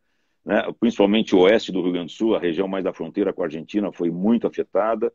né? 0.45 0.64
principalmente 0.80 1.36
o 1.36 1.39
oeste 1.39 1.72
do 1.72 1.82
Rio 1.82 1.91
Grande 1.91 2.14
do 2.14 2.18
Sul, 2.18 2.36
a 2.36 2.39
região 2.39 2.68
mais 2.68 2.84
da 2.84 2.93
fronteira 2.93 3.34
com 3.34 3.41
a 3.41 3.45
Argentina, 3.45 3.91
foi 3.91 4.10
muito 4.10 4.47
afetada. 4.47 5.12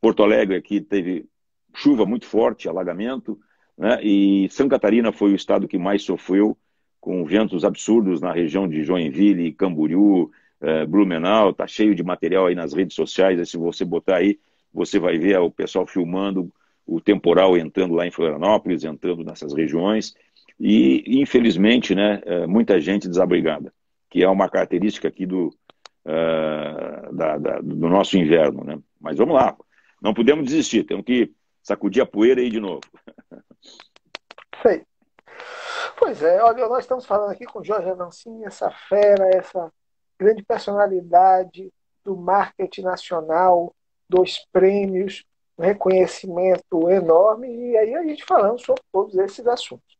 Porto 0.00 0.22
Alegre 0.22 0.56
aqui 0.56 0.80
teve 0.80 1.26
chuva 1.74 2.06
muito 2.06 2.26
forte, 2.26 2.68
alagamento. 2.68 3.38
Né? 3.76 3.98
E 4.02 4.48
Santa 4.50 4.70
Catarina 4.70 5.12
foi 5.12 5.32
o 5.32 5.36
estado 5.36 5.68
que 5.68 5.76
mais 5.76 6.02
sofreu 6.02 6.56
com 7.04 7.22
ventos 7.22 7.66
absurdos 7.66 8.22
na 8.22 8.32
região 8.32 8.66
de 8.66 8.82
Joinville, 8.82 9.52
Camboriú, 9.52 10.30
eh, 10.58 10.86
Blumenau, 10.86 11.52
tá 11.52 11.66
cheio 11.66 11.94
de 11.94 12.02
material 12.02 12.46
aí 12.46 12.54
nas 12.54 12.72
redes 12.72 12.96
sociais, 12.96 13.38
aí 13.38 13.44
se 13.44 13.58
você 13.58 13.84
botar 13.84 14.16
aí, 14.16 14.38
você 14.72 14.98
vai 14.98 15.18
ver 15.18 15.38
o 15.38 15.50
pessoal 15.50 15.86
filmando 15.86 16.50
o 16.86 17.02
temporal 17.02 17.58
entrando 17.58 17.92
lá 17.92 18.06
em 18.06 18.10
Florianópolis, 18.10 18.84
entrando 18.84 19.22
nessas 19.22 19.52
regiões, 19.52 20.14
e 20.58 21.20
infelizmente, 21.20 21.94
né, 21.94 22.22
eh, 22.24 22.46
muita 22.46 22.80
gente 22.80 23.06
desabrigada, 23.06 23.70
que 24.08 24.24
é 24.24 24.28
uma 24.28 24.48
característica 24.48 25.06
aqui 25.06 25.26
do, 25.26 25.48
uh, 26.06 27.14
da, 27.14 27.36
da, 27.36 27.60
do 27.60 27.86
nosso 27.86 28.16
inverno, 28.16 28.64
né? 28.64 28.78
Mas 28.98 29.18
vamos 29.18 29.34
lá, 29.34 29.54
não 30.00 30.14
podemos 30.14 30.46
desistir, 30.46 30.84
temos 30.84 31.04
que 31.04 31.30
sacudir 31.62 32.02
a 32.02 32.06
poeira 32.06 32.40
aí 32.40 32.48
de 32.48 32.60
novo. 32.60 32.80
Sei. 34.62 34.82
Pois 35.96 36.22
é, 36.22 36.42
olha, 36.42 36.68
nós 36.68 36.80
estamos 36.80 37.06
falando 37.06 37.30
aqui 37.30 37.44
com 37.44 37.62
Jorge 37.62 37.88
Avancini, 37.88 38.44
essa 38.44 38.70
fera, 38.70 39.28
essa 39.28 39.72
grande 40.18 40.42
personalidade 40.42 41.72
do 42.04 42.16
marketing 42.16 42.82
nacional, 42.82 43.74
dos 44.08 44.46
prêmios, 44.52 45.24
um 45.56 45.62
reconhecimento 45.62 46.90
enorme, 46.90 47.48
e 47.48 47.76
aí 47.76 47.94
a 47.94 48.02
gente 48.02 48.24
falando 48.24 48.58
sobre 48.58 48.82
todos 48.92 49.16
esses 49.16 49.46
assuntos. 49.46 49.96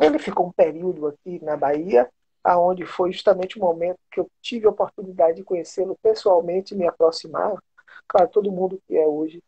Ele 0.00 0.18
ficou 0.18 0.46
um 0.46 0.52
período 0.52 1.06
aqui 1.06 1.42
na 1.42 1.56
Bahia, 1.56 2.08
aonde 2.42 2.84
foi 2.84 3.10
justamente 3.10 3.58
o 3.58 3.62
momento 3.62 3.98
que 4.10 4.20
eu 4.20 4.28
tive 4.42 4.66
a 4.66 4.70
oportunidade 4.70 5.36
de 5.36 5.44
conhecê-lo 5.44 5.96
pessoalmente 6.02 6.74
me 6.74 6.86
aproximar. 6.86 7.54
Claro, 8.06 8.28
todo 8.28 8.52
mundo 8.52 8.80
que 8.86 8.96
é 8.96 9.06
hoje 9.06 9.42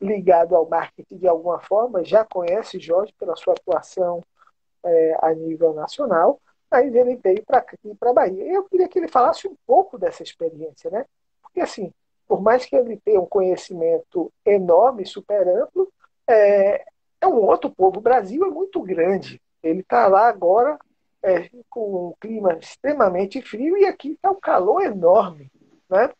ligado 0.00 0.56
ao 0.56 0.68
marketing 0.68 1.18
de 1.18 1.28
alguma 1.28 1.60
forma 1.60 2.02
já 2.04 2.24
conhece 2.24 2.80
Jorge 2.80 3.14
pela 3.18 3.36
sua 3.36 3.52
atuação 3.52 4.22
é, 4.84 5.16
a 5.20 5.34
nível 5.34 5.72
nacional, 5.74 6.40
mas 6.70 6.94
ele 6.94 7.16
veio 7.16 7.44
para 7.44 7.58
aqui, 7.58 7.76
para 7.98 8.10
a 8.10 8.14
Bahia. 8.14 8.44
Eu 8.44 8.64
queria 8.64 8.88
que 8.88 8.98
ele 8.98 9.08
falasse 9.08 9.48
um 9.48 9.56
pouco 9.66 9.98
dessa 9.98 10.22
experiência, 10.22 10.90
né? 10.90 11.04
Porque, 11.42 11.60
assim, 11.60 11.92
por 12.28 12.40
mais 12.40 12.64
que 12.64 12.76
ele 12.76 12.96
tenha 12.96 13.20
um 13.20 13.26
conhecimento 13.26 14.32
enorme, 14.44 15.04
super 15.04 15.48
amplo, 15.48 15.92
é, 16.28 16.84
é 17.20 17.26
um 17.26 17.44
outro 17.44 17.70
povo. 17.70 17.98
O 17.98 18.02
Brasil 18.02 18.44
é 18.44 18.48
muito 18.48 18.80
grande. 18.82 19.42
Ele 19.62 19.80
está 19.80 20.06
lá 20.06 20.28
agora 20.28 20.78
é, 21.22 21.50
com 21.68 22.08
um 22.08 22.14
clima 22.20 22.54
extremamente 22.54 23.42
frio 23.42 23.76
e 23.76 23.84
aqui 23.84 24.12
está 24.12 24.30
um 24.30 24.40
calor 24.40 24.82
enorme, 24.82 25.50
né? 25.88 26.10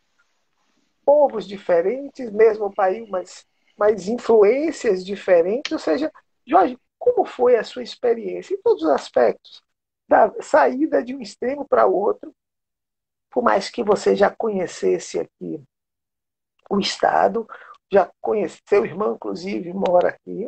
Povos 1.05 1.47
diferentes, 1.47 2.29
mesmo 2.29 2.73
país, 2.73 3.09
mas, 3.09 3.45
mas 3.77 4.07
influências 4.07 5.03
diferentes. 5.03 5.71
Ou 5.71 5.79
seja, 5.79 6.11
Jorge, 6.45 6.77
como 7.01 7.25
foi 7.25 7.55
a 7.55 7.63
sua 7.63 7.81
experiência 7.81 8.53
em 8.53 8.61
todos 8.61 8.83
os 8.83 8.89
aspectos? 8.89 9.63
Da 10.07 10.31
saída 10.39 11.03
de 11.03 11.15
um 11.15 11.19
extremo 11.19 11.67
para 11.67 11.87
outro, 11.87 12.31
por 13.31 13.43
mais 13.43 13.71
que 13.71 13.83
você 13.83 14.15
já 14.15 14.29
conhecesse 14.29 15.19
aqui 15.19 15.63
o 16.69 16.79
Estado, 16.79 17.47
já 17.91 18.07
conheceu, 18.21 18.61
seu 18.67 18.85
irmão, 18.85 19.15
inclusive, 19.15 19.73
mora 19.73 20.09
aqui. 20.09 20.47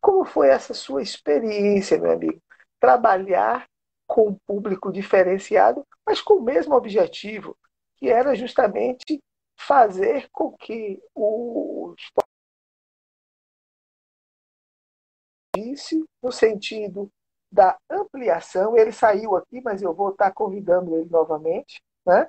Como 0.00 0.24
foi 0.24 0.48
essa 0.48 0.74
sua 0.74 1.02
experiência, 1.02 1.96
meu 1.96 2.10
amigo? 2.10 2.42
Trabalhar 2.80 3.68
com 4.08 4.30
um 4.30 4.38
público 4.44 4.90
diferenciado, 4.90 5.86
mas 6.04 6.20
com 6.20 6.34
o 6.34 6.42
mesmo 6.42 6.74
objetivo, 6.74 7.56
que 7.96 8.08
era 8.08 8.34
justamente 8.34 9.22
fazer 9.56 10.28
com 10.32 10.50
que 10.56 11.00
os 11.14 11.94
no 16.22 16.32
sentido 16.32 17.10
da 17.50 17.76
ampliação. 17.90 18.76
Ele 18.76 18.92
saiu 18.92 19.36
aqui, 19.36 19.60
mas 19.60 19.82
eu 19.82 19.94
vou 19.94 20.10
estar 20.10 20.32
convidando 20.32 20.96
ele 20.96 21.08
novamente, 21.10 21.82
né? 22.06 22.28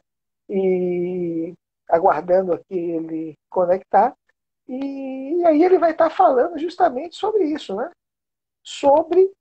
E 0.50 1.54
aguardando 1.88 2.54
aqui 2.54 2.78
ele 2.78 3.38
conectar. 3.50 4.16
E, 4.68 5.36
e 5.40 5.46
aí 5.46 5.64
ele 5.64 5.78
vai 5.78 5.92
estar 5.92 6.10
falando 6.10 6.58
justamente 6.58 7.16
sobre 7.16 7.44
isso, 7.46 7.76
né? 7.76 7.92
Sobre 8.64 9.32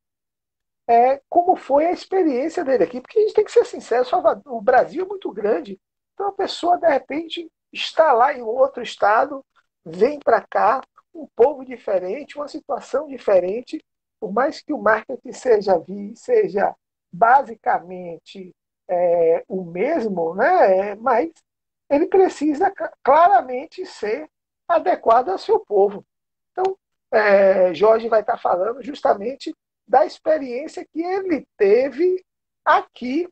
é, 0.89 1.21
como 1.29 1.57
foi 1.57 1.87
a 1.87 1.93
experiência 1.93 2.65
dele 2.65 2.85
aqui. 2.85 3.01
Porque 3.01 3.19
a 3.19 3.23
gente 3.23 3.35
tem 3.35 3.45
que 3.45 3.53
ser 3.53 3.65
sincero, 3.65 4.07
o 4.47 4.61
Brasil 4.61 5.05
é 5.05 5.09
muito 5.09 5.31
grande. 5.33 5.79
Então 6.15 6.29
a 6.29 6.33
pessoa, 6.33 6.79
de 6.79 6.89
repente, 6.89 7.51
está 7.73 8.13
lá 8.13 8.35
em 8.35 8.43
outro 8.43 8.83
estado, 8.83 9.45
vem 9.85 10.19
para 10.19 10.43
cá, 10.43 10.83
um 11.15 11.27
povo 11.35 11.65
diferente, 11.65 12.37
uma 12.37 12.49
situação 12.49 13.07
diferente, 13.07 13.85
por 14.19 14.33
mais 14.33 14.61
que 14.61 14.73
o 14.73 14.79
marketing 14.79 15.33
seja, 15.33 15.73
seja 16.15 16.75
basicamente 17.13 18.55
é, 18.89 19.45
o 19.49 19.65
mesmo, 19.65 20.35
né? 20.35 20.95
mas 20.97 21.31
ele 21.89 22.07
precisa 22.07 22.73
claramente 23.03 23.85
ser 23.85 24.29
adequado 24.69 25.31
ao 25.31 25.39
seu 25.39 25.59
povo. 25.59 26.05
Então, 26.53 26.77
é, 27.11 27.75
Jorge 27.75 28.09
vai 28.09 28.21
estar 28.21 28.39
falando 28.39 28.83
justamente 28.83 29.55
da 29.87 30.07
experiência 30.07 30.87
que 30.93 31.03
ele 31.03 31.47
teve 31.57 32.25
aqui 32.65 33.29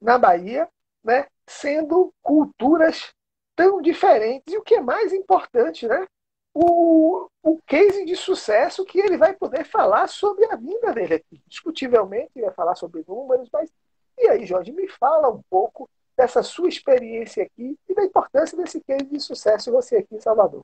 na 0.00 0.16
Bahia, 0.16 0.68
né, 1.02 1.26
sendo 1.46 2.14
culturas 2.22 3.12
tão 3.56 3.82
diferentes. 3.82 4.54
E 4.54 4.58
o 4.58 4.62
que 4.62 4.76
é 4.76 4.80
mais 4.80 5.12
importante, 5.12 5.88
né, 5.88 6.06
o, 6.54 7.28
o 7.42 7.58
case 7.66 8.04
de 8.04 8.14
sucesso 8.14 8.84
que 8.84 8.98
ele 8.98 9.16
vai 9.16 9.32
poder 9.32 9.64
falar 9.64 10.06
sobre 10.08 10.44
a 10.46 10.56
vinda 10.56 10.92
dele 10.92 11.14
aqui. 11.14 11.40
Discutivelmente, 11.48 12.30
ele 12.36 12.46
vai 12.46 12.54
falar 12.54 12.74
sobre 12.74 13.04
números, 13.06 13.48
mas. 13.52 13.70
E 14.18 14.28
aí, 14.28 14.44
Jorge, 14.44 14.72
me 14.72 14.86
fala 14.88 15.30
um 15.30 15.40
pouco 15.48 15.88
dessa 16.16 16.42
sua 16.42 16.68
experiência 16.68 17.42
aqui 17.42 17.76
e 17.88 17.94
da 17.94 18.04
importância 18.04 18.56
desse 18.56 18.80
case 18.80 19.06
de 19.06 19.18
sucesso 19.18 19.72
você 19.72 19.96
aqui 19.96 20.14
em 20.14 20.20
Salvador. 20.20 20.62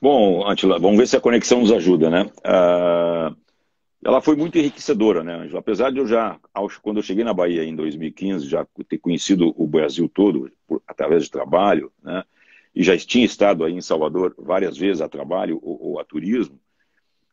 Bom, 0.00 0.48
Antila, 0.48 0.78
vamos 0.78 0.96
ver 0.96 1.06
se 1.06 1.16
a 1.16 1.20
conexão 1.20 1.60
nos 1.60 1.72
ajuda, 1.72 2.08
né? 2.08 2.30
Uh, 2.38 3.36
ela 4.04 4.20
foi 4.20 4.36
muito 4.36 4.56
enriquecedora, 4.56 5.22
né, 5.22 5.34
Angela? 5.34 5.58
Apesar 5.58 5.90
de 5.90 5.98
eu 5.98 6.06
já, 6.06 6.38
quando 6.82 6.98
eu 6.98 7.02
cheguei 7.02 7.24
na 7.24 7.34
Bahia 7.34 7.64
em 7.64 7.74
2015, 7.74 8.48
já 8.48 8.66
ter 8.88 8.98
conhecido 8.98 9.52
o 9.56 9.66
Brasil 9.66 10.08
todo 10.08 10.50
por, 10.66 10.80
através 10.86 11.24
de 11.24 11.30
trabalho, 11.30 11.92
né? 12.02 12.24
E 12.74 12.82
já 12.82 12.96
tinha 12.96 13.24
estado 13.24 13.64
aí 13.64 13.72
em 13.72 13.80
Salvador 13.80 14.34
várias 14.38 14.76
vezes 14.76 15.00
a 15.00 15.08
trabalho 15.08 15.58
ou, 15.62 15.82
ou 15.82 16.00
a 16.00 16.04
turismo, 16.04 16.60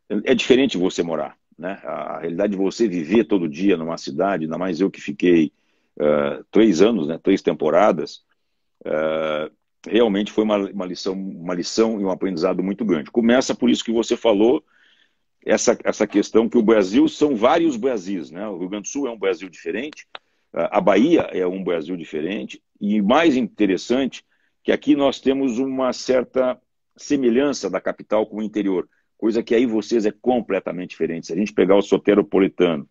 é 0.08 0.34
diferente 0.34 0.78
você 0.78 1.02
morar, 1.02 1.36
né? 1.58 1.80
A 1.84 2.20
realidade 2.20 2.52
de 2.52 2.58
você 2.58 2.86
viver 2.86 3.24
todo 3.24 3.48
dia 3.48 3.76
numa 3.76 3.98
cidade, 3.98 4.44
ainda 4.44 4.56
mais 4.56 4.80
eu 4.80 4.90
que 4.90 5.00
fiquei 5.00 5.52
uh, 5.98 6.44
três 6.50 6.80
anos, 6.80 7.08
né? 7.08 7.18
Três 7.20 7.42
temporadas, 7.42 8.22
uh, 8.82 9.52
realmente 9.86 10.30
foi 10.30 10.44
uma, 10.44 10.58
uma, 10.58 10.86
lição, 10.86 11.14
uma 11.14 11.54
lição 11.54 12.00
e 12.00 12.04
um 12.04 12.10
aprendizado 12.10 12.62
muito 12.62 12.84
grande. 12.84 13.10
Começa 13.10 13.54
por 13.54 13.68
isso 13.68 13.84
que 13.84 13.92
você 13.92 14.16
falou, 14.16 14.64
essa, 15.44 15.76
essa 15.84 16.06
questão 16.06 16.48
que 16.48 16.58
o 16.58 16.62
Brasil 16.62 17.08
são 17.08 17.36
vários 17.36 17.76
Brasis, 17.76 18.30
né? 18.30 18.48
O 18.48 18.58
Rio 18.58 18.68
Grande 18.68 18.88
do 18.88 18.92
Sul 18.92 19.06
é 19.06 19.10
um 19.10 19.18
Brasil 19.18 19.48
diferente, 19.48 20.06
a 20.52 20.80
Bahia 20.80 21.22
é 21.32 21.46
um 21.46 21.62
Brasil 21.62 21.96
diferente, 21.96 22.62
e 22.80 23.02
mais 23.02 23.36
interessante, 23.36 24.24
que 24.66 24.72
aqui 24.72 24.96
nós 24.96 25.20
temos 25.20 25.60
uma 25.60 25.92
certa 25.92 26.60
semelhança 26.96 27.70
da 27.70 27.80
capital 27.80 28.26
com 28.26 28.38
o 28.38 28.42
interior, 28.42 28.88
coisa 29.16 29.40
que 29.40 29.54
aí 29.54 29.64
vocês 29.64 30.04
é 30.04 30.10
completamente 30.10 30.90
diferente. 30.90 31.28
Se 31.28 31.32
a 31.32 31.36
gente 31.36 31.52
pegar 31.52 31.76
o 31.76 31.82
soteropolitano 31.82 32.84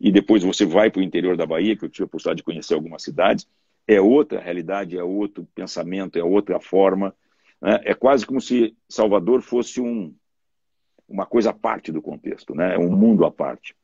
e 0.00 0.10
depois 0.10 0.42
você 0.42 0.64
vai 0.64 0.90
para 0.90 1.00
o 1.00 1.02
interior 1.02 1.36
da 1.36 1.44
Bahia, 1.44 1.76
que 1.76 1.84
eu 1.84 1.90
tive 1.90 2.04
a 2.04 2.06
oportunidade 2.06 2.38
de 2.38 2.42
conhecer 2.42 2.72
algumas 2.72 3.02
cidades, 3.02 3.46
é 3.86 4.00
outra 4.00 4.40
realidade, 4.40 4.96
é 4.96 5.04
outro 5.04 5.46
pensamento, 5.54 6.18
é 6.18 6.24
outra 6.24 6.58
forma. 6.58 7.14
Né? 7.60 7.78
É 7.84 7.92
quase 7.92 8.24
como 8.24 8.40
se 8.40 8.74
Salvador 8.88 9.42
fosse 9.42 9.78
um, 9.78 10.14
uma 11.06 11.26
coisa 11.26 11.50
à 11.50 11.52
parte 11.52 11.92
do 11.92 12.00
contexto, 12.00 12.54
né? 12.54 12.76
é 12.76 12.78
um 12.78 12.96
mundo 12.96 13.26
à 13.26 13.30
parte. 13.30 13.76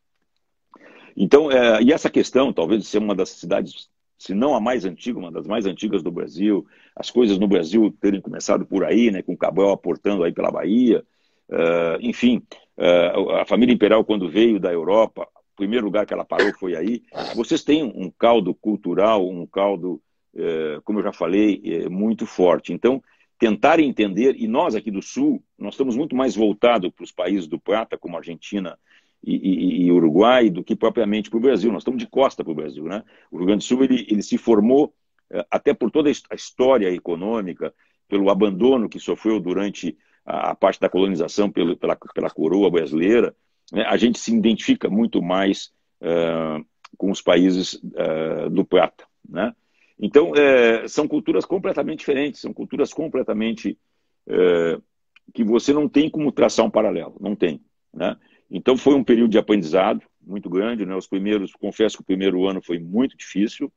Então, 1.15 1.53
é, 1.53 1.83
e 1.83 1.93
essa 1.93 2.09
questão, 2.09 2.51
talvez 2.51 2.81
de 2.81 2.89
ser 2.89 2.97
uma 2.97 3.15
das 3.15 3.29
cidades, 3.29 3.91
se 4.19 4.33
não 4.33 4.55
a 4.55 4.61
mais 4.61 4.87
antiga, 4.87 5.19
uma 5.19 5.31
das 5.31 5.47
mais 5.47 5.67
antigas 5.67 6.03
do 6.03 6.11
Brasil, 6.11 6.67
as 6.97 7.11
coisas 7.11 7.39
no 7.39 7.47
Brasil 7.47 7.95
terem 8.01 8.21
começado 8.21 8.65
por 8.65 8.83
aí, 8.83 9.11
né, 9.11 9.23
com 9.23 9.35
o 9.35 9.37
Cabral 9.37 9.71
aportando 9.71 10.25
aí 10.25 10.33
pela 10.33 10.51
Bahia, 10.51 11.05
uh, 11.51 12.01
enfim, 12.01 12.43
uh, 12.79 13.31
a 13.33 13.45
família 13.45 13.75
imperial 13.75 14.05
quando 14.05 14.29
veio 14.29 14.59
da 14.59 14.73
Europa, 14.73 15.29
primeiro 15.57 15.87
lugar 15.87 16.07
que 16.07 16.13
ela 16.13 16.25
parou 16.25 16.53
foi 16.53 16.77
aí. 16.77 17.03
Vocês 17.35 17.65
têm 17.65 17.83
um 17.83 18.11
caldo 18.11 18.55
cultural, 18.55 19.27
um 19.27 19.47
caldo, 19.47 20.01
é, 20.35 20.79
como 20.85 20.99
eu 20.99 21.03
já 21.03 21.13
falei, 21.13 21.61
é, 21.65 21.89
muito 21.89 22.27
forte. 22.27 22.73
Então, 22.73 23.03
tentar 23.39 23.81
entender, 23.81 24.37
e 24.39 24.47
nós 24.47 24.75
aqui 24.75 24.91
do 24.91 25.03
Sul, 25.03 25.43
nós 25.59 25.75
estamos 25.75 25.97
muito 25.97 26.15
mais 26.15 26.37
voltados 26.37 26.91
para 26.93 27.05
os 27.05 27.11
países 27.11 27.47
do 27.47 27.59
Prata, 27.59 27.97
como 27.97 28.17
Argentina 28.17 28.79
e, 29.25 29.35
e, 29.35 29.87
e 29.87 29.93
Uruguai, 29.93 30.51
do 30.51 30.63
que 30.63 30.77
propriamente 30.77 31.31
para 31.31 31.39
o 31.39 31.43
Brasil. 31.43 31.73
Nós 31.73 31.81
estamos 31.81 31.99
de 31.99 32.07
costa 32.07 32.45
para 32.45 32.53
o 32.53 32.57
Brasil. 32.57 32.85
Né? 32.85 33.03
O 33.31 33.39
Rio 33.39 33.47
Grande 33.47 33.65
do 33.65 33.69
Sul 33.69 33.83
ele, 33.83 34.07
ele 34.09 34.23
se 34.23 34.37
formou, 34.37 34.95
até 35.51 35.75
por 35.75 35.91
toda 35.91 36.09
a 36.09 36.35
história 36.35 36.91
econômica, 36.91 37.75
pelo 38.09 38.31
abandono 38.31 38.89
que 38.89 39.01
sofreu 39.01 39.41
durante 39.41 39.97
a, 40.25 40.55
parte 40.55 40.81
da 40.81 40.89
colonização 40.89 41.51
pela, 41.51 41.77
pela 41.77 42.31
coroa 42.31 42.71
brasileira, 42.71 43.35
né, 43.73 43.85
a 43.87 43.97
gente 43.97 44.19
se 44.19 44.35
identifica 44.35 44.89
muito 44.89 45.23
mais 45.23 45.73
uh, 46.01 46.65
com 46.97 47.11
os 47.11 47.21
países 47.21 47.75
uh, 47.75 48.51
do 48.51 48.65
Prata. 48.65 49.05
Né? 49.29 49.55
Então, 49.99 50.33
uh, 50.33 50.89
são 50.89 51.09
culturas 51.09 51.45
completamente 51.45 52.01
diferentes, 52.01 52.41
são 52.41 52.53
culturas 52.53 52.93
completamente 52.93 53.79
que 55.33 55.45
você 55.45 55.73
não 55.73 55.89
tem 55.89 56.11
como 56.11 56.33
traçar 56.33 56.67
um 56.67 56.71
paralelo, 56.71 57.17
não 57.21 57.37
tem. 57.37 57.61
Né? 57.95 58.17
Então, 58.51 58.77
foi 58.77 58.95
um 58.95 59.05
período 59.05 59.31
de 59.31 59.39
aprendizado 59.39 60.03
muito 60.21 60.51
grande. 60.51 60.85
Né? 60.85 60.97
Os 60.97 61.07
primeiros, 61.07 61.53
confesso 61.53 61.97
que 61.97 62.03
o 62.03 62.07
primeiro 62.07 62.45
ano 62.45 62.61
foi 62.61 62.81
muito 62.81 63.17
difícil, 63.17 63.73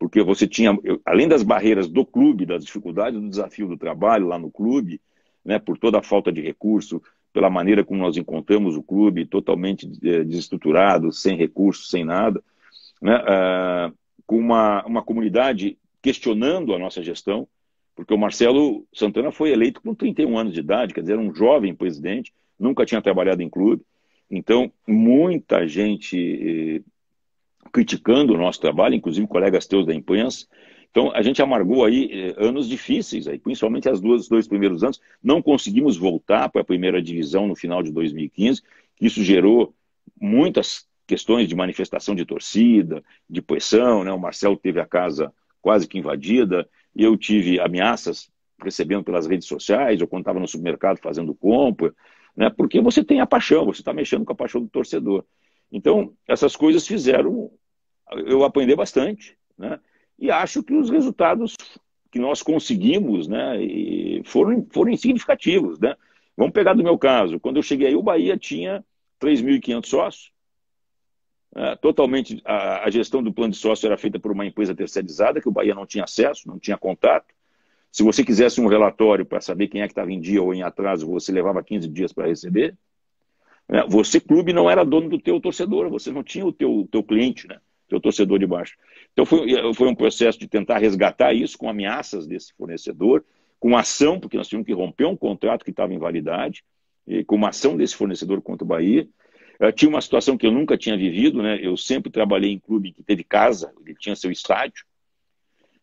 porque 0.00 0.22
você 0.22 0.48
tinha, 0.48 0.76
além 1.04 1.28
das 1.28 1.42
barreiras 1.42 1.86
do 1.86 2.06
clube, 2.06 2.46
das 2.46 2.64
dificuldades 2.64 3.20
do 3.20 3.28
desafio 3.28 3.68
do 3.68 3.76
trabalho 3.76 4.26
lá 4.26 4.38
no 4.38 4.50
clube, 4.50 4.98
né, 5.44 5.58
por 5.58 5.76
toda 5.76 5.98
a 5.98 6.02
falta 6.02 6.32
de 6.32 6.40
recurso, 6.40 7.02
pela 7.34 7.50
maneira 7.50 7.84
como 7.84 8.00
nós 8.00 8.16
encontramos 8.16 8.78
o 8.78 8.82
clube 8.82 9.26
totalmente 9.26 9.86
eh, 10.02 10.24
desestruturado, 10.24 11.12
sem 11.12 11.36
recursos, 11.36 11.90
sem 11.90 12.02
nada, 12.02 12.42
né, 13.00 13.16
uh, 13.18 13.94
com 14.26 14.38
uma, 14.38 14.82
uma 14.86 15.02
comunidade 15.02 15.78
questionando 16.00 16.74
a 16.74 16.78
nossa 16.78 17.02
gestão, 17.02 17.46
porque 17.94 18.14
o 18.14 18.18
Marcelo 18.18 18.86
Santana 18.94 19.30
foi 19.30 19.50
eleito 19.50 19.82
com 19.82 19.94
31 19.94 20.38
anos 20.38 20.54
de 20.54 20.60
idade, 20.60 20.94
quer 20.94 21.02
dizer, 21.02 21.12
era 21.12 21.22
um 21.22 21.34
jovem 21.34 21.74
presidente, 21.74 22.32
nunca 22.58 22.86
tinha 22.86 23.02
trabalhado 23.02 23.42
em 23.42 23.50
clube, 23.50 23.82
então 24.30 24.72
muita 24.88 25.68
gente 25.68 26.16
eh, 26.78 26.89
criticando 27.72 28.34
o 28.34 28.36
nosso 28.36 28.60
trabalho, 28.60 28.94
inclusive 28.94 29.26
colegas 29.26 29.66
teus 29.66 29.86
da 29.86 29.94
imprensa, 29.94 30.46
então, 30.90 31.12
a 31.12 31.22
gente 31.22 31.40
amargou 31.40 31.84
aí 31.84 32.10
eh, 32.12 32.34
anos 32.36 32.68
difíceis, 32.68 33.28
aí, 33.28 33.38
principalmente 33.38 33.88
as 33.88 34.00
duas, 34.00 34.22
os 34.22 34.28
dois 34.28 34.48
primeiros 34.48 34.82
anos. 34.82 35.00
Não 35.22 35.40
conseguimos 35.40 35.96
voltar 35.96 36.48
para 36.48 36.62
a 36.62 36.64
primeira 36.64 37.00
divisão 37.00 37.46
no 37.46 37.54
final 37.54 37.82
de 37.82 37.92
2015. 37.92 38.62
Isso 39.00 39.22
gerou 39.22 39.72
muitas 40.20 40.86
questões 41.06 41.48
de 41.48 41.54
manifestação 41.54 42.14
de 42.14 42.24
torcida, 42.24 43.04
de 43.28 43.40
pressão. 43.40 44.02
Né? 44.02 44.12
O 44.12 44.18
Marcelo 44.18 44.56
teve 44.56 44.80
a 44.80 44.86
casa 44.86 45.32
quase 45.62 45.86
que 45.86 45.98
invadida, 45.98 46.68
eu 46.96 47.16
tive 47.16 47.60
ameaças 47.60 48.30
recebendo 48.62 49.04
pelas 49.04 49.26
redes 49.26 49.46
sociais, 49.46 50.00
ou 50.00 50.08
quando 50.08 50.22
estava 50.22 50.40
no 50.40 50.48
supermercado 50.48 50.98
fazendo 50.98 51.34
compra, 51.34 51.94
né? 52.36 52.50
porque 52.50 52.80
você 52.80 53.04
tem 53.04 53.20
a 53.20 53.26
paixão, 53.26 53.64
você 53.64 53.80
está 53.80 53.92
mexendo 53.92 54.24
com 54.24 54.32
a 54.32 54.36
paixão 54.36 54.60
do 54.60 54.68
torcedor. 54.68 55.24
Então, 55.70 56.12
essas 56.26 56.56
coisas 56.56 56.86
fizeram 56.86 57.50
eu 58.26 58.44
aprender 58.44 58.76
bastante. 58.76 59.36
Né? 59.58 59.78
e 60.20 60.30
acho 60.30 60.62
que 60.62 60.74
os 60.74 60.90
resultados 60.90 61.56
que 62.10 62.18
nós 62.18 62.42
conseguimos 62.42 63.26
né, 63.26 63.56
foram, 64.24 64.66
foram 64.70 64.94
significativos. 64.96 65.80
Né? 65.80 65.96
Vamos 66.36 66.52
pegar 66.52 66.74
do 66.74 66.82
meu 66.84 66.98
caso. 66.98 67.40
Quando 67.40 67.56
eu 67.56 67.62
cheguei 67.62 67.88
aí, 67.88 67.96
o 67.96 68.02
Bahia 68.02 68.36
tinha 68.36 68.84
3.500 69.20 69.86
sócios. 69.86 70.32
É, 71.52 71.74
totalmente 71.76 72.40
a, 72.44 72.84
a, 72.84 72.90
gestão 72.90 73.20
do 73.20 73.32
plano 73.32 73.52
de 73.52 73.58
sócio 73.58 73.84
era 73.86 73.96
feita 73.96 74.20
por 74.20 74.30
uma 74.30 74.46
empresa 74.46 74.72
terceirizada, 74.72 75.40
que 75.40 75.48
o 75.48 75.52
Bahia 75.52 75.74
não 75.74 75.84
tinha 75.84 76.04
acesso, 76.04 76.46
não 76.46 76.60
tinha 76.60 76.78
contato. 76.78 77.34
Se 77.90 78.04
você 78.04 78.22
quisesse 78.22 78.60
um 78.60 78.68
relatório 78.68 79.26
para 79.26 79.40
saber 79.40 79.66
quem 79.66 79.82
é 79.82 79.86
que 79.88 79.92
estava 79.92 80.12
em 80.12 80.20
dia 80.20 80.40
ou 80.40 80.54
em 80.54 80.62
atraso, 80.62 81.08
você 81.08 81.32
levava 81.32 81.64
15 81.64 81.88
dias 81.88 82.12
para 82.12 82.28
receber. 82.28 82.76
É, 83.68 83.84
você, 83.88 84.20
clube, 84.20 84.52
não 84.52 84.70
era 84.70 84.84
dono 84.84 85.08
do 85.08 85.18
teu 85.18 85.40
torcedor, 85.40 85.88
você 85.88 86.12
não 86.12 86.22
tinha 86.22 86.46
o 86.46 86.52
teu, 86.52 86.86
teu 86.90 87.02
cliente, 87.02 87.48
né? 87.48 87.58
Teu 87.90 88.00
torcedor 88.00 88.38
de 88.38 88.46
baixo. 88.46 88.74
Então 89.12 89.26
foi, 89.26 89.74
foi 89.74 89.88
um 89.88 89.94
processo 89.94 90.38
de 90.38 90.48
tentar 90.48 90.78
resgatar 90.78 91.34
isso 91.34 91.58
com 91.58 91.68
ameaças 91.68 92.26
desse 92.26 92.54
fornecedor, 92.54 93.24
com 93.58 93.76
ação, 93.76 94.18
porque 94.18 94.38
nós 94.38 94.48
tínhamos 94.48 94.66
que 94.66 94.72
romper 94.72 95.04
um 95.04 95.16
contrato 95.16 95.64
que 95.64 95.70
estava 95.70 95.92
em 95.92 95.98
validade, 95.98 96.64
com 97.26 97.36
uma 97.36 97.50
ação 97.50 97.76
desse 97.76 97.94
fornecedor 97.94 98.40
contra 98.40 98.64
o 98.64 98.66
Bahia. 98.66 99.06
Uh, 99.60 99.70
tinha 99.72 99.88
uma 99.88 100.00
situação 100.00 100.38
que 100.38 100.46
eu 100.46 100.50
nunca 100.50 100.78
tinha 100.78 100.96
vivido, 100.96 101.42
né? 101.42 101.58
Eu 101.60 101.76
sempre 101.76 102.10
trabalhei 102.10 102.50
em 102.50 102.58
clube 102.58 102.92
que 102.92 103.02
teve 103.02 103.22
casa, 103.22 103.72
ele 103.84 103.94
tinha 103.94 104.16
seu 104.16 104.30
estádio. 104.30 104.86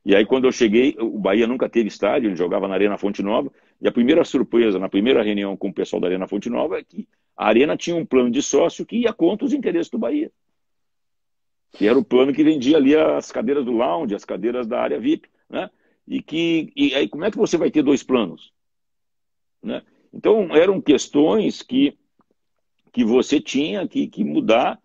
E 0.03 0.15
aí, 0.15 0.25
quando 0.25 0.45
eu 0.45 0.51
cheguei, 0.51 0.95
o 0.99 1.19
Bahia 1.19 1.45
nunca 1.45 1.67
teve 1.67 1.89
estádio, 1.89 2.29
ele 2.29 2.35
jogava 2.35 2.67
na 2.67 2.73
Arena 2.73 2.97
Fonte 2.97 3.21
Nova. 3.21 3.51
E 3.79 3.87
a 3.87 3.91
primeira 3.91 4.23
surpresa, 4.23 4.79
na 4.79 4.89
primeira 4.89 5.21
reunião 5.21 5.55
com 5.55 5.67
o 5.67 5.73
pessoal 5.73 5.99
da 5.99 6.07
Arena 6.07 6.27
Fonte 6.27 6.49
Nova, 6.49 6.79
é 6.79 6.83
que 6.83 7.07
a 7.35 7.47
Arena 7.47 7.75
tinha 7.75 7.95
um 7.95 8.05
plano 8.05 8.31
de 8.31 8.41
sócio 8.41 8.85
que 8.85 8.97
ia 8.97 9.13
contra 9.13 9.45
os 9.45 9.53
interesses 9.53 9.91
do 9.91 9.99
Bahia. 9.99 10.31
Que 11.73 11.87
era 11.87 11.97
o 11.97 12.03
plano 12.03 12.33
que 12.33 12.43
vendia 12.43 12.77
ali 12.77 12.95
as 12.95 13.31
cadeiras 13.31 13.65
do 13.65 13.71
lounge, 13.71 14.15
as 14.15 14.25
cadeiras 14.25 14.67
da 14.67 14.79
área 14.79 14.99
VIP. 14.99 15.29
Né? 15.49 15.69
E 16.07 16.21
que 16.21 16.71
e 16.75 16.93
aí, 16.95 17.07
como 17.07 17.25
é 17.25 17.31
que 17.31 17.37
você 17.37 17.57
vai 17.57 17.69
ter 17.69 17.83
dois 17.83 18.03
planos? 18.03 18.51
Né? 19.61 19.81
Então, 20.13 20.55
eram 20.55 20.81
questões 20.81 21.61
que, 21.61 21.97
que 22.91 23.03
você 23.03 23.39
tinha 23.39 23.87
que, 23.87 24.07
que 24.07 24.23
mudar. 24.23 24.79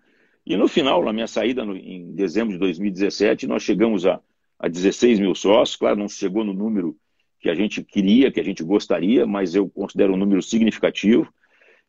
E 0.44 0.56
no 0.56 0.66
final, 0.66 1.04
na 1.04 1.12
minha 1.12 1.28
saída 1.28 1.64
no, 1.64 1.76
em 1.76 2.12
dezembro 2.14 2.52
de 2.52 2.58
2017, 2.58 3.46
nós 3.46 3.62
chegamos 3.62 4.04
a, 4.04 4.20
a 4.58 4.68
16 4.68 5.20
mil 5.20 5.34
sócios. 5.34 5.76
Claro, 5.76 5.96
não 5.96 6.08
chegou 6.08 6.44
no 6.44 6.52
número 6.52 6.96
que 7.38 7.48
a 7.48 7.54
gente 7.54 7.82
queria, 7.82 8.30
que 8.30 8.40
a 8.40 8.44
gente 8.44 8.62
gostaria, 8.62 9.26
mas 9.26 9.54
eu 9.54 9.68
considero 9.68 10.14
um 10.14 10.16
número 10.16 10.40
significativo. 10.40 11.32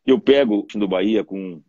Eu 0.04 0.20
pego 0.20 0.66
do 0.74 0.88
Bahia 0.88 1.24
com, 1.24 1.62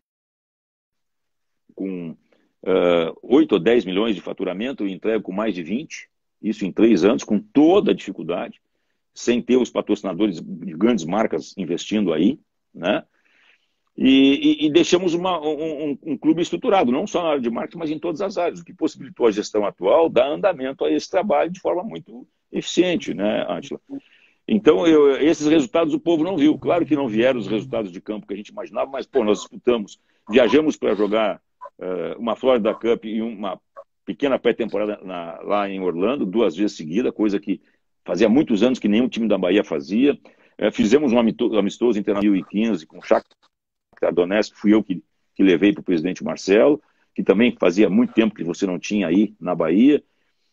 com 1.74 2.18
uh, 2.66 3.18
8 3.22 3.54
ou 3.54 3.60
10 3.60 3.86
milhões 3.86 4.16
de 4.16 4.22
faturamento 4.22 4.88
e 4.88 4.94
entrego 4.94 5.24
com 5.24 5.32
mais 5.32 5.54
de 5.54 5.64
20, 5.64 6.10
isso 6.42 6.66
em 6.66 6.72
três 6.72 7.04
anos, 7.04 7.24
com 7.24 7.40
toda 7.40 7.92
a 7.92 7.96
dificuldade 7.96 8.60
sem 9.16 9.42
ter 9.42 9.56
os 9.56 9.70
patrocinadores 9.70 10.42
de 10.42 10.74
grandes 10.74 11.06
marcas 11.06 11.58
investindo 11.58 12.14
aí, 12.14 12.38
né? 12.74 13.04
E, 13.98 14.10
e, 14.64 14.66
e 14.66 14.70
deixamos 14.70 15.14
uma, 15.14 15.40
um, 15.40 15.98
um, 16.04 16.18
clube 16.18 16.42
estruturado, 16.42 16.92
não 16.92 17.08
só 17.08 17.24
na 17.24 17.30
área 17.30 17.42
de 17.42 17.50
marketing, 17.50 17.78
mas 17.78 17.90
em 17.90 17.98
todas 17.98 18.20
as 18.20 18.38
áreas, 18.38 18.60
o 18.60 18.66
que 18.66 18.74
possibilitou 18.74 19.26
a 19.26 19.32
gestão 19.32 19.66
atual 19.66 20.10
dar 20.10 20.28
andamento 20.28 20.84
a 20.84 20.92
esse 20.92 21.10
trabalho 21.10 21.50
de 21.50 21.62
forma 21.62 21.82
muito 21.82 22.28
eficiente, 22.52 23.14
né, 23.14 23.46
Angela? 23.50 23.80
Então, 24.46 24.86
eu, 24.86 25.16
esses 25.16 25.48
resultados 25.48 25.94
o 25.94 26.00
povo 26.00 26.26
não 26.26 26.36
viu. 26.36 26.60
Claro 26.60 26.86
que 26.86 26.94
não 26.94 27.08
vieram 27.08 27.40
os 27.40 27.48
resultados 27.48 27.90
de 27.90 28.02
campo 28.02 28.28
que 28.28 28.34
a 28.34 28.38
gente 28.38 28.50
imaginava, 28.50 28.92
mas, 28.92 29.06
pô, 29.06 29.24
nós 29.24 29.40
disputamos, 29.40 29.98
viajamos 30.30 30.76
para 30.76 30.94
jogar 30.94 31.42
uma 32.18 32.36
Florida 32.36 32.74
Cup 32.74 33.06
e 33.06 33.22
uma 33.22 33.60
pequena 34.06 34.40
pré-temporada 34.40 35.00
lá 35.44 35.70
em 35.70 35.80
Orlando, 35.80 36.26
duas 36.26 36.56
vezes 36.56 36.78
seguida, 36.78 37.12
coisa 37.12 37.40
que 37.40 37.62
Fazia 38.06 38.30
muitos 38.30 38.62
anos 38.62 38.78
que 38.78 38.88
nenhum 38.88 39.10
time 39.10 39.28
da 39.28 39.38
Bahia 39.38 39.64
fazia. 39.64 40.18
É, 40.58 40.72
fizemos 40.72 41.12
um 41.12 41.20
amistoso 41.20 42.00
em 42.00 42.04
2015 42.04 42.86
com 42.86 43.00
o 43.00 43.02
Shakhtar 43.02 44.14
Donetsk, 44.14 44.56
fui 44.56 44.74
eu 44.74 44.84
que, 44.84 45.04
que 45.34 45.44
levei 45.44 45.74
para 45.74 45.82
o 45.82 45.84
presidente 45.84 46.24
Marcelo, 46.24 46.82
que 47.16 47.24
também 47.24 47.58
fazia 47.60 47.90
muito 47.90 48.14
tempo 48.14 48.36
que 48.36 48.44
você 48.44 48.68
não 48.68 48.78
tinha 48.78 49.08
aí 49.08 49.34
na 49.42 49.56
Bahia. 49.56 50.04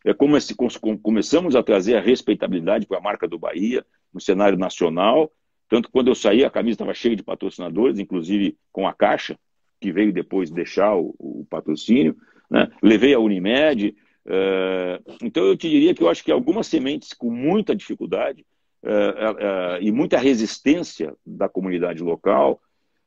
É, 0.05 0.15
como 0.15 0.37
esse, 0.37 0.57
começamos 1.03 1.55
a 1.55 1.63
trazer 1.63 1.97
a 1.97 2.01
respeitabilidade 2.01 2.87
para 2.87 2.99
a 2.99 3.03
marca 3.03 3.29
do 3.29 3.39
Bahia 3.39 3.85
no 4.13 4.21
cenário 4.21 4.59
nacional. 4.59 5.31
Tanto 5.69 5.91
quando 5.91 6.09
eu 6.09 6.15
saí, 6.15 6.45
a 6.45 6.51
camisa 6.51 6.77
estava 6.77 6.95
cheia 6.95 7.15
de 7.15 7.23
patrocinadores, 7.23 7.99
inclusive 7.99 8.57
com 8.73 8.89
a 8.89 8.95
Caixa, 8.95 9.39
que 9.83 9.93
veio 9.93 10.13
depois 10.13 10.51
deixar 10.51 10.95
o, 10.95 11.15
o 11.19 11.47
patrocínio. 11.51 12.17
Né? 12.49 12.71
Levei 12.81 13.13
a 13.13 13.19
Unimed, 13.19 13.95
é, 14.25 15.01
então 15.21 15.45
eu 15.45 15.57
te 15.57 15.69
diria 15.69 15.93
que 15.95 16.03
eu 16.03 16.09
acho 16.09 16.23
que 16.23 16.31
algumas 16.31 16.69
sementes 16.69 17.13
com 17.13 17.31
muita 17.31 17.75
dificuldade 17.75 18.47
é, 18.83 18.93
é, 18.93 19.83
e 19.83 19.91
muita 19.91 20.19
resistência 20.19 21.15
da 21.27 21.49
comunidade 21.49 22.03
local, 22.03 22.61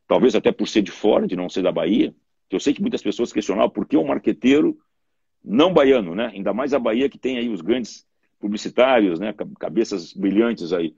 talvez 0.08 0.36
até 0.36 0.52
por 0.52 0.68
ser 0.68 0.82
de 0.82 0.92
fora, 0.92 1.26
de 1.26 1.36
não 1.36 1.50
ser 1.50 1.64
da 1.64 1.72
Bahia, 1.72 2.14
que 2.50 2.56
eu 2.56 2.60
sei 2.60 2.74
que 2.74 2.82
muitas 2.82 3.02
pessoas 3.02 3.32
questionavam 3.32 3.70
por 3.70 3.88
que 3.88 3.98
um 3.98 4.06
marqueteiro 4.06 4.78
não 5.44 5.74
baiano, 5.74 6.14
né? 6.14 6.32
ainda 6.34 6.54
mais 6.54 6.74
a 6.74 6.80
Bahia 6.80 7.10
que 7.10 7.18
tem 7.18 7.38
aí 7.38 7.50
os 7.50 7.62
grandes 7.62 8.06
publicitários, 8.40 9.20
né? 9.20 9.34
cabeças 9.60 10.12
brilhantes 10.12 10.74
aí. 10.74 10.96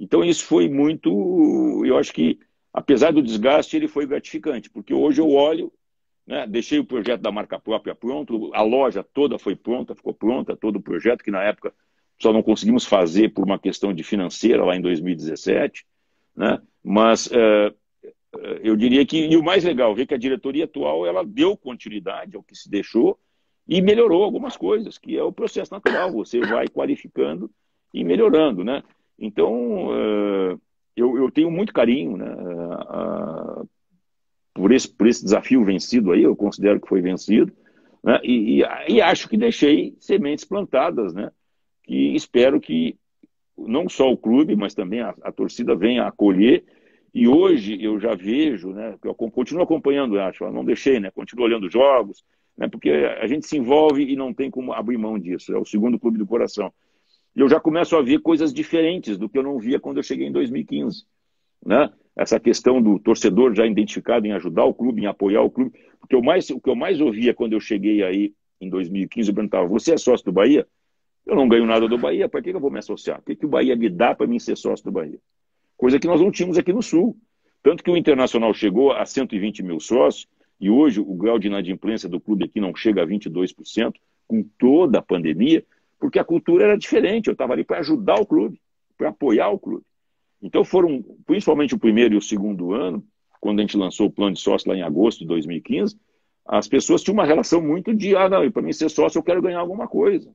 Então 0.00 0.24
isso 0.24 0.44
foi 0.44 0.68
muito, 0.68 1.82
eu 1.84 1.98
acho 1.98 2.12
que 2.12 2.38
apesar 2.72 3.12
do 3.12 3.22
desgaste, 3.22 3.76
ele 3.76 3.88
foi 3.88 4.06
gratificante, 4.06 4.70
porque 4.70 4.94
hoje 4.94 5.20
eu 5.20 5.30
olho 5.30 5.72
né? 6.28 6.46
Deixei 6.46 6.78
o 6.78 6.84
projeto 6.84 7.22
da 7.22 7.32
marca 7.32 7.58
própria 7.58 7.94
pronto, 7.94 8.50
a 8.54 8.60
loja 8.60 9.02
toda 9.02 9.38
foi 9.38 9.56
pronta, 9.56 9.94
ficou 9.94 10.12
pronta, 10.12 10.54
todo 10.54 10.76
o 10.76 10.82
projeto, 10.82 11.24
que 11.24 11.30
na 11.30 11.42
época 11.42 11.72
só 12.20 12.34
não 12.34 12.42
conseguimos 12.42 12.84
fazer 12.84 13.30
por 13.30 13.46
uma 13.46 13.58
questão 13.58 13.94
de 13.94 14.02
financeira 14.02 14.62
lá 14.62 14.76
em 14.76 14.82
2017. 14.82 15.86
Né? 16.36 16.60
Mas 16.84 17.32
é, 17.32 17.72
é, 18.04 18.60
eu 18.62 18.76
diria 18.76 19.06
que, 19.06 19.16
e 19.26 19.36
o 19.38 19.42
mais 19.42 19.64
legal, 19.64 19.94
ver 19.94 20.06
que 20.06 20.12
a 20.12 20.18
diretoria 20.18 20.66
atual 20.66 21.06
ela 21.06 21.24
deu 21.24 21.56
continuidade 21.56 22.36
ao 22.36 22.42
que 22.42 22.54
se 22.54 22.68
deixou 22.68 23.18
e 23.66 23.80
melhorou 23.80 24.22
algumas 24.22 24.54
coisas, 24.54 24.98
que 24.98 25.16
é 25.16 25.22
o 25.22 25.32
processo 25.32 25.72
natural, 25.72 26.12
você 26.12 26.40
vai 26.40 26.68
qualificando 26.68 27.50
e 27.94 28.04
melhorando. 28.04 28.62
Né? 28.62 28.82
Então, 29.18 29.88
é, 29.94 30.58
eu, 31.00 31.16
eu 31.16 31.30
tenho 31.30 31.50
muito 31.50 31.72
carinho 31.72 32.16
né, 32.16 32.26
por 34.54 34.72
esse, 34.72 34.88
por 34.88 35.06
esse 35.06 35.22
desafio 35.22 35.64
vencido 35.64 36.12
aí, 36.12 36.22
eu 36.22 36.34
considero 36.34 36.80
que 36.80 36.88
foi 36.88 37.00
vencido, 37.00 37.52
né? 38.02 38.20
e, 38.22 38.60
e, 38.60 38.94
e, 38.94 39.00
acho 39.00 39.28
que 39.28 39.36
deixei 39.36 39.96
sementes 40.00 40.44
plantadas, 40.44 41.14
né? 41.14 41.30
que 41.84 42.14
espero 42.14 42.60
que 42.60 42.96
não 43.56 43.88
só 43.88 44.10
o 44.10 44.16
clube, 44.16 44.56
mas 44.56 44.74
também 44.74 45.00
a, 45.00 45.14
a 45.22 45.32
torcida 45.32 45.74
venha 45.74 46.06
acolher, 46.06 46.64
e 47.14 47.26
hoje 47.26 47.82
eu 47.82 47.98
já 47.98 48.14
vejo, 48.14 48.70
né, 48.70 48.94
eu 49.02 49.14
continuo 49.14 49.62
acompanhando, 49.62 50.20
acho, 50.20 50.48
não 50.50 50.64
deixei, 50.64 51.00
né, 51.00 51.10
continuo 51.10 51.46
olhando 51.46 51.70
jogos, 51.70 52.22
né, 52.56 52.68
porque 52.68 52.90
a 52.90 53.26
gente 53.26 53.46
se 53.46 53.56
envolve 53.56 54.02
e 54.02 54.14
não 54.14 54.34
tem 54.34 54.50
como 54.50 54.72
abrir 54.72 54.98
mão 54.98 55.18
disso, 55.18 55.52
é 55.52 55.58
o 55.58 55.64
segundo 55.64 55.98
clube 55.98 56.18
do 56.18 56.26
coração. 56.26 56.72
E 57.38 57.40
eu 57.40 57.48
já 57.48 57.60
começo 57.60 57.94
a 57.94 58.02
ver 58.02 58.18
coisas 58.18 58.52
diferentes 58.52 59.16
do 59.16 59.28
que 59.28 59.38
eu 59.38 59.44
não 59.44 59.60
via 59.60 59.78
quando 59.78 59.98
eu 59.98 60.02
cheguei 60.02 60.26
em 60.26 60.32
2015, 60.32 61.04
né? 61.64 61.88
essa 62.16 62.40
questão 62.40 62.82
do 62.82 62.98
torcedor 62.98 63.54
já 63.54 63.64
identificado 63.64 64.26
em 64.26 64.32
ajudar 64.32 64.64
o 64.64 64.74
clube, 64.74 65.02
em 65.02 65.06
apoiar 65.06 65.42
o 65.42 65.50
clube. 65.50 65.70
Porque 66.00 66.16
o, 66.16 66.20
mais, 66.20 66.50
o 66.50 66.58
que 66.58 66.68
eu 66.68 66.74
mais 66.74 67.00
ouvia 67.00 67.32
quando 67.32 67.52
eu 67.52 67.60
cheguei 67.60 68.02
aí 68.02 68.34
em 68.60 68.68
2015, 68.68 69.30
eu 69.30 69.34
perguntava: 69.36 69.68
você 69.68 69.92
é 69.92 69.96
sócio 69.96 70.24
do 70.24 70.32
Bahia? 70.32 70.66
Eu 71.24 71.36
não 71.36 71.48
ganho 71.48 71.64
nada 71.64 71.86
do 71.86 71.96
Bahia, 71.96 72.28
para 72.28 72.42
que 72.42 72.50
eu 72.50 72.58
vou 72.58 72.72
me 72.72 72.80
associar? 72.80 73.20
O 73.20 73.22
que, 73.22 73.36
que 73.36 73.46
o 73.46 73.48
Bahia 73.48 73.76
me 73.76 73.88
dá 73.88 74.16
para 74.16 74.26
mim 74.26 74.40
ser 74.40 74.56
sócio 74.56 74.84
do 74.84 74.90
Bahia? 74.90 75.20
Coisa 75.76 75.96
que 76.00 76.08
nós 76.08 76.20
não 76.20 76.32
tínhamos 76.32 76.58
aqui 76.58 76.72
no 76.72 76.82
Sul. 76.82 77.16
Tanto 77.62 77.84
que 77.84 77.90
o 77.90 77.96
Internacional 77.96 78.52
chegou 78.52 78.90
a 78.90 79.06
120 79.06 79.62
mil 79.62 79.78
sócios, 79.78 80.26
e 80.60 80.68
hoje 80.68 80.98
o 80.98 81.14
grau 81.14 81.38
de 81.38 81.46
inadimplência 81.46 82.08
do 82.08 82.18
clube 82.18 82.46
aqui 82.46 82.60
não 82.60 82.74
chega 82.74 83.04
a 83.04 83.06
22%, 83.06 83.92
com 84.26 84.42
toda 84.58 84.98
a 84.98 85.02
pandemia, 85.02 85.64
porque 85.98 86.18
a 86.18 86.24
cultura 86.24 86.64
era 86.64 86.78
diferente. 86.78 87.28
Eu 87.28 87.32
estava 87.32 87.52
ali 87.52 87.64
para 87.64 87.78
ajudar 87.78 88.20
o 88.20 88.26
clube, 88.26 88.60
para 88.96 89.08
apoiar 89.10 89.48
o 89.50 89.58
clube. 89.58 89.84
Então 90.40 90.64
foram, 90.64 91.04
principalmente 91.26 91.74
o 91.74 91.78
primeiro 91.78 92.14
e 92.14 92.16
o 92.16 92.22
segundo 92.22 92.72
ano, 92.72 93.04
quando 93.40 93.58
a 93.58 93.62
gente 93.62 93.76
lançou 93.76 94.06
o 94.06 94.10
plano 94.10 94.34
de 94.34 94.40
sócio 94.40 94.70
lá 94.70 94.76
em 94.76 94.82
agosto 94.82 95.20
de 95.20 95.26
2015, 95.26 95.98
as 96.46 96.66
pessoas 96.66 97.02
tinham 97.02 97.14
uma 97.14 97.26
relação 97.26 97.60
muito 97.60 97.94
de, 97.94 98.16
ah, 98.16 98.28
não, 98.28 98.50
para 98.50 98.62
mim 98.62 98.72
ser 98.72 98.88
sócio 98.88 99.18
eu 99.18 99.22
quero 99.22 99.42
ganhar 99.42 99.60
alguma 99.60 99.86
coisa. 99.86 100.32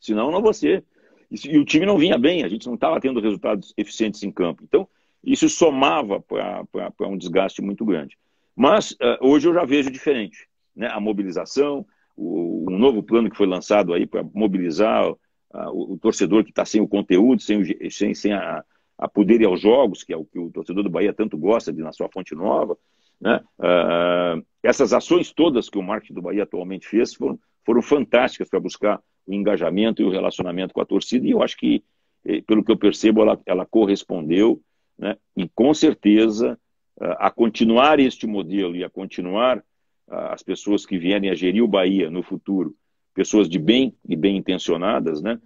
Senão 0.00 0.30
não 0.30 0.42
vou 0.42 0.52
ser. 0.52 0.84
E 1.30 1.58
o 1.58 1.64
time 1.64 1.86
não 1.86 1.98
vinha 1.98 2.18
bem, 2.18 2.44
a 2.44 2.48
gente 2.48 2.66
não 2.66 2.74
estava 2.74 3.00
tendo 3.00 3.20
resultados 3.20 3.72
eficientes 3.76 4.22
em 4.22 4.30
campo. 4.30 4.62
Então, 4.62 4.88
isso 5.22 5.48
somava 5.48 6.20
para 6.20 7.08
um 7.08 7.16
desgaste 7.16 7.62
muito 7.62 7.84
grande. 7.84 8.16
Mas 8.54 8.92
uh, 8.92 9.18
hoje 9.20 9.48
eu 9.48 9.54
já 9.54 9.64
vejo 9.64 9.90
diferente. 9.90 10.46
Né? 10.76 10.88
A 10.88 11.00
mobilização, 11.00 11.84
o, 12.16 12.66
um 12.70 12.78
novo 12.78 13.02
plano 13.02 13.30
que 13.30 13.36
foi 13.36 13.46
lançado 13.46 13.92
aí 13.92 14.06
para 14.06 14.24
mobilizar 14.34 15.08
o, 15.08 15.94
o, 15.94 15.98
torcedor 15.98 16.44
que 16.44 16.50
está 16.50 16.64
sem 16.64 16.80
o 16.80 16.88
conteúdo, 16.88 17.40
sem, 17.42 17.60
o, 17.60 17.90
sem, 17.90 18.14
sem 18.14 18.32
a, 18.32 18.64
a 18.98 19.08
poder 19.08 19.40
ir 19.40 19.46
aos 19.46 19.60
jogos, 19.60 20.02
que 20.02 20.12
é 20.12 20.16
o 20.16 20.24
que 20.24 20.38
o 20.38 20.50
torcedor 20.50 20.82
do 20.82 20.90
Bahia 20.90 21.12
tanto 21.12 21.36
gosta 21.36 21.72
de 21.72 21.82
na 21.82 21.92
sua 21.92 22.08
Fonte 22.08 22.34
Nova. 22.34 22.76
Né? 23.20 23.40
Uh, 23.58 24.44
essas 24.62 24.92
ações 24.92 25.32
todas 25.32 25.68
que 25.68 25.78
o 25.78 25.82
marketing 25.82 26.14
do 26.14 26.22
Bahia 26.22 26.42
atualmente 26.42 26.86
fez 26.86 27.14
foram, 27.14 27.38
foram 27.64 27.82
fantásticas 27.82 28.48
para 28.48 28.60
buscar 28.60 29.00
o 29.26 29.32
engajamento 29.32 30.02
e 30.02 30.04
o 30.04 30.10
relacionamento 30.10 30.74
com 30.74 30.80
a 30.80 30.86
torcida, 30.86 31.26
e 31.26 31.30
eu 31.30 31.42
acho 31.42 31.56
que, 31.56 31.82
eh, 32.26 32.42
pelo 32.42 32.62
que 32.62 32.70
eu 32.70 32.76
percebo, 32.76 33.22
ela, 33.22 33.40
ela 33.46 33.64
correspondeu, 33.64 34.60
né? 34.98 35.16
e 35.34 35.48
com 35.48 35.72
certeza, 35.72 36.58
uh, 37.00 37.16
a 37.18 37.30
continuar 37.30 37.98
este 37.98 38.26
modelo 38.26 38.76
e 38.76 38.84
a 38.84 38.90
continuar 38.90 39.64
as 40.08 40.42
pessoas 40.42 40.84
que 40.84 40.98
vierem 40.98 41.30
a 41.30 41.34
gerir 41.34 41.62
o 41.62 41.68
Bahia 41.68 42.10
no 42.10 42.22
futuro, 42.22 42.74
pessoas 43.14 43.48
de 43.48 43.58
bem 43.58 43.96
e 44.08 44.16
bem 44.16 44.36
intencionadas, 44.36 45.22
né? 45.22 45.40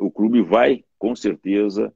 o 0.00 0.10
clube 0.10 0.42
vai, 0.42 0.84
com 0.98 1.14
certeza, 1.16 1.92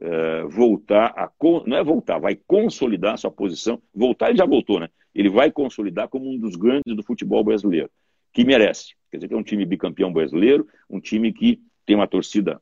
é, 0.00 0.44
voltar 0.44 1.06
a. 1.16 1.30
Não 1.66 1.76
é 1.76 1.82
voltar, 1.82 2.18
vai 2.18 2.36
consolidar 2.36 3.18
sua 3.18 3.30
posição. 3.30 3.80
Voltar, 3.94 4.28
ele 4.28 4.38
já 4.38 4.46
voltou, 4.46 4.78
né? 4.78 4.88
Ele 5.14 5.30
vai 5.30 5.50
consolidar 5.50 6.08
como 6.08 6.30
um 6.30 6.38
dos 6.38 6.56
grandes 6.56 6.94
do 6.94 7.02
futebol 7.02 7.42
brasileiro, 7.42 7.90
que 8.32 8.44
merece. 8.44 8.94
Quer 9.10 9.18
dizer, 9.18 9.28
que 9.28 9.34
é 9.34 9.36
um 9.36 9.42
time 9.42 9.64
bicampeão 9.64 10.12
brasileiro, 10.12 10.66
um 10.90 11.00
time 11.00 11.32
que 11.32 11.60
tem 11.86 11.96
uma 11.96 12.06
torcida 12.06 12.60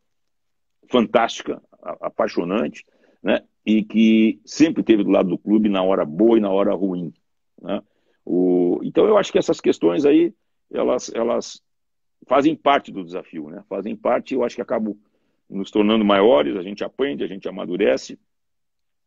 fantástica, 0.88 1.61
apaixonante, 2.00 2.84
né? 3.22 3.42
E 3.66 3.82
que 3.82 4.40
sempre 4.44 4.82
teve 4.82 5.02
do 5.02 5.11
lado 5.11 5.30
do 5.30 5.38
clube 5.38 5.68
na 5.68 5.82
hora 5.82 6.05
boa 6.05 6.36
e 6.36 6.40
na 6.40 6.50
hora 6.50 6.74
ruim. 6.74 7.12
Né? 7.61 7.82
O... 8.24 8.80
Então 8.82 9.06
eu 9.06 9.16
acho 9.16 9.30
que 9.30 9.38
essas 9.38 9.60
questões 9.60 10.04
aí, 10.04 10.32
elas, 10.72 11.10
elas 11.14 11.62
fazem 12.26 12.56
parte 12.56 12.90
do 12.90 13.04
desafio, 13.04 13.48
né? 13.50 13.62
Fazem 13.68 13.94
parte, 13.96 14.34
eu 14.34 14.44
acho 14.44 14.56
que 14.56 14.62
acabam 14.62 14.96
nos 15.48 15.70
tornando 15.70 16.04
maiores, 16.04 16.56
a 16.56 16.62
gente 16.62 16.82
aprende, 16.82 17.24
a 17.24 17.26
gente 17.26 17.48
amadurece. 17.48 18.18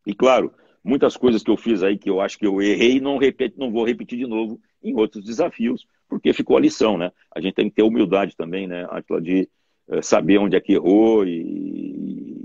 E 0.05 0.13
claro, 0.13 0.53
muitas 0.83 1.17
coisas 1.17 1.43
que 1.43 1.51
eu 1.51 1.57
fiz 1.57 1.83
aí 1.83 1.97
que 1.97 2.09
eu 2.09 2.21
acho 2.21 2.37
que 2.37 2.45
eu 2.45 2.61
errei, 2.61 2.99
não, 2.99 3.17
repete, 3.17 3.57
não 3.57 3.71
vou 3.71 3.85
repetir 3.85 4.19
de 4.19 4.27
novo 4.27 4.59
em 4.81 4.95
outros 4.95 5.25
desafios, 5.25 5.85
porque 6.07 6.31
ficou 6.31 6.55
a 6.55 6.61
lição, 6.61 6.97
né? 6.97 7.11
A 7.35 7.41
gente 7.41 7.55
tem 7.55 7.69
que 7.69 7.75
ter 7.75 7.83
humildade 7.83 8.35
também, 8.35 8.67
né, 8.67 8.87
Atila, 8.89 9.19
de 9.19 9.49
é, 9.89 10.01
saber 10.01 10.37
onde 10.37 10.55
é 10.55 10.61
que 10.61 10.73
errou 10.73 11.25
e, 11.25 11.31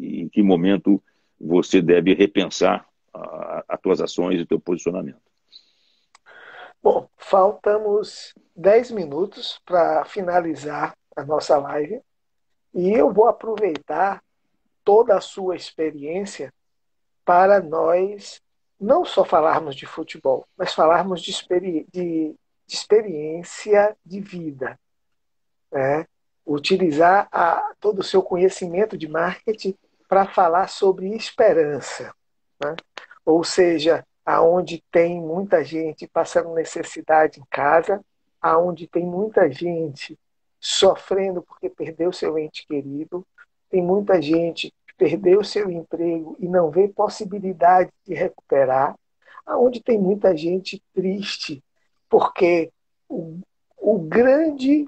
e, 0.01 0.21
em 0.21 0.29
que 0.29 0.43
momento 0.43 1.03
você 1.41 1.83
deve 1.83 2.15
repensar 2.15 2.87
as 3.69 3.81
tuas 3.81 4.01
ações 4.01 4.41
e 4.41 4.43
o 4.43 4.47
teu 4.47 4.59
posicionamento. 4.59 5.21
Bom, 6.83 7.09
faltamos 7.17 8.35
10 8.57 8.91
minutos 8.91 9.61
para 9.65 10.05
finalizar 10.05 10.97
a 11.15 11.23
nossa 11.25 11.57
live 11.57 12.03
e 12.75 12.93
eu 12.93 13.13
vou 13.13 13.29
aproveitar 13.29 14.21
toda 14.83 15.17
a 15.17 15.21
sua 15.21 15.55
experiência 15.55 16.53
para 17.25 17.61
nós 17.61 18.43
não 18.81 19.05
só 19.05 19.25
falarmos 19.25 19.77
de 19.77 19.87
futebol, 19.87 20.45
mas 20.57 20.75
falarmos 20.75 21.23
de, 21.23 21.31
experi 21.31 21.87
de, 21.93 22.35
de 22.67 22.75
experiência 22.75 23.97
de 24.05 24.21
vida. 24.21 24.77
Né? 25.71 26.05
Utilizar 26.45 27.29
a, 27.31 27.75
todo 27.79 28.01
o 28.01 28.05
seu 28.05 28.25
conhecimento 28.25 28.99
de 28.99 29.07
marketing 29.07 29.77
para 30.09 30.27
falar 30.27 30.69
sobre 30.69 31.15
esperança. 31.15 32.13
Né? 32.61 32.75
Ou 33.25 33.45
seja, 33.45 34.05
aonde 34.25 34.83
tem 34.91 35.21
muita 35.21 35.65
gente 35.65 36.07
passando 36.07 36.55
necessidade 36.55 37.41
em 37.41 37.45
casa, 37.51 38.05
aonde 38.41 38.87
tem 38.87 39.05
muita 39.05 39.51
gente 39.51 40.19
sofrendo 40.61 41.43
porque 41.43 41.69
perdeu 41.69 42.13
seu 42.13 42.39
ente 42.39 42.67
querido, 42.67 43.27
tem 43.69 43.83
muita 43.83 44.23
gente 44.23 44.73
que 44.87 44.95
perdeu 44.97 45.43
seu 45.43 45.71
emprego 45.71 46.37
e 46.39 46.49
não 46.49 46.71
vê 46.71 46.89
possibilidade 46.89 47.91
de 48.07 48.15
recuperar, 48.15 48.95
aonde 49.45 49.83
tem 49.83 49.99
muita 49.99 50.37
gente 50.37 50.83
triste 50.95 51.63
porque 52.09 52.71
o, 53.09 53.41
o 53.79 53.99
grande 53.99 54.87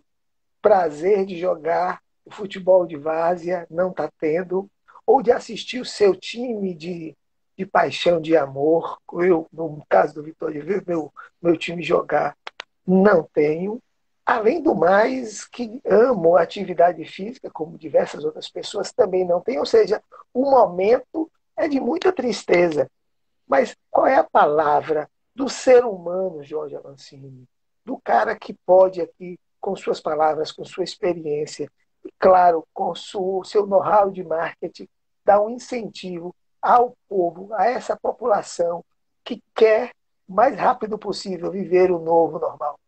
prazer 0.60 1.24
de 1.24 1.38
jogar 1.38 2.00
o 2.24 2.30
futebol 2.30 2.86
de 2.86 2.96
várzea 2.96 3.66
não 3.70 3.90
está 3.90 4.10
tendo, 4.18 4.68
ou 5.06 5.22
de 5.22 5.30
assistir 5.30 5.80
o 5.80 5.84
seu 5.84 6.14
time 6.14 6.74
de 6.74 7.14
de 7.56 7.64
paixão, 7.64 8.20
de 8.20 8.36
amor. 8.36 8.98
Eu, 9.12 9.46
no 9.52 9.84
caso 9.88 10.14
do 10.14 10.22
Vitória, 10.22 10.62
ver 10.62 10.82
meu, 10.86 11.12
meu 11.40 11.56
time 11.56 11.82
jogar, 11.82 12.36
não 12.86 13.22
tenho. 13.22 13.80
Além 14.26 14.62
do 14.62 14.74
mais, 14.74 15.44
que 15.44 15.80
amo 15.84 16.36
atividade 16.36 17.04
física, 17.04 17.50
como 17.50 17.76
diversas 17.76 18.24
outras 18.24 18.48
pessoas 18.48 18.90
também 18.90 19.24
não 19.24 19.40
têm. 19.40 19.58
Ou 19.58 19.66
seja, 19.66 20.02
o 20.32 20.50
momento 20.50 21.30
é 21.56 21.68
de 21.68 21.78
muita 21.78 22.12
tristeza. 22.12 22.90
Mas 23.46 23.76
qual 23.90 24.06
é 24.06 24.16
a 24.16 24.24
palavra 24.24 25.08
do 25.34 25.48
ser 25.48 25.84
humano, 25.84 26.42
Jorge 26.42 26.74
Avancini? 26.74 27.46
Do 27.84 27.98
cara 27.98 28.34
que 28.34 28.54
pode 28.54 29.02
aqui, 29.02 29.38
com 29.60 29.76
suas 29.76 30.00
palavras, 30.00 30.50
com 30.50 30.64
sua 30.64 30.84
experiência, 30.84 31.70
e 32.04 32.10
claro, 32.18 32.66
com 32.72 32.92
o 32.92 33.44
seu 33.44 33.66
know-how 33.66 34.10
de 34.10 34.24
marketing, 34.24 34.88
dar 35.24 35.40
um 35.40 35.50
incentivo 35.50 36.34
ao 36.64 36.96
povo, 37.06 37.52
a 37.52 37.66
essa 37.66 37.94
população 37.94 38.82
que 39.22 39.42
quer 39.54 39.90
mais 40.26 40.56
rápido 40.56 40.98
possível 40.98 41.50
viver 41.50 41.90
o 41.90 41.98
novo 41.98 42.38
normal? 42.38 42.80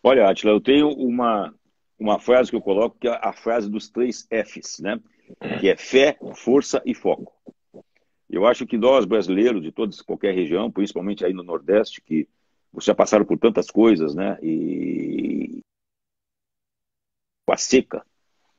Olha, 0.00 0.30
Atila, 0.30 0.52
eu 0.52 0.60
tenho 0.60 0.88
uma, 0.90 1.52
uma 1.98 2.20
frase 2.20 2.50
que 2.50 2.56
eu 2.56 2.62
coloco 2.62 2.96
que 2.96 3.08
é 3.08 3.18
a 3.20 3.32
frase 3.32 3.68
dos 3.68 3.90
três 3.90 4.28
Fs, 4.30 4.78
né? 4.78 5.00
Que 5.58 5.68
é 5.68 5.76
fé, 5.76 6.16
força 6.36 6.80
e 6.86 6.94
foco. 6.94 7.34
Eu 8.30 8.46
acho 8.46 8.64
que 8.64 8.78
nós, 8.78 9.04
brasileiros, 9.04 9.60
de 9.60 9.72
toda 9.72 9.92
qualquer 10.06 10.32
região, 10.32 10.70
principalmente 10.70 11.24
aí 11.24 11.32
no 11.32 11.42
Nordeste, 11.42 12.00
que 12.00 12.28
já 12.80 12.94
passaram 12.94 13.24
por 13.24 13.38
tantas 13.38 13.70
coisas, 13.70 14.14
né? 14.14 14.38
E 14.40 15.60
a 17.50 17.56
seca, 17.56 18.06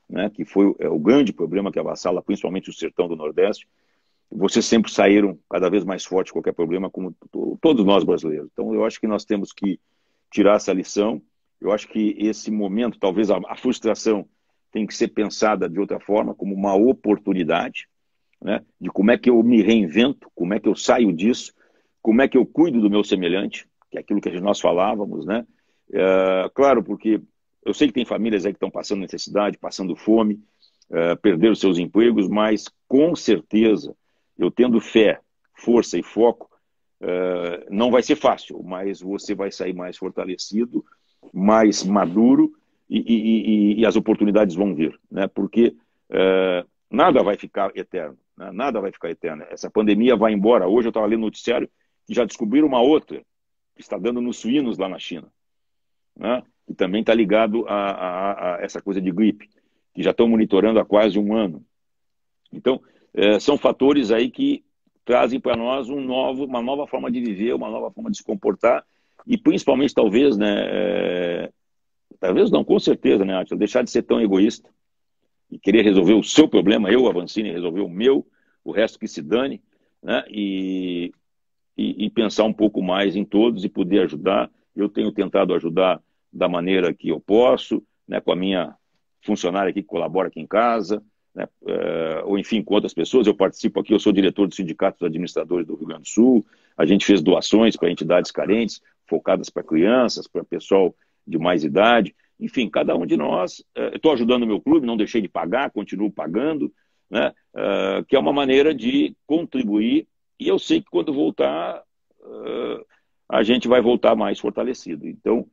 né? 0.09 0.29
Que 0.29 0.43
foi 0.43 0.75
é, 0.79 0.89
o 0.89 0.99
grande 0.99 1.31
problema 1.31 1.71
que 1.71 1.79
avassala 1.79 2.21
principalmente 2.21 2.69
o 2.69 2.73
sertão 2.73 3.07
do 3.07 3.15
Nordeste 3.15 3.65
vocês 4.31 4.65
sempre 4.65 4.91
saíram 4.91 5.37
cada 5.49 5.69
vez 5.69 5.83
mais 5.83 6.05
fortes 6.05 6.31
qualquer 6.31 6.53
problema, 6.53 6.89
como 6.89 7.15
todos 7.61 7.83
nós 7.83 8.03
brasileiros. 8.03 8.49
Então, 8.51 8.73
eu 8.73 8.85
acho 8.85 8.99
que 8.99 9.07
nós 9.07 9.25
temos 9.25 9.51
que 9.51 9.79
tirar 10.31 10.55
essa 10.55 10.71
lição. 10.71 11.21
Eu 11.59 11.71
acho 11.71 11.87
que 11.87 12.15
esse 12.19 12.51
momento, 12.51 12.99
talvez 12.99 13.31
a, 13.31 13.39
a 13.47 13.55
frustração, 13.55 14.27
tem 14.71 14.85
que 14.85 14.95
ser 14.95 15.09
pensada 15.09 15.67
de 15.67 15.79
outra 15.79 15.99
forma, 15.99 16.35
como 16.35 16.53
uma 16.53 16.75
oportunidade, 16.75 17.87
né? 18.41 18.63
de 18.79 18.89
como 18.89 19.09
é 19.09 19.17
que 19.17 19.29
eu 19.29 19.41
me 19.41 19.63
reinvento, 19.63 20.29
como 20.35 20.53
é 20.53 20.59
que 20.59 20.69
eu 20.69 20.75
saio 20.75 21.11
disso, 21.11 21.51
como 22.01 22.21
é 22.21 22.27
que 22.27 22.37
eu 22.37 22.45
cuido 22.45 22.79
do 22.79 22.89
meu 22.89 23.03
semelhante, 23.03 23.67
que 23.89 23.97
é 23.97 24.01
aquilo 24.01 24.21
que 24.21 24.29
nós 24.39 24.59
falávamos, 24.59 25.25
né? 25.25 25.45
É, 25.91 26.49
claro, 26.53 26.83
porque 26.83 27.19
eu 27.65 27.73
sei 27.73 27.87
que 27.87 27.93
tem 27.93 28.05
famílias 28.05 28.45
aí 28.45 28.53
que 28.53 28.57
estão 28.57 28.69
passando 28.69 29.01
necessidade, 29.01 29.57
passando 29.57 29.95
fome, 29.95 30.39
é, 30.91 31.15
perderam 31.15 31.55
seus 31.55 31.79
empregos, 31.79 32.29
mas 32.29 32.65
com 32.87 33.15
certeza 33.15 33.95
eu 34.39 34.49
tendo 34.49 34.79
fé, 34.79 35.19
força 35.53 35.97
e 35.97 36.01
foco, 36.01 36.49
uh, 37.01 37.65
não 37.69 37.91
vai 37.91 38.01
ser 38.01 38.15
fácil, 38.15 38.63
mas 38.63 39.01
você 39.01 39.35
vai 39.35 39.51
sair 39.51 39.73
mais 39.73 39.97
fortalecido, 39.97 40.83
mais 41.33 41.83
maduro 41.83 42.53
e, 42.89 42.99
e, 42.99 43.75
e, 43.75 43.79
e 43.81 43.85
as 43.85 43.97
oportunidades 43.97 44.55
vão 44.55 44.73
vir, 44.73 44.97
né? 45.11 45.27
Porque 45.27 45.75
uh, 46.09 46.67
nada 46.89 47.21
vai 47.21 47.35
ficar 47.35 47.75
eterno, 47.75 48.17
né? 48.37 48.49
nada 48.53 48.79
vai 48.79 48.93
ficar 48.93 49.09
eterno. 49.11 49.45
Essa 49.49 49.69
pandemia 49.69 50.15
vai 50.15 50.31
embora. 50.31 50.67
Hoje 50.67 50.87
eu 50.87 50.91
estava 50.91 51.05
lendo 51.05 51.19
no 51.19 51.25
noticiário 51.25 51.69
que 52.07 52.13
já 52.13 52.23
descobriram 52.23 52.67
uma 52.67 52.81
outra 52.81 53.21
que 53.75 53.81
está 53.81 53.97
dando 53.97 54.21
nos 54.21 54.37
suínos 54.37 54.77
lá 54.77 54.87
na 54.87 54.97
China, 54.97 55.27
né? 56.15 56.41
E 56.65 56.73
também 56.73 57.01
está 57.01 57.13
ligado 57.13 57.67
a, 57.67 57.73
a, 57.73 58.55
a 58.55 58.61
essa 58.61 58.81
coisa 58.81 59.01
de 59.01 59.11
gripe, 59.11 59.49
que 59.93 60.01
já 60.01 60.11
estão 60.11 60.27
monitorando 60.29 60.79
há 60.79 60.85
quase 60.85 61.19
um 61.19 61.35
ano. 61.35 61.65
Então, 62.53 62.81
é, 63.13 63.39
são 63.39 63.57
fatores 63.57 64.11
aí 64.11 64.29
que 64.29 64.63
trazem 65.05 65.39
para 65.39 65.55
nós 65.55 65.89
um 65.89 66.01
novo, 66.01 66.45
uma 66.45 66.61
nova 66.61 66.85
forma 66.85 67.09
de 67.09 67.19
viver, 67.19 67.53
uma 67.53 67.69
nova 67.69 67.91
forma 67.91 68.11
de 68.11 68.17
se 68.17 68.23
comportar 68.23 68.85
e 69.25 69.37
principalmente 69.37 69.93
talvez, 69.93 70.37
né, 70.37 70.65
é, 70.67 71.51
talvez 72.19 72.51
não, 72.51 72.63
com 72.63 72.79
certeza, 72.79 73.25
né, 73.25 73.35
Atila, 73.35 73.57
deixar 73.57 73.83
de 73.83 73.91
ser 73.91 74.03
tão 74.03 74.21
egoísta 74.21 74.69
e 75.51 75.57
querer 75.57 75.83
resolver 75.83 76.13
o 76.13 76.23
seu 76.23 76.47
problema, 76.47 76.91
eu, 76.91 77.07
Avancini, 77.07 77.51
resolver 77.51 77.81
o 77.81 77.89
meu, 77.89 78.25
o 78.63 78.71
resto 78.71 78.99
que 78.99 79.07
se 79.07 79.21
dane, 79.21 79.61
né, 80.01 80.23
e, 80.29 81.11
e, 81.77 82.05
e 82.05 82.09
pensar 82.09 82.43
um 82.43 82.53
pouco 82.53 82.81
mais 82.81 83.15
em 83.15 83.25
todos 83.25 83.65
e 83.65 83.69
poder 83.69 84.01
ajudar. 84.01 84.49
Eu 84.75 84.87
tenho 84.87 85.11
tentado 85.11 85.53
ajudar 85.53 86.01
da 86.31 86.47
maneira 86.47 86.93
que 86.93 87.09
eu 87.09 87.19
posso, 87.19 87.83
né, 88.07 88.21
com 88.21 88.31
a 88.31 88.35
minha 88.35 88.75
funcionária 89.21 89.71
aqui 89.71 89.81
que 89.81 89.87
colabora 89.87 90.27
aqui 90.27 90.39
em 90.39 90.47
casa, 90.47 91.03
né, 91.33 91.47
uh, 91.61 92.25
ou 92.25 92.37
enfim, 92.37 92.61
com 92.61 92.73
outras 92.73 92.93
pessoas. 92.93 93.27
Eu 93.27 93.35
participo 93.35 93.79
aqui, 93.79 93.93
eu 93.93 93.99
sou 93.99 94.11
diretor 94.11 94.47
do 94.47 94.55
Sindicato 94.55 94.99
dos 94.99 95.07
Administradores 95.07 95.65
do 95.65 95.75
Rio 95.75 95.87
Grande 95.87 96.03
do 96.03 96.07
Sul. 96.07 96.45
A 96.77 96.85
gente 96.85 97.05
fez 97.05 97.21
doações 97.21 97.75
para 97.75 97.91
entidades 97.91 98.31
carentes, 98.31 98.81
focadas 99.07 99.49
para 99.49 99.63
crianças, 99.63 100.27
para 100.27 100.43
pessoal 100.43 100.95
de 101.25 101.37
mais 101.37 101.63
idade. 101.63 102.15
Enfim, 102.39 102.69
cada 102.69 102.95
um 102.95 103.05
de 103.05 103.17
nós. 103.17 103.63
Estou 103.93 104.13
ajudando 104.13 104.43
o 104.43 104.47
meu 104.47 104.61
clube, 104.61 104.87
não 104.87 104.95
deixei 104.95 105.21
de 105.21 105.27
pagar, 105.27 105.71
continuo 105.71 106.11
pagando, 106.11 106.71
né, 107.09 107.33
uh, 107.53 108.05
que 108.05 108.15
é 108.15 108.19
uma 108.19 108.33
maneira 108.33 108.73
de 108.73 109.15
contribuir. 109.27 110.07
E 110.39 110.47
eu 110.47 110.57
sei 110.57 110.81
que 110.81 110.89
quando 110.89 111.13
voltar, 111.13 111.83
a 113.27 113.43
gente 113.43 113.67
vai 113.67 113.81
voltar 113.81 114.15
mais 114.15 114.39
fortalecido. 114.39 115.05
Então, 115.05 115.45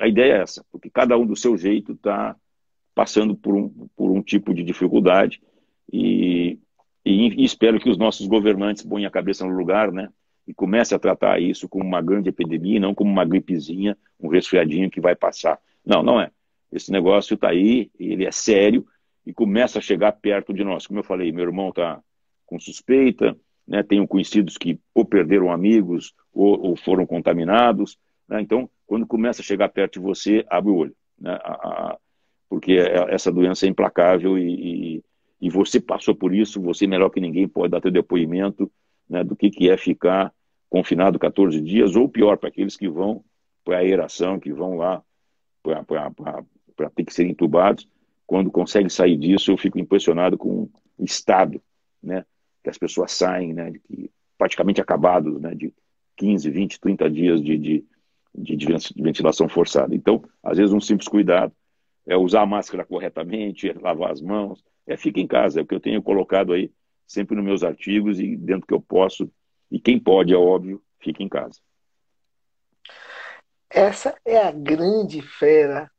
a 0.00 0.06
ideia 0.06 0.34
é 0.34 0.42
essa, 0.42 0.64
porque 0.70 0.88
cada 0.88 1.18
um 1.18 1.26
do 1.26 1.34
seu 1.34 1.56
jeito 1.56 1.92
está 1.92 2.36
passando 2.98 3.36
por 3.36 3.54
um, 3.54 3.68
por 3.96 4.10
um 4.10 4.20
tipo 4.20 4.52
de 4.52 4.64
dificuldade 4.64 5.40
e, 5.92 6.58
e, 7.04 7.28
e 7.28 7.44
espero 7.44 7.78
que 7.78 7.88
os 7.88 7.96
nossos 7.96 8.26
governantes 8.26 8.82
ponham 8.82 9.06
a 9.06 9.12
cabeça 9.12 9.46
no 9.46 9.56
lugar, 9.56 9.92
né? 9.92 10.08
E 10.48 10.52
comece 10.52 10.96
a 10.96 10.98
tratar 10.98 11.40
isso 11.40 11.68
como 11.68 11.84
uma 11.84 12.02
grande 12.02 12.30
epidemia, 12.30 12.80
não 12.80 12.96
como 12.96 13.08
uma 13.08 13.24
gripezinha, 13.24 13.96
um 14.18 14.26
resfriadinho 14.26 14.90
que 14.90 15.00
vai 15.00 15.14
passar. 15.14 15.60
Não, 15.86 16.02
não 16.02 16.20
é. 16.20 16.32
Esse 16.72 16.90
negócio 16.90 17.34
está 17.34 17.50
aí, 17.50 17.88
ele 18.00 18.26
é 18.26 18.32
sério 18.32 18.84
e 19.24 19.32
começa 19.32 19.78
a 19.78 19.82
chegar 19.82 20.10
perto 20.10 20.52
de 20.52 20.64
nós. 20.64 20.84
Como 20.84 20.98
eu 20.98 21.04
falei, 21.04 21.30
meu 21.30 21.44
irmão 21.44 21.68
está 21.68 22.02
com 22.46 22.58
suspeita, 22.58 23.38
né? 23.64 23.80
tenho 23.84 24.08
conhecidos 24.08 24.58
que 24.58 24.76
ou 24.92 25.04
perderam 25.04 25.52
amigos 25.52 26.14
ou, 26.32 26.70
ou 26.70 26.76
foram 26.76 27.06
contaminados. 27.06 27.96
Né? 28.28 28.40
Então, 28.40 28.68
quando 28.88 29.06
começa 29.06 29.40
a 29.40 29.44
chegar 29.44 29.68
perto 29.68 30.00
de 30.00 30.00
você, 30.00 30.44
abre 30.50 30.72
o 30.72 30.76
olho. 30.76 30.96
Né? 31.16 31.30
A, 31.44 31.52
a, 31.52 31.98
porque 32.48 32.72
é, 32.72 33.14
essa 33.14 33.30
doença 33.30 33.66
é 33.66 33.68
implacável 33.68 34.38
e, 34.38 34.96
e, 34.96 35.04
e, 35.40 35.50
você 35.50 35.80
passou 35.80 36.14
por 36.14 36.34
isso, 36.34 36.60
você 36.60 36.86
melhor 36.86 37.10
que 37.10 37.20
ninguém 37.20 37.46
pode 37.46 37.70
dar 37.70 37.82
seu 37.82 37.90
depoimento 37.90 38.70
né, 39.08 39.22
do 39.22 39.36
que, 39.36 39.50
que 39.50 39.70
é 39.70 39.76
ficar 39.76 40.32
confinado 40.68 41.18
14 41.18 41.60
dias, 41.60 41.96
ou 41.96 42.08
pior, 42.08 42.36
para 42.38 42.48
aqueles 42.48 42.76
que 42.76 42.88
vão 42.88 43.24
para 43.64 43.76
a 43.76 43.80
aeração, 43.80 44.40
que 44.40 44.52
vão 44.52 44.76
lá 44.76 45.02
para 45.62 46.90
ter 46.94 47.04
que 47.04 47.12
ser 47.12 47.26
entubados. 47.26 47.88
Quando 48.26 48.50
consegue 48.50 48.90
sair 48.90 49.16
disso, 49.16 49.50
eu 49.50 49.56
fico 49.56 49.78
impressionado 49.78 50.36
com 50.36 50.68
o 50.96 51.04
estado, 51.04 51.60
né? 52.02 52.24
Que 52.62 52.70
as 52.70 52.78
pessoas 52.78 53.12
saem, 53.12 53.52
né? 53.52 53.70
De 53.70 53.78
que, 53.78 54.10
praticamente 54.36 54.80
acabados, 54.80 55.40
né? 55.40 55.54
De 55.54 55.72
15, 56.16 56.50
20, 56.50 56.80
30 56.80 57.10
dias 57.10 57.42
de, 57.42 57.56
de, 57.56 57.84
de 58.34 59.02
ventilação 59.02 59.48
forçada. 59.48 59.94
Então, 59.94 60.22
às 60.42 60.58
vezes, 60.58 60.72
um 60.72 60.80
simples 60.80 61.08
cuidado 61.08 61.52
é 62.08 62.16
usar 62.16 62.40
a 62.42 62.46
máscara 62.46 62.84
corretamente, 62.84 63.68
é 63.68 63.74
lavar 63.74 64.10
as 64.10 64.22
mãos, 64.22 64.64
é 64.86 64.96
fica 64.96 65.20
em 65.20 65.26
casa, 65.26 65.60
é 65.60 65.62
o 65.62 65.66
que 65.66 65.74
eu 65.74 65.80
tenho 65.80 66.02
colocado 66.02 66.54
aí 66.54 66.72
sempre 67.06 67.36
nos 67.36 67.44
meus 67.44 67.62
artigos 67.62 68.18
e 68.18 68.34
dentro 68.34 68.66
que 68.66 68.72
eu 68.72 68.80
posso. 68.80 69.30
E 69.70 69.78
quem 69.78 70.00
pode, 70.00 70.32
é 70.32 70.36
óbvio, 70.36 70.82
fica 70.98 71.22
em 71.22 71.28
casa. 71.28 71.60
Essa 73.68 74.16
é 74.24 74.38
a 74.38 74.50
grande 74.50 75.20
fera 75.20 75.90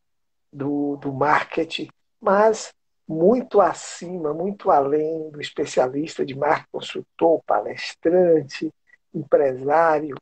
do, 0.51 0.97
do 0.97 1.14
marketing, 1.14 1.88
mas 2.20 2.74
muito 3.07 3.62
acima, 3.62 4.34
muito 4.34 4.72
além 4.72 5.30
do 5.30 5.39
especialista 5.39 6.26
de 6.26 6.36
marketing, 6.36 6.70
consultor, 6.72 7.43
palestrante, 7.45 8.74
empresário, 9.14 10.16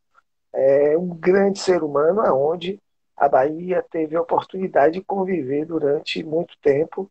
é 0.53 0.97
um 0.97 1.09
grande 1.09 1.59
ser 1.59 1.83
humano 1.83 2.21
aonde 2.21 2.77
a 3.17 3.27
Bahia 3.27 3.83
teve 3.89 4.15
a 4.15 4.21
oportunidade 4.21 4.93
de 4.93 5.01
conviver 5.01 5.65
durante 5.65 6.23
muito 6.23 6.55
tempo 6.61 7.09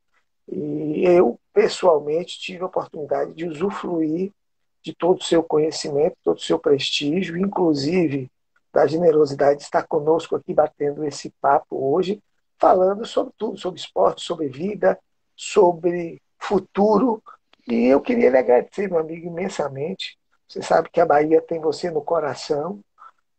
e 0.48 1.04
eu 1.04 1.40
pessoalmente 1.52 2.38
tive 2.38 2.62
a 2.62 2.66
oportunidade 2.66 3.34
de 3.34 3.44
usufruir 3.44 4.32
de 4.80 4.94
todo 4.94 5.20
o 5.20 5.24
seu 5.24 5.42
conhecimento, 5.42 6.16
todo 6.22 6.36
o 6.36 6.42
seu 6.42 6.60
prestígio, 6.60 7.36
inclusive 7.36 8.30
da 8.72 8.86
generosidade 8.86 9.58
de 9.58 9.64
estar 9.64 9.82
conosco 9.82 10.36
aqui 10.36 10.54
batendo 10.54 11.04
esse 11.04 11.30
papo 11.40 11.92
hoje, 11.92 12.22
falando 12.56 13.04
sobre 13.04 13.32
tudo, 13.36 13.58
sobre 13.58 13.80
esporte, 13.80 14.22
sobre 14.22 14.48
vida, 14.48 14.96
sobre 15.34 16.22
futuro. 16.38 17.20
E 17.66 17.86
eu 17.86 18.00
queria 18.00 18.30
lhe 18.30 18.38
agradecer, 18.38 18.88
meu 18.88 19.00
amigo, 19.00 19.26
imensamente. 19.26 20.16
Você 20.46 20.62
sabe 20.62 20.88
que 20.90 21.00
a 21.00 21.06
Bahia 21.06 21.42
tem 21.42 21.58
você 21.58 21.90
no 21.90 22.02
coração. 22.02 22.80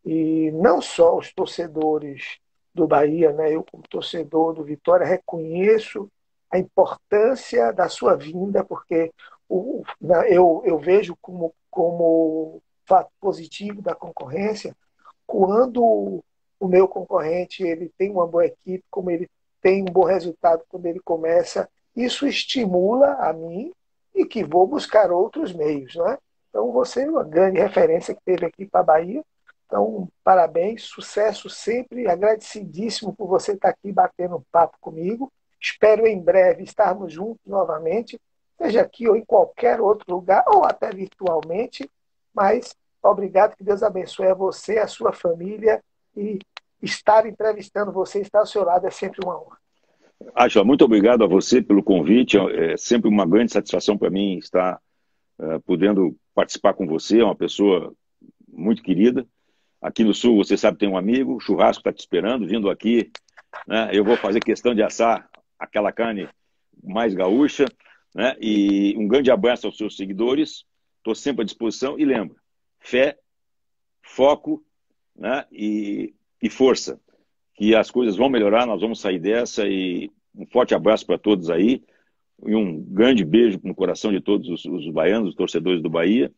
E 0.03 0.51
não 0.51 0.81
só 0.81 1.17
os 1.17 1.31
torcedores 1.31 2.39
do 2.77 2.87
Bahia, 2.87 3.33
né? 3.33 3.53
eu, 3.53 3.63
como 3.63 3.83
torcedor 3.89 4.53
do 4.53 4.63
Vitória, 4.63 5.05
reconheço 5.05 6.09
a 6.49 6.57
importância 6.57 7.73
da 7.73 7.89
sua 7.89 8.15
vinda, 8.15 8.63
porque 8.63 9.11
o, 9.49 9.83
eu, 10.29 10.61
eu 10.65 10.79
vejo 10.79 11.17
como, 11.21 11.53
como 11.69 12.61
fato 12.85 13.11
positivo 13.19 13.81
da 13.81 13.93
concorrência 13.93 14.75
quando 15.25 16.23
o 16.59 16.67
meu 16.67 16.87
concorrente 16.87 17.61
ele 17.61 17.91
tem 17.97 18.09
uma 18.09 18.25
boa 18.25 18.45
equipe, 18.45 18.83
como 18.89 19.11
ele 19.11 19.29
tem 19.61 19.81
um 19.81 19.85
bom 19.85 20.05
resultado 20.05 20.63
quando 20.69 20.85
ele 20.85 21.01
começa, 21.01 21.69
isso 21.95 22.25
estimula 22.25 23.13
a 23.15 23.33
mim 23.33 23.73
e 24.15 24.25
que 24.25 24.43
vou 24.43 24.65
buscar 24.65 25.11
outros 25.11 25.51
meios. 25.53 25.95
Né? 25.95 26.17
Então, 26.49 26.71
você 26.71 27.03
é 27.03 27.09
uma 27.09 27.23
grande 27.23 27.59
referência 27.59 28.15
que 28.15 28.21
teve 28.23 28.45
aqui 28.45 28.65
para 28.65 28.79
a 28.79 28.83
Bahia. 28.83 29.23
Então, 29.67 30.07
parabéns, 30.23 30.83
sucesso 30.83 31.49
sempre, 31.49 32.07
agradecidíssimo 32.07 33.13
por 33.13 33.27
você 33.27 33.51
estar 33.51 33.69
aqui 33.69 33.91
batendo 33.91 34.45
papo 34.49 34.77
comigo. 34.79 35.31
Espero 35.59 36.07
em 36.07 36.19
breve 36.19 36.63
estarmos 36.63 37.11
juntos 37.11 37.45
novamente, 37.45 38.17
seja 38.57 38.81
aqui 38.81 39.09
ou 39.09 39.17
em 39.17 39.25
qualquer 39.25 39.81
outro 39.81 40.15
lugar, 40.15 40.45
ou 40.47 40.63
até 40.63 40.89
virtualmente. 40.89 41.89
Mas 42.33 42.73
obrigado, 43.03 43.57
que 43.57 43.63
Deus 43.63 43.83
abençoe 43.83 44.27
a 44.27 44.33
você, 44.33 44.77
a 44.79 44.87
sua 44.87 45.11
família 45.11 45.83
e 46.15 46.39
estar 46.81 47.25
entrevistando 47.25 47.91
você, 47.91 48.21
estar 48.21 48.39
ao 48.39 48.45
seu 48.45 48.63
lado 48.63 48.87
é 48.87 48.91
sempre 48.91 49.19
uma 49.23 49.37
honra. 49.37 49.57
Acha, 50.33 50.63
muito 50.63 50.85
obrigado 50.85 51.23
a 51.23 51.27
você 51.27 51.61
pelo 51.61 51.83
convite. 51.83 52.37
É 52.37 52.77
sempre 52.77 53.09
uma 53.09 53.25
grande 53.25 53.51
satisfação 53.51 53.97
para 53.97 54.09
mim 54.09 54.37
estar 54.37 54.79
uh, 55.39 55.59
podendo 55.61 56.15
participar 56.33 56.73
com 56.73 56.87
você. 56.87 57.19
É 57.19 57.23
uma 57.23 57.35
pessoa 57.35 57.93
muito 58.47 58.81
querida. 58.81 59.27
Aqui 59.87 60.03
no 60.03 60.13
Sul, 60.13 60.35
você 60.35 60.57
sabe, 60.57 60.77
tem 60.77 60.89
um 60.89 60.97
amigo, 60.97 61.37
o 61.37 61.39
churrasco 61.39 61.79
está 61.79 61.93
te 61.93 61.99
esperando, 62.01 62.45
vindo 62.45 62.69
aqui. 62.69 63.09
Né? 63.65 63.89
Eu 63.93 64.03
vou 64.03 64.17
fazer 64.17 64.41
questão 64.41 64.75
de 64.75 64.83
assar 64.83 65.29
aquela 65.57 65.93
carne 65.93 66.27
mais 66.83 67.13
gaúcha. 67.13 67.63
Né? 68.13 68.35
E 68.37 68.93
um 68.97 69.07
grande 69.07 69.31
abraço 69.31 69.65
aos 69.65 69.77
seus 69.77 69.95
seguidores. 69.95 70.65
Estou 70.97 71.15
sempre 71.15 71.43
à 71.43 71.45
disposição. 71.45 71.97
E 71.97 72.03
lembra, 72.03 72.35
fé, 72.81 73.17
foco 74.01 74.61
né? 75.15 75.45
e, 75.49 76.13
e 76.43 76.49
força. 76.49 76.99
Que 77.55 77.73
as 77.73 77.89
coisas 77.89 78.17
vão 78.17 78.27
melhorar, 78.27 78.65
nós 78.65 78.81
vamos 78.81 78.99
sair 78.99 79.19
dessa. 79.19 79.65
E 79.65 80.11
um 80.35 80.45
forte 80.47 80.75
abraço 80.75 81.05
para 81.05 81.17
todos 81.17 81.49
aí. 81.49 81.81
E 82.45 82.53
um 82.53 82.83
grande 82.83 83.23
beijo 83.23 83.57
no 83.63 83.73
coração 83.73 84.11
de 84.11 84.19
todos 84.19 84.49
os, 84.49 84.65
os 84.65 84.91
baianos, 84.91 85.29
os 85.29 85.35
torcedores 85.35 85.81
do 85.81 85.89
Bahia. 85.89 86.29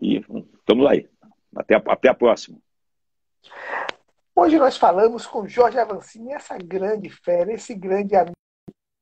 E 0.00 0.22
estamos 0.58 0.86
aí. 0.86 1.06
Até 1.54 1.74
a, 1.74 1.82
até 1.86 2.08
a 2.08 2.14
próxima. 2.14 2.58
Hoje 4.34 4.58
nós 4.58 4.76
falamos 4.76 5.26
com 5.26 5.48
Jorge 5.48 5.78
Avancini, 5.78 6.32
essa 6.32 6.56
grande 6.56 7.10
fera, 7.10 7.52
esse 7.52 7.74
grande 7.74 8.14
amigo 8.14 8.38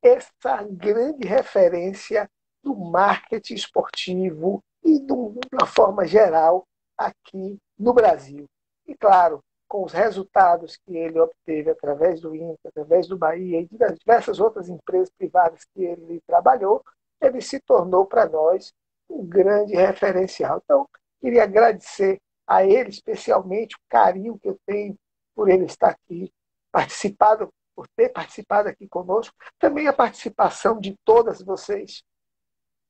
essa 0.02 0.62
grande 0.62 1.26
referência 1.26 2.28
do 2.62 2.74
marketing 2.74 3.54
esportivo 3.54 4.62
e 4.84 5.00
de 5.00 5.12
uma 5.12 5.66
forma 5.66 6.06
geral 6.06 6.64
aqui 6.96 7.58
no 7.78 7.92
Brasil. 7.92 8.46
E 8.86 8.94
claro, 8.94 9.40
com 9.68 9.84
os 9.84 9.92
resultados 9.92 10.76
que 10.76 10.96
ele 10.96 11.18
obteve 11.18 11.70
através 11.70 12.20
do 12.20 12.34
INPE, 12.34 12.68
através 12.68 13.08
do 13.08 13.18
Bahia 13.18 13.60
e 13.60 13.68
das 13.76 13.98
diversas 13.98 14.38
outras 14.38 14.68
empresas 14.68 15.10
privadas 15.18 15.64
que 15.74 15.82
ele 15.82 16.20
trabalhou, 16.26 16.82
ele 17.20 17.40
se 17.40 17.58
tornou 17.60 18.06
para 18.06 18.28
nós 18.28 18.72
um 19.08 19.26
grande 19.26 19.74
referencial. 19.74 20.60
Então, 20.64 20.88
queria 21.20 21.42
agradecer 21.42 22.18
a 22.46 22.64
ele 22.64 22.90
especialmente 22.90 23.74
o 23.74 23.80
carinho 23.88 24.38
que 24.38 24.48
eu 24.48 24.58
tenho 24.64 24.96
por 25.34 25.48
ele 25.48 25.64
estar 25.64 25.88
aqui, 25.90 26.32
participado 26.70 27.52
por 27.74 27.86
ter 27.88 28.08
participado 28.08 28.68
aqui 28.68 28.88
conosco, 28.88 29.36
também 29.58 29.86
a 29.86 29.92
participação 29.92 30.80
de 30.80 30.96
todas 31.04 31.42
vocês, 31.42 32.02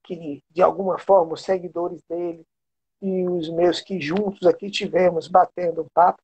que 0.05 0.43
de 0.49 0.63
alguma 0.63 0.97
forma 0.97 1.35
os 1.35 1.43
seguidores 1.43 2.01
dele 2.09 2.47
e 3.03 3.29
os 3.29 3.51
meus 3.51 3.81
que 3.81 4.01
juntos 4.01 4.47
aqui 4.47 4.71
tivemos 4.71 5.27
batendo 5.27 5.83
um 5.83 5.89
papo. 5.93 6.23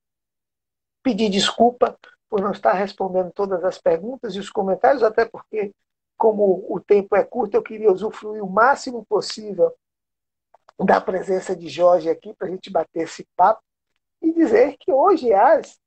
Pedir 1.03 1.29
desculpa 1.29 1.99
por 2.29 2.41
não 2.41 2.53
estar 2.53 2.73
respondendo 2.73 3.33
todas 3.33 3.65
as 3.65 3.79
perguntas 3.79 4.35
e 4.35 4.39
os 4.39 4.49
comentários, 4.49 5.03
até 5.03 5.25
porque, 5.25 5.75
como 6.17 6.65
o 6.73 6.81
tempo 6.81 7.17
é 7.17 7.25
curto, 7.25 7.57
eu 7.57 7.63
queria 7.63 7.91
usufruir 7.91 8.43
o 8.43 8.49
máximo 8.49 9.05
possível 9.05 9.75
da 10.79 11.01
presença 11.01 11.55
de 11.55 11.69
Jorge 11.69 12.09
aqui 12.09 12.35
para 12.35 12.49
a 12.49 12.51
gente 12.51 12.71
bater 12.71 13.03
esse 13.03 13.27
papo 13.37 13.63
e 14.21 14.33
dizer 14.33 14.77
que 14.79 14.93
hoje, 14.93 15.33
às 15.33 15.79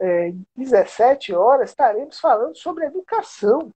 é, 0.00 0.32
17 0.54 1.34
horas, 1.34 1.70
estaremos 1.70 2.18
falando 2.18 2.56
sobre 2.56 2.86
educação, 2.86 3.70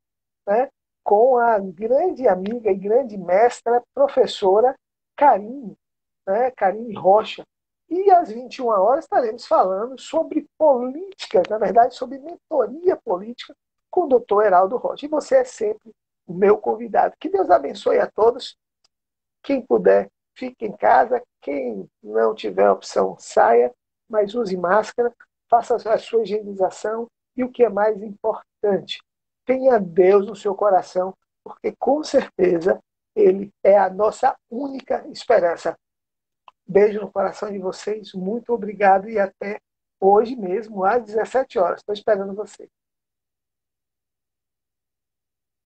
né, 0.46 0.68
com 1.02 1.38
a 1.38 1.58
grande 1.58 2.28
amiga 2.28 2.70
e 2.70 2.76
grande 2.76 3.16
mestra, 3.16 3.82
professora 3.94 4.76
Karine, 5.16 5.76
né, 6.26 6.50
Karine 6.52 6.94
Rocha. 6.94 7.44
E 7.88 8.10
às 8.10 8.30
21 8.30 8.68
horas 8.68 9.04
estaremos 9.04 9.46
falando 9.46 9.98
sobre 9.98 10.48
política, 10.56 11.42
na 11.50 11.58
verdade, 11.58 11.94
sobre 11.94 12.18
mentoria 12.18 12.96
política 12.96 13.54
com 13.90 14.02
o 14.02 14.06
doutor 14.06 14.44
Heraldo 14.44 14.76
Rocha. 14.76 15.06
E 15.06 15.08
você 15.08 15.38
é 15.38 15.44
sempre 15.44 15.90
o 16.26 16.32
meu 16.32 16.56
convidado. 16.56 17.16
Que 17.18 17.28
Deus 17.28 17.50
abençoe 17.50 17.98
a 17.98 18.08
todos. 18.08 18.56
Quem 19.42 19.60
puder, 19.60 20.08
fique 20.40 20.64
em 20.64 20.72
casa. 20.72 21.22
Quem 21.42 21.86
não 22.02 22.34
tiver 22.34 22.70
opção, 22.70 23.14
saia, 23.18 23.72
mas 24.08 24.34
use 24.34 24.56
máscara 24.56 25.14
faça 25.48 25.74
a 25.74 25.98
sua 25.98 26.22
higienização 26.22 27.08
e 27.36 27.42
o 27.42 27.50
que 27.50 27.64
é 27.64 27.68
mais 27.68 28.00
importante, 28.02 29.02
tenha 29.44 29.80
Deus 29.80 30.26
no 30.26 30.36
seu 30.36 30.54
coração, 30.54 31.12
porque 31.44 31.74
com 31.76 32.04
certeza 32.04 32.80
Ele 33.16 33.50
é 33.64 33.76
a 33.76 33.90
nossa 33.90 34.36
única 34.48 35.04
esperança. 35.08 35.76
Beijo 36.64 37.00
no 37.00 37.10
coração 37.10 37.50
de 37.50 37.58
vocês, 37.58 38.12
muito 38.14 38.52
obrigado 38.52 39.08
e 39.08 39.18
até 39.18 39.60
hoje 40.00 40.36
mesmo, 40.36 40.84
às 40.84 41.04
17 41.04 41.58
horas. 41.58 41.80
Estou 41.80 41.92
esperando 41.92 42.32
vocês. 42.32 42.70